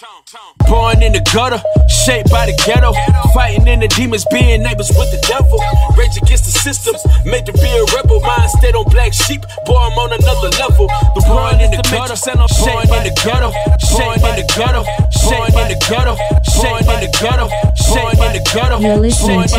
Born 0.68 1.02
in 1.02 1.12
the 1.12 1.22
gutter, 1.32 1.60
shaped 1.88 2.30
by 2.30 2.46
the 2.46 2.54
ghetto. 2.66 2.92
Fighting 3.34 3.66
in 3.68 3.80
the 3.80 3.88
demons, 3.88 4.24
being 4.30 4.62
neighbors 4.62 4.90
with 4.96 5.10
the 5.10 5.20
devil. 5.26 5.58
Rage 5.96 6.16
against 6.16 6.44
the 6.44 6.52
systems, 6.52 7.00
made 7.24 7.46
to 7.46 7.52
be 7.52 7.68
a 7.70 7.84
rebel. 7.96 8.20
Mind 8.20 8.50
stayed 8.50 8.74
on 8.74 8.84
black 8.90 9.12
sheep, 9.12 9.42
boy, 9.66 9.76
I'm 9.78 9.98
on 9.98 10.12
another 10.12 10.50
level. 10.58 10.86
The 11.14 11.22
born 11.28 11.60
in 11.60 11.70
the 11.70 11.82
gutter, 11.90 12.16
born 12.58 12.88
in 12.88 13.02
the 13.04 13.14
ghetto, 13.22 13.52
born 13.92 14.18
in 14.18 14.34
the 14.36 14.46
ghetto, 14.56 14.82
born 15.22 15.44
in 15.54 15.68
the 15.68 15.78
ghetto, 15.86 16.14
born 16.58 16.82
in 16.88 16.98
the 16.98 17.10
ghetto, 17.18 17.46
born 17.86 18.16
in 18.22 18.32
the 18.32 18.42
ghetto. 18.52 18.76
You're 18.80 18.98
listening 18.98 19.42
to 19.46 19.54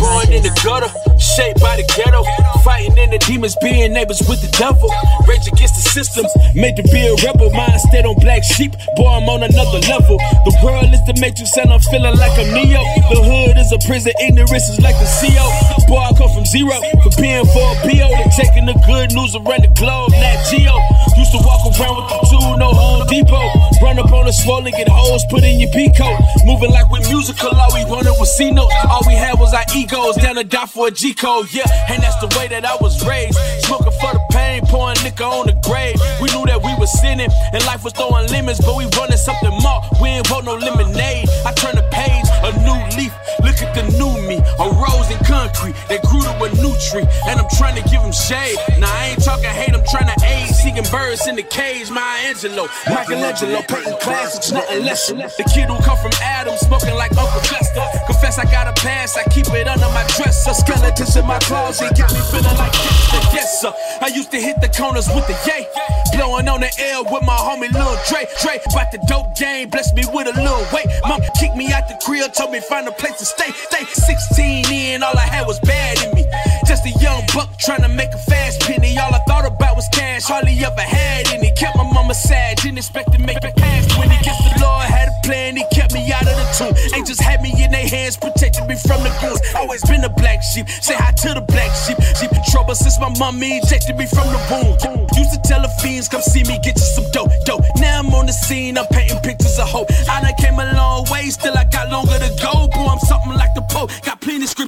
Born 0.00 0.28
in 0.32 0.42
the 0.42 0.52
gutter, 0.64 0.90
shaped 1.18 1.60
by 1.60 1.76
the 1.76 1.84
ghetto. 1.96 2.22
Fighting 2.64 2.96
in 2.98 3.10
the 3.10 3.18
demons, 3.18 3.56
being 3.62 3.92
neighbors 3.92 4.20
with 4.28 4.40
the 4.40 4.50
devil. 4.58 4.88
Rage 5.28 5.46
against 5.48 5.74
the 5.76 5.82
systems, 5.82 6.30
made 6.54 6.76
to 6.76 6.82
be 6.84 7.06
a 7.06 7.14
rebel. 7.26 7.50
Mind 7.50 7.80
stayed 7.88 8.06
on 8.06 8.16
black 8.20 8.44
sheep, 8.44 8.72
boy, 8.96 9.08
I'm 9.08 9.28
on 9.28 9.42
another 9.42 9.80
level. 9.86 10.18
The 10.44 10.54
world 10.62 10.92
is 10.92 11.02
the 11.04 11.14
matrix, 11.20 11.56
and 11.56 11.72
I'm 11.72 11.80
feeling 11.92 12.16
like 12.16 12.36
a 12.38 12.46
Neo. 12.52 12.82
The 13.10 13.20
hood 13.20 13.56
is 13.58 13.72
a 13.72 13.78
prison, 13.86 14.12
ignorance 14.20 14.68
is 14.68 14.80
like 14.80 14.96
the 14.98 15.08
CO. 15.20 15.46
Boy, 15.88 15.98
I 15.98 16.12
come 16.14 16.30
from 16.30 16.46
zero, 16.46 16.76
for 17.02 17.12
being 17.20 17.44
for 17.50 17.66
a 17.66 17.76
PO 17.82 18.08
They 18.14 18.30
taking 18.36 18.66
the 18.66 18.76
good 18.86 19.12
news 19.12 19.34
around 19.34 19.66
the 19.66 19.72
globe, 19.74 20.12
Nat 20.12 20.46
Geo. 20.50 20.76
Used 21.18 21.32
to 21.34 21.40
walk 21.42 21.66
around 21.66 21.96
with 21.98 22.08
the 22.08 22.18
two, 22.30 22.46
no 22.56 22.70
Home 22.70 23.06
Depot. 23.10 23.50
Run 23.82 23.98
up 23.98 24.12
on 24.12 24.28
a 24.28 24.32
swollen, 24.32 24.72
get 24.72 24.88
hoes, 24.88 25.24
put 25.30 25.42
in 25.42 25.58
your 25.58 25.70
P 25.72 25.90
coat. 25.92 26.16
Moving 26.46 26.70
like 26.70 26.88
we 26.90 27.00
musical, 27.10 27.50
all 27.50 27.72
we 27.74 27.84
wanted 27.90 28.14
was 28.18 28.30
C 28.36 28.50
notes. 28.50 28.74
All 28.88 29.02
we 29.06 29.14
had 29.14 29.38
was 29.38 29.52
our 29.52 29.64
egos, 29.74 30.16
down 30.16 30.36
to 30.36 30.44
die 30.44 30.66
for 30.66 30.88
a 30.88 30.90
G 30.90 31.14
code, 31.14 31.52
yeah. 31.52 31.66
And 31.88 32.02
that's 32.02 32.16
the 32.20 32.28
way 32.38 32.46
that 32.48 32.64
I 32.64 32.76
was 32.80 33.04
raised. 33.06 33.38
Smoking 33.66 33.92
for 33.98 34.12
the 34.14 34.22
pain, 34.30 34.62
pouring 34.66 35.02
liquor 35.02 35.24
on 35.24 35.46
the 35.46 35.56
grave. 35.66 35.96
We 36.20 36.30
knew 36.30 36.46
that 36.46 36.62
we 36.62 36.72
was 36.78 36.90
sinning, 37.00 37.30
and 37.52 37.64
life 37.66 37.82
was 37.84 37.92
throwing 37.92 38.28
limits, 38.28 38.59
but 38.62 38.76
we 38.76 38.86
running 38.96 39.16
something 39.16 39.54
more. 39.62 39.80
We 40.00 40.08
ain't 40.08 40.30
want 40.30 40.44
no 40.44 40.54
lemonade. 40.54 41.28
I 41.44 41.52
turn 41.52 41.74
the 41.76 41.86
page, 41.90 42.26
a 42.44 42.50
new 42.64 42.78
leaf. 42.96 43.12
Look 43.42 43.62
at 43.62 43.74
the 43.74 43.84
new 43.96 44.12
me, 44.28 44.36
a 44.58 44.66
rose 44.76 45.08
in 45.10 45.18
concrete 45.24 45.74
that 45.88 46.02
grew 46.04 46.22
to 46.22 46.32
a 46.44 46.48
new 46.60 46.74
tree, 46.90 47.06
and 47.28 47.40
I'm 47.40 47.48
trying 47.56 47.76
to 47.80 47.84
give 47.88 48.02
him 48.02 48.12
shade. 48.12 48.56
Now 48.78 48.92
I 48.92 49.12
ain't 49.12 49.22
talking 49.24 49.48
hate, 49.48 49.72
I'm 49.72 49.84
trying 49.88 50.08
to 50.12 50.18
aid. 50.24 50.48
Seeing 50.54 50.76
birds 50.90 51.26
in 51.26 51.36
the 51.36 51.42
cage, 51.42 51.90
Maya 51.90 52.32
Angelou, 52.32 52.68
Michelangelo, 52.88 53.62
painting 53.68 53.96
classics, 54.00 54.52
nothing 54.52 54.84
less. 54.84 55.08
The 55.08 55.44
kid 55.52 55.68
who 55.68 55.76
come 55.82 55.96
from 55.98 56.12
Adam, 56.22 56.56
smoking 56.56 56.94
like 56.94 57.16
Uncle 57.16 57.40
Fester. 57.40 57.84
Confess 58.06 58.38
I 58.38 58.44
got 58.44 58.68
a 58.68 58.74
pass, 58.80 59.16
I 59.16 59.24
keep 59.30 59.48
it 59.48 59.68
under 59.68 59.88
my 59.96 60.04
dresser. 60.16 60.54
Skeletons 60.54 61.16
in 61.16 61.26
my 61.26 61.38
closet, 61.40 61.96
got 61.96 62.12
me 62.12 62.20
feeling 62.30 62.56
like 62.56 62.72
Dexter. 62.72 63.20
Yes, 63.32 63.60
sir. 63.60 63.72
I 64.00 64.08
used 64.08 64.30
to 64.32 64.40
hit 64.40 64.60
the 64.60 64.68
corners 64.68 65.08
with 65.08 65.26
the 65.26 65.36
yay, 65.46 65.66
blowing 66.12 66.48
on 66.48 66.60
the 66.60 66.72
air 66.78 67.02
with 67.02 67.22
my 67.22 67.36
homie 67.36 67.72
Lil 67.72 67.96
Dre. 68.08 68.26
Dre, 68.42 68.60
about 68.68 68.92
the 68.92 68.98
dope 69.08 69.34
game, 69.36 69.70
bless 69.70 69.92
me 69.94 70.04
with 70.12 70.28
a 70.28 70.34
little 70.40 70.66
weight. 70.72 70.86
Mom 71.06 71.20
kicked 71.38 71.56
me 71.56 71.72
out 71.72 71.88
the 71.88 71.96
crib, 72.04 72.29
told 72.30 72.52
me 72.52 72.60
find 72.60 72.86
a 72.88 72.92
place 72.92 73.18
to 73.18 73.24
stay. 73.24 73.50
Stay 73.50 73.84
16 73.84 74.70
in, 74.70 75.02
all 75.02 75.16
I 75.16 75.26
had 75.26 75.46
was 75.46 75.58
bad 75.60 76.02
in 76.04 76.14
me. 76.14 76.24
Just 76.66 76.86
a 76.86 76.90
young 77.00 77.22
buck 77.34 77.56
trying 77.58 77.82
to 77.82 77.88
make 77.88 78.12
a 78.14 78.18
fast 78.18 78.60
penny. 78.62 78.96
All 78.98 79.14
I 79.14 79.18
thought 79.26 79.46
about 79.46 79.76
was 79.76 79.88
cash, 79.92 80.24
hardly 80.24 80.54
ever 80.64 80.80
had 80.80 81.28
any. 81.28 81.50
Kept 81.52 81.76
my 81.76 81.84
mama 81.84 82.14
sad, 82.14 82.58
didn't 82.58 82.78
expect 82.78 83.12
to 83.12 83.18
make 83.18 83.42
it 83.42 83.56
past 83.56 83.90
20. 83.90 84.08
Guess 84.22 84.38
the 84.44 84.60
Lord 84.62 84.89
plan, 85.30 85.56
he 85.56 85.64
kept 85.70 85.94
me 85.94 86.02
out 86.10 86.26
of 86.26 86.34
the 86.34 86.46
tomb. 86.58 86.74
Angels 86.98 87.20
had 87.22 87.40
me 87.40 87.54
in 87.62 87.70
their 87.70 87.86
hands, 87.86 88.16
protected 88.16 88.66
me 88.66 88.74
from 88.74 88.98
the 89.06 89.12
goons. 89.22 89.38
Always 89.54 89.82
been 89.86 90.02
a 90.02 90.08
black 90.08 90.42
sheep, 90.42 90.68
say 90.82 90.96
hi 90.98 91.12
to 91.22 91.34
the 91.38 91.44
black 91.54 91.70
sheep. 91.86 91.96
She 92.18 92.26
been 92.26 92.42
trouble 92.50 92.74
since 92.74 92.98
my 92.98 93.10
mommy 93.18 93.62
ejected 93.62 93.96
me 93.96 94.06
from 94.06 94.26
the 94.34 94.40
womb. 94.50 94.74
Used 95.14 95.30
to 95.30 95.40
tell 95.46 95.62
the 95.62 95.70
fiends, 95.80 96.08
come 96.08 96.22
see 96.22 96.42
me, 96.42 96.58
get 96.66 96.74
you 96.74 96.88
some 96.98 97.06
dope, 97.14 97.30
dope. 97.46 97.62
Now 97.78 98.00
I'm 98.00 98.10
on 98.10 98.26
the 98.26 98.32
scene, 98.32 98.76
I'm 98.76 98.86
painting 98.90 99.22
pictures 99.22 99.58
of 99.58 99.68
hope. 99.70 99.86
I 100.10 100.20
done 100.20 100.34
came 100.42 100.58
a 100.58 100.66
long 100.74 101.06
way, 101.10 101.30
still 101.30 101.54
I 101.56 101.64
got 101.64 101.90
longer 101.90 102.18
to 102.18 102.30
go. 102.42 102.66
Boy, 102.74 102.90
I'm 102.90 102.98
something 103.06 103.34
like 103.38 103.49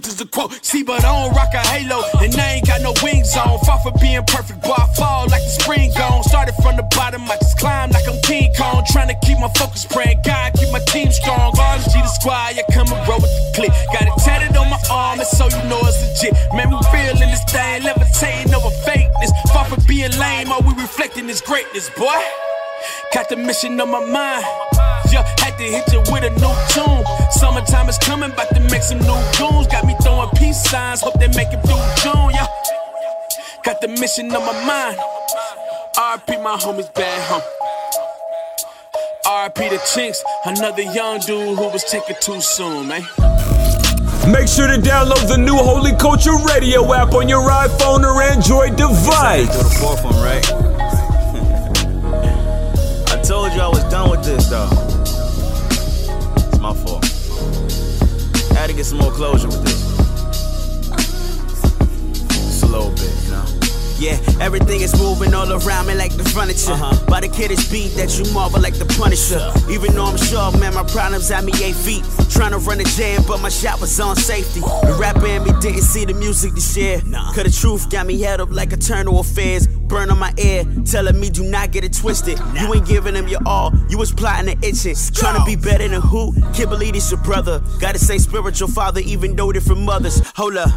scriptures 0.03 0.18
to 0.18 0.26
quote. 0.26 0.64
See, 0.64 0.82
but 0.82 1.05
I 1.05 1.12
don't 1.12 1.34
rock 1.34 1.55
a 1.55 1.61
halo, 1.66 2.03
and 2.20 2.34
I 2.34 2.55
ain't 2.55 2.66
got 2.66 2.80
no 2.82 2.92
wings 3.03 3.36
on. 3.36 3.59
Far 3.64 3.78
from 3.80 3.94
being 4.00 4.22
perfect, 4.26 4.62
boy, 4.62 4.74
I 4.76 4.86
fall 4.94 5.26
like 5.28 5.42
the 5.42 5.55
spring 5.62 5.92
gone. 5.96 6.22
Started 6.24 6.55
from 6.62 6.76
the 6.76 6.82
bottom, 6.94 7.22
I 7.30 7.36
just 7.36 7.59
climb 7.59 7.90
like 7.90 8.07
I'm 8.09 8.20
King 8.22 8.50
Kong. 8.59 8.84
Trying 8.90 9.09
to 9.09 9.18
keep 9.24 9.38
my 9.38 9.50
focus, 9.57 9.86
praying 9.86 10.20
God, 10.24 10.53
keep 10.55 10.70
my 10.72 10.80
team 10.90 11.11
strong. 11.12 11.53
RMG 11.53 11.92
the 11.92 12.09
squad, 12.09 12.57
yeah, 12.57 12.66
come 12.72 12.88
and 12.92 13.09
roll 13.09 13.20
with 13.20 13.30
the 13.30 13.53
click. 13.55 13.72
Got 13.92 14.07
it 14.09 14.16
tatted 14.22 14.57
on 14.57 14.70
my 14.70 14.80
arm, 14.90 15.20
and 15.20 15.28
so 15.28 15.46
you 15.46 15.62
know 15.68 15.80
it's 15.82 16.00
legit. 16.03 16.34
Man, 16.55 16.70
we 16.70 16.78
feeling 16.90 17.30
this 17.30 17.44
thing, 17.44 17.82
levitating 17.82 18.55
over 18.55 18.74
fakeness. 18.82 19.30
Far 19.53 19.64
from 19.66 19.82
being 19.86 20.12
lame, 20.18 20.50
all 20.50 20.62
we 20.62 20.74
reflecting 20.74 21.28
is 21.28 21.40
greatness, 21.40 21.90
boy. 21.90 22.51
Got 23.14 23.28
the 23.28 23.37
mission 23.37 23.80
on 23.80 23.91
my 23.91 24.01
mind. 24.01 24.45
Yeah, 25.12 25.22
had 25.39 25.57
to 25.59 25.64
hit 25.64 25.93
you 25.93 26.01
with 26.11 26.24
a 26.24 26.30
new 26.30 26.55
tune. 26.72 27.05
Summertime 27.30 27.89
is 27.89 27.99
coming, 27.99 28.30
about 28.30 28.49
to 28.55 28.61
make 28.70 28.83
some 28.83 28.99
new 28.99 29.20
tunes. 29.33 29.66
Got 29.66 29.85
me 29.87 29.95
throwing 30.03 30.30
peace 30.30 30.62
signs, 30.64 31.01
hope 31.01 31.18
they 31.20 31.28
make 31.28 31.49
it 31.53 31.61
through 31.66 31.85
June. 32.03 32.30
Yeah, 32.30 32.47
got 33.64 33.80
the 33.80 33.89
mission 33.89 34.35
on 34.35 34.45
my 34.45 34.64
mind. 34.64 34.99
RP 35.97 36.43
my 36.43 36.57
homies 36.57 36.93
bad 36.95 37.20
home. 37.28 37.43
RP 39.24 39.70
the 39.70 39.80
chinks, 39.95 40.22
another 40.47 40.83
young 40.83 41.20
dude 41.20 41.57
who 41.59 41.68
was 41.68 41.85
taken 41.85 42.16
too 42.20 42.41
soon, 42.41 42.89
man. 42.89 43.03
Make 44.30 44.49
sure 44.49 44.68
to 44.68 44.78
download 44.78 45.28
the 45.28 45.37
new 45.37 45.57
Holy 45.57 45.93
Culture 45.97 46.37
Radio 46.47 46.93
app 46.95 47.12
on 47.12 47.28
your 47.28 47.43
iPhone 47.43 48.05
or 48.05 48.22
Android 48.22 48.76
device. 48.76 49.49
Go 49.49 49.62
to 49.62 49.74
fourth 49.78 50.05
one, 50.05 50.14
right? 50.22 50.72
I 53.53 53.55
told 53.55 53.74
you 53.74 53.80
I 53.80 53.82
was 53.82 53.92
done 53.92 54.11
with 54.11 54.24
this, 54.24 54.46
though. 54.48 54.70
It's 56.48 56.59
my 56.59 56.72
fault. 56.72 57.05
I 58.50 58.55
had 58.55 58.68
to 58.68 58.72
get 58.72 58.86
some 58.86 58.96
more 58.96 59.12
closure 59.12 59.48
with 59.48 59.62
this. 59.62 59.82
Just 62.28 62.61
Yeah, 64.03 64.18
everything 64.40 64.80
is 64.80 64.98
moving 64.98 65.32
all 65.32 65.53
around 65.53 65.86
me 65.86 65.94
like 65.94 66.11
the 66.16 66.24
furniture. 66.24 66.72
Uh-huh. 66.72 67.07
By 67.07 67.20
the 67.20 67.28
kid 67.28 67.53
is 67.53 67.70
beat 67.70 67.94
that 67.94 68.18
you 68.18 68.26
marvel 68.34 68.61
like 68.61 68.74
the 68.74 68.84
Punisher. 68.98 69.38
Even 69.70 69.94
though 69.94 70.07
I'm 70.07 70.16
sure, 70.16 70.50
man, 70.59 70.74
my 70.74 70.82
problems 70.82 71.28
had 71.28 71.44
me 71.44 71.53
eight 71.62 71.76
feet. 71.76 72.03
Trying 72.28 72.50
to 72.50 72.59
run 72.59 72.80
a 72.80 72.84
jam, 72.98 73.22
but 73.28 73.40
my 73.40 73.48
shot 73.48 73.80
was 73.80 74.00
on 74.00 74.16
safety. 74.16 74.59
The 74.59 74.96
rapper 74.98 75.28
in 75.28 75.44
me 75.44 75.53
didn't 75.61 75.82
see 75.82 76.05
the 76.05 76.14
music 76.14 76.55
this 76.55 76.76
year. 76.76 77.00
Cause 77.00 77.44
the 77.44 77.57
truth 77.57 77.90
got 77.90 78.05
me 78.07 78.20
held 78.20 78.40
up 78.40 78.50
like 78.50 78.72
eternal 78.72 79.20
affairs. 79.20 79.68
Burn 79.68 80.11
on 80.11 80.18
my 80.18 80.34
ear, 80.36 80.64
telling 80.84 81.20
me 81.20 81.30
do 81.30 81.44
not 81.44 81.70
get 81.70 81.84
it 81.84 81.92
twisted. 81.92 82.40
You 82.61 82.74
ain't 82.74 82.88
giving 82.88 83.14
them 83.14 83.28
your 83.28 83.46
all, 83.46 83.72
you 83.88 83.98
was 83.98 84.11
plotting 84.11 84.50
and 84.50 84.64
itching. 84.64 84.96
Trying 85.14 85.38
to 85.38 85.44
be 85.46 85.55
better 85.55 85.86
than 85.86 86.00
who? 86.00 86.32
Can't 86.55 86.70
believe 86.70 86.96
it's 86.96 87.09
your 87.12 87.20
brother. 87.20 87.62
Gotta 87.78 88.00
say 88.00 88.18
spiritual 88.18 88.66
father, 88.66 89.00
even 89.05 89.36
though 89.36 89.53
different 89.53 89.82
mothers. 89.82 90.20
Hold 90.34 90.57
up. 90.57 90.72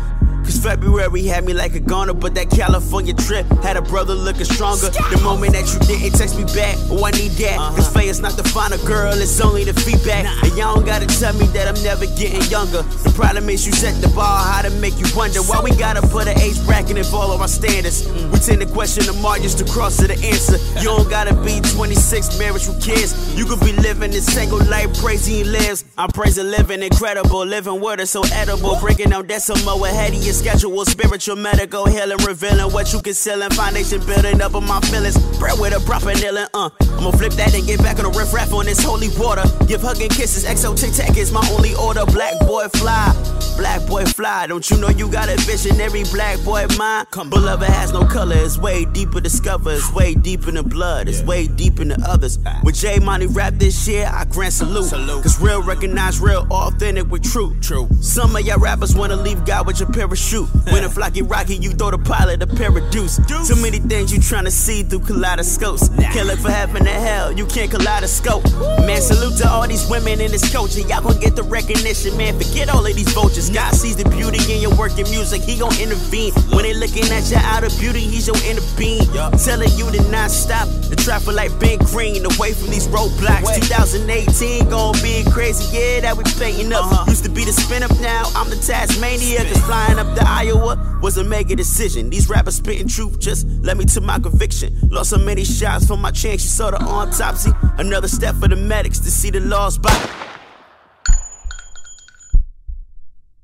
Cause 0.45 0.59
February 0.59 1.23
had 1.23 1.43
me 1.43 1.53
like 1.53 1.73
a 1.73 1.79
goner, 1.79 2.13
but 2.13 2.35
that 2.35 2.51
California 2.51 3.14
trip 3.15 3.45
had 3.63 3.77
a 3.77 3.81
brother 3.81 4.13
looking 4.13 4.45
stronger. 4.45 4.89
The 4.89 5.19
moment 5.23 5.53
that 5.53 5.65
you 5.73 5.79
didn't 5.87 6.17
text 6.17 6.37
me 6.37 6.45
back, 6.55 6.77
oh, 6.89 7.03
I 7.03 7.11
need 7.11 7.31
that. 7.43 7.57
Uh-huh. 7.57 7.75
Cause 7.75 7.89
fail's 7.93 8.19
not 8.19 8.33
the 8.33 8.43
final 8.43 8.77
girl, 8.85 9.13
it's 9.13 9.39
only 9.41 9.63
the 9.63 9.73
feedback. 9.73 10.25
And 10.43 10.55
y'all 10.57 10.75
don't 10.75 10.85
gotta 10.85 11.07
tell 11.07 11.33
me 11.33 11.45
that 11.57 11.67
I'm 11.67 11.81
never 11.83 12.05
getting 12.17 12.41
younger. 12.49 12.83
The 13.03 13.13
problem 13.15 13.49
is 13.49 13.65
you 13.65 13.73
set 13.73 13.99
the 14.01 14.09
bar 14.09 14.45
how 14.45 14.61
to 14.61 14.69
make 14.81 14.97
you 14.99 15.05
wonder 15.15 15.39
why 15.41 15.61
we 15.61 15.71
gotta 15.75 16.01
put 16.07 16.27
an 16.27 16.39
age 16.39 16.63
bracket 16.65 16.97
in 16.97 17.05
all 17.13 17.31
of 17.31 17.41
our 17.41 17.47
standards. 17.47 18.07
Mm. 18.07 18.31
We 18.31 18.39
tend 18.39 18.61
to 18.61 18.67
question 18.67 19.05
the 19.05 19.13
margins 19.21 19.55
to 19.55 19.65
cross 19.65 19.97
to 19.97 20.07
the 20.07 20.17
answer. 20.25 20.57
You 20.85 20.91
don't 20.91 21.09
gotta 21.09 21.33
be 21.33 21.61
26, 21.61 22.37
married 22.37 22.53
with 22.53 22.83
kids. 22.83 23.15
You 23.35 23.45
could 23.45 23.59
be 23.61 23.71
living 23.71 24.11
this 24.11 24.25
single 24.25 24.63
life, 24.65 24.93
praising 24.99 25.51
lives. 25.51 25.85
I'm 25.97 26.09
praising 26.09 26.51
living 26.51 26.83
incredible, 26.83 27.45
living 27.45 27.81
word 27.81 28.01
is 28.01 28.09
so 28.09 28.21
edible. 28.33 28.77
Breaking 28.79 29.09
down 29.09 29.25
decimal 29.25 29.83
ahead 29.85 30.13
of 30.13 30.23
your 30.23 30.33
schedule, 30.33 30.85
spiritual, 30.85 31.37
medical, 31.37 31.85
healing, 31.87 32.17
revealing 32.25 32.71
what 32.71 32.93
you 32.93 33.01
concealing. 33.05 33.51
Foundation 33.51 34.03
building 34.05 34.41
up 34.41 34.55
on 34.55 34.67
my 34.67 34.81
feelings. 34.81 35.15
Bread 35.37 35.57
with 35.59 35.77
a 35.77 35.79
proper 35.85 36.13
kneeling, 36.13 36.47
uh. 36.53 36.69
I'ma 36.97 37.11
flip 37.11 37.33
that 37.33 37.53
and 37.53 37.65
get 37.65 37.79
back 37.79 37.99
on 37.99 38.11
the 38.11 38.17
riff 38.17 38.33
raff 38.33 38.51
on 38.51 38.65
this 38.65 38.83
holy 38.83 39.09
water. 39.17 39.43
Give 39.67 39.81
hugging 39.81 40.09
kisses, 40.09 40.43
exo 40.43 40.75
tic 40.75 40.91
tac 40.91 41.15
is 41.15 41.31
my 41.31 41.45
only 41.51 41.75
order. 41.75 42.05
Black 42.05 42.33
boy 42.39 42.67
fly, 42.75 43.13
black 43.57 43.85
boy 43.87 44.05
fly. 44.05 44.47
Don't 44.47 44.69
you 44.69 44.77
know 44.77 44.89
you 44.89 45.09
got 45.09 45.29
a 45.29 45.35
visionary 45.41 46.03
black 46.05 46.43
boy 46.43 46.65
mind? 46.77 47.07
Come 47.11 47.29
Beloved 47.29 47.67
has 47.67 47.91
no 47.93 48.05
color, 48.05 48.37
it's 48.37 48.57
way 48.57 48.85
deeper 48.85 49.21
discover, 49.21 49.73
it's 49.73 49.93
way 49.93 50.15
deep 50.15 50.47
in 50.47 50.55
the 50.55 50.63
blood, 50.63 51.07
it's 51.07 51.21
way 51.21 51.47
deep 51.47 51.79
in 51.79 51.89
the 51.89 51.99
others. 52.07 52.39
With 52.63 52.75
J 52.75 52.99
Money 52.99 53.27
rap 53.27 53.53
this 53.55 53.87
year, 53.87 54.09
I 54.11 54.25
grant 54.25 54.53
salute. 54.53 54.89
Cause 54.89 55.39
real 55.39 55.61
recognize 55.61 56.19
real, 56.19 56.47
authentic 56.49 57.11
with 57.11 57.23
true. 57.23 57.55
True. 57.61 57.87
Some 58.01 58.35
of 58.35 58.41
y'all 58.45 58.59
rappers 58.59 58.95
wanna 58.95 59.15
leave 59.15 59.45
God 59.45 59.67
with 59.67 59.79
your 59.79 59.89
parachute. 59.91 60.49
When 60.71 60.83
a 60.83 60.89
flock 60.95 61.13
get 61.13 61.25
rocky, 61.25 61.55
you 61.57 61.71
throw 61.71 61.91
the 61.91 61.99
pilot 61.99 62.41
a 62.41 62.47
pair 62.47 62.71
of 62.97 63.27
deuce. 63.27 63.47
Too 63.47 63.61
many 63.61 63.79
things 63.79 64.11
you 64.11 64.19
tryna 64.19 64.51
see 64.51 64.83
through 64.83 64.99
kaleidoscopes. 64.99 65.89
Can't 66.13 66.27
look 66.27 66.39
for 66.39 66.51
heaven 66.51 66.87
and 66.87 66.87
hell, 66.87 67.31
you 67.31 67.45
can't 67.45 67.69
kaleidoscope. 67.69 68.43
Man, 68.85 69.01
salute 69.01 69.37
to 69.39 69.47
all 69.47 69.67
these 69.67 69.87
women 69.89 70.21
in 70.21 70.31
this 70.31 70.51
culture. 70.51 70.81
Y'all 70.81 71.01
gon' 71.01 71.19
get 71.19 71.35
the 71.35 71.43
recognition, 71.43 72.15
man. 72.17 72.37
Forget 72.37 72.69
all 72.69 72.85
of 72.85 72.95
these 72.95 73.11
vultures. 73.13 73.49
God 73.49 73.73
sees 73.73 73.95
the 73.95 74.07
beauty 74.09 74.39
in 74.53 74.61
your 74.61 74.75
work 74.75 74.97
and 74.97 75.09
music, 75.09 75.41
He 75.41 75.57
gon' 75.57 75.75
intervene. 75.79 76.33
When 76.51 76.63
they 76.63 76.73
looking 76.73 77.05
at 77.11 77.29
your 77.29 77.41
outer 77.43 77.69
beauty, 77.79 77.99
He's 78.01 78.27
your 78.27 78.37
inner 78.45 78.65
being. 78.77 79.05
Telling 79.43 79.71
you 79.77 79.91
to 79.91 80.01
not 80.09 80.31
stop. 80.31 80.67
The 80.89 80.95
traffic 80.95 81.35
light 81.35 81.51
been 81.59 81.79
green, 81.79 82.25
away 82.25 82.53
from 82.53 82.69
these 82.69 82.87
roadblocks. 82.87 83.55
2018 83.55 84.69
gon' 84.69 84.93
be 85.03 85.23
crazy, 85.31 85.65
yeah, 85.75 86.01
that 86.01 86.15
we 86.17 86.23
painting 86.39 86.71
up. 86.73 87.07
Used 87.07 87.23
to 87.25 87.29
be 87.29 87.43
the 87.43 87.53
spin 87.53 87.83
up, 87.83 87.91
now 87.99 88.23
I'm 88.35 88.49
the 88.49 88.57
Tasmania. 88.57 89.43
Cause 89.45 89.61
flying 89.65 89.99
up 89.99 90.15
to 90.15 90.23
Iowa 90.25 90.77
was 91.01 91.17
a 91.17 91.23
mega 91.23 91.55
decision. 91.55 92.09
These 92.09 92.29
rappers 92.29 92.59
spitting 92.75 92.87
truth 92.87 93.19
just 93.19 93.47
led 93.63 93.77
me 93.77 93.85
to 93.85 94.01
my 94.01 94.19
conviction. 94.19 94.77
Lost 94.89 95.11
so 95.11 95.17
many 95.17 95.43
shots 95.43 95.87
for 95.87 95.97
my 95.97 96.11
chance, 96.11 96.43
you 96.43 96.49
saw 96.49 96.71
the 96.71 96.77
autopsy. 96.83 97.51
Another 97.77 98.07
step 98.07 98.35
for 98.35 98.47
the 98.47 98.55
medics 98.55 98.99
to 98.99 99.11
see 99.11 99.29
the 99.29 99.39
lost 99.39 99.81
body. 99.81 100.09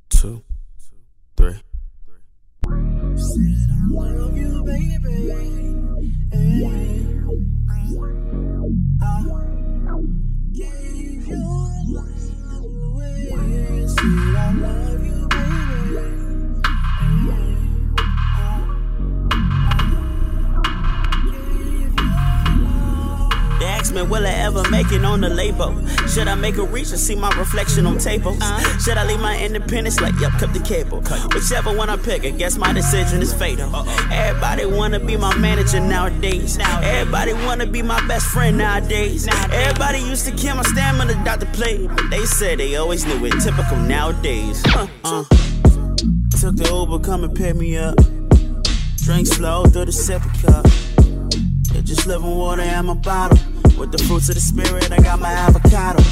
Two, 0.10 0.44
three. 1.38 1.62
Ask 23.82 23.94
me, 23.96 24.04
will 24.04 24.28
I 24.28 24.32
ever 24.46 24.64
make 24.70 24.92
it 24.92 25.04
on 25.04 25.22
the 25.22 25.30
label? 25.30 25.74
Should 26.08 26.28
I 26.28 26.36
make 26.36 26.58
a 26.58 26.64
reach 26.64 26.92
and 26.92 27.00
see 27.00 27.16
my 27.16 27.30
reflection 27.36 27.88
on 27.88 27.98
tables? 27.98 28.38
Should 28.84 28.98
I 28.98 29.06
leave 29.08 29.20
my 29.20 29.44
independence 29.44 30.00
like, 30.00 30.14
yep, 30.20 30.32
cut 30.34 30.54
the 30.54 30.60
cable? 30.60 31.02
Whichever 31.34 31.76
one 31.76 31.90
I 31.90 31.98
pick, 31.98 32.24
I 32.24 32.30
guess 32.30 32.58
my 32.58 32.72
decision 32.74 33.22
is 33.22 33.34
fatal. 33.34 33.76
Everybody 34.12 34.66
wanna 34.66 35.00
be 35.00 35.18
my 35.18 35.36
manager 35.38 35.80
nowadays. 35.80 36.60
Everybody 36.60 37.34
wanna 37.34 37.66
be 37.66 37.82
my 37.82 38.06
best 38.08 38.28
friend 38.28 38.60
nowadays. 38.60 39.28
Everybody 39.52 40.00
used 40.00 40.26
to 40.28 40.32
kill 40.32 40.56
my 40.56 40.64
stamina, 40.64 41.16
Dr. 41.26 41.48
Play, 41.48 41.88
but 41.88 42.10
they 42.12 42.26
said 42.26 42.60
they 42.60 42.76
always 42.76 43.06
knew 43.06 43.26
it. 43.26 43.34
Typical 43.42 43.78
nowadays. 43.78 44.62
Uh, 44.76 44.88
uh. 45.04 45.24
Took 46.40 46.56
the 46.56 46.70
Uber, 46.72 47.00
come 47.00 47.24
and 47.24 47.36
pick 47.36 47.56
me 47.56 47.78
up. 47.78 47.96
Drink 48.98 49.26
slow 49.26 49.66
through 49.66 49.86
the 49.86 49.92
sippy 49.92 50.32
cup. 50.44 50.66
Yeah, 51.74 51.82
just 51.82 52.06
living 52.06 52.36
water 52.36 52.62
in 52.62 52.86
my 52.86 52.94
bottle. 52.94 53.40
With 53.82 53.92
the 53.92 53.98
fruits 54.04 54.30
of 54.30 54.36
the 54.36 54.42
spirit, 54.42 54.92
I 54.92 54.98
got 54.98 55.20
my 55.20 55.32
avocado. 55.32 56.04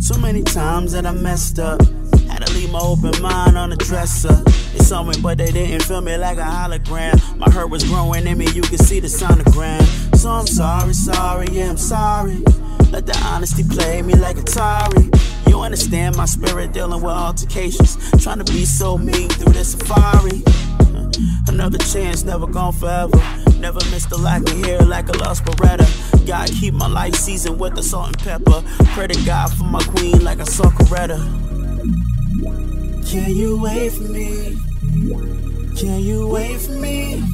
Too 0.00 0.18
many 0.18 0.42
times 0.42 0.92
that 0.92 1.04
I 1.04 1.12
messed 1.12 1.58
up. 1.58 1.78
Had 2.26 2.46
to 2.46 2.52
leave 2.54 2.72
my 2.72 2.80
open 2.80 3.20
mind 3.20 3.58
on 3.58 3.68
the 3.68 3.76
dresser. 3.76 4.32
They 4.72 4.78
saw 4.78 5.02
me, 5.02 5.12
but 5.20 5.36
they 5.36 5.52
didn't 5.52 5.82
feel 5.82 6.00
me 6.00 6.16
like 6.16 6.38
a 6.38 6.40
hologram. 6.40 7.20
My 7.36 7.50
hurt 7.50 7.68
was 7.68 7.84
growing 7.84 8.26
in 8.26 8.38
me, 8.38 8.50
you 8.52 8.62
could 8.62 8.80
see 8.80 9.00
the 9.00 9.08
sonogram. 9.08 9.84
So 10.16 10.30
I'm 10.30 10.46
sorry, 10.46 10.94
sorry, 10.94 11.48
yeah, 11.52 11.68
I'm 11.68 11.76
sorry. 11.76 12.38
Let 12.90 13.04
the 13.04 13.20
honesty 13.26 13.62
play 13.62 14.00
me 14.00 14.14
like 14.14 14.36
Atari. 14.36 15.50
You 15.50 15.60
understand 15.60 16.16
my 16.16 16.24
spirit 16.24 16.72
dealing 16.72 17.02
with 17.02 17.12
altercations. 17.12 17.98
Trying 18.24 18.42
to 18.42 18.50
be 18.50 18.64
so 18.64 18.96
mean 18.96 19.28
through 19.28 19.52
this 19.52 19.72
safari. 19.72 20.42
Another 21.46 21.76
chance, 21.76 22.24
never 22.24 22.46
gone 22.46 22.72
forever. 22.72 23.45
Never 23.66 23.84
missed 23.90 24.12
a 24.12 24.16
lack 24.16 24.42
of 24.42 24.64
hair 24.64 24.80
like 24.82 25.08
a 25.08 25.18
lost 25.18 25.44
Beretta. 25.44 25.88
God 26.24 26.48
keep 26.50 26.72
my 26.72 26.86
life 26.86 27.16
seasoned 27.16 27.58
with 27.58 27.74
the 27.74 27.82
salt 27.82 28.06
and 28.06 28.18
pepper. 28.18 28.62
Pray 28.94 29.08
to 29.08 29.26
God 29.26 29.52
for 29.54 29.64
my 29.64 29.82
queen 29.82 30.22
like 30.22 30.38
a 30.38 30.46
saw 30.46 30.70
Coretta. 30.70 31.18
Can 33.10 33.34
you 33.34 33.60
wait 33.60 33.90
for 33.90 34.04
me? 34.04 34.56
Can 35.76 35.98
you 35.98 36.28
wait 36.28 36.60
for 36.60 36.78
me? 36.78 37.24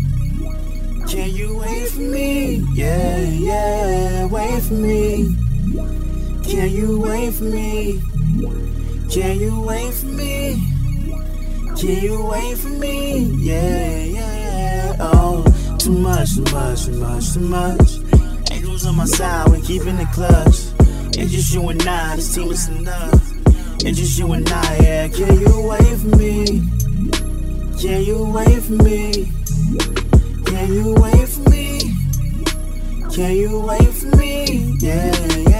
Can 1.06 1.28
you 1.32 1.58
wait 1.58 1.88
for 1.90 2.00
me? 2.00 2.64
Yeah, 2.72 3.18
yeah, 3.28 4.24
wait 4.24 4.62
for 4.62 4.72
me. 4.72 5.36
Can 6.44 6.70
you 6.70 6.98
wait 6.98 7.34
for 7.34 7.44
me? 7.44 8.00
Can 9.10 9.38
you 9.38 9.60
wait 9.60 9.92
for 9.92 10.06
me? 10.06 10.66
Can 11.76 12.02
you 12.02 12.24
wait 12.24 12.56
for 12.56 12.68
me? 12.68 13.18
Yeah, 13.38 13.98
yeah, 13.98 14.96
oh, 14.98 15.44
too 15.84 15.90
much, 15.90 16.36
too 16.36 16.42
much, 16.52 16.84
too 16.84 16.92
much, 16.92 17.32
too 17.34 17.40
much. 17.40 18.52
Angels 18.52 18.86
on 18.86 18.96
my 18.96 19.04
side, 19.04 19.50
we 19.50 19.60
keeping 19.62 19.96
the 19.96 20.06
clutch. 20.12 20.70
It's 21.18 21.32
just 21.32 21.52
you 21.54 21.68
and 21.68 21.82
I, 21.82 22.16
this 22.16 22.34
team 22.34 22.52
is 22.52 22.68
enough. 22.68 23.14
It's 23.84 23.98
just 23.98 24.16
you 24.18 24.32
and 24.32 24.48
I, 24.48 24.76
yeah. 24.80 25.08
Can 25.08 25.40
you 25.40 25.60
wait 25.68 25.96
for 25.98 26.16
me? 26.16 26.46
Can 27.80 28.04
you 28.04 28.24
wait 28.30 28.62
for 28.62 28.74
me? 28.74 29.32
Can 30.46 30.72
you 30.72 30.94
wait 30.94 31.28
for 31.28 31.50
me? 31.50 31.80
Can 33.12 33.36
you 33.36 33.60
wait 33.60 33.92
for 33.92 34.16
me? 34.16 34.76
Yeah, 34.78 35.26
yeah, 35.26 35.51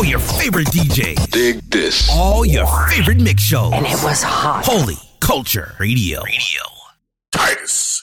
All 0.00 0.06
your 0.06 0.18
favorite 0.18 0.68
DJs. 0.68 1.30
Dig 1.30 1.60
this. 1.70 2.08
All 2.10 2.46
your 2.46 2.66
favorite 2.88 3.20
mix 3.20 3.42
shows. 3.42 3.70
And 3.74 3.84
it 3.84 4.02
was 4.02 4.22
hot. 4.22 4.64
Holy 4.64 4.96
Culture 5.20 5.74
Radio. 5.78 6.22
Radio. 6.22 6.62
Titus 7.32 7.99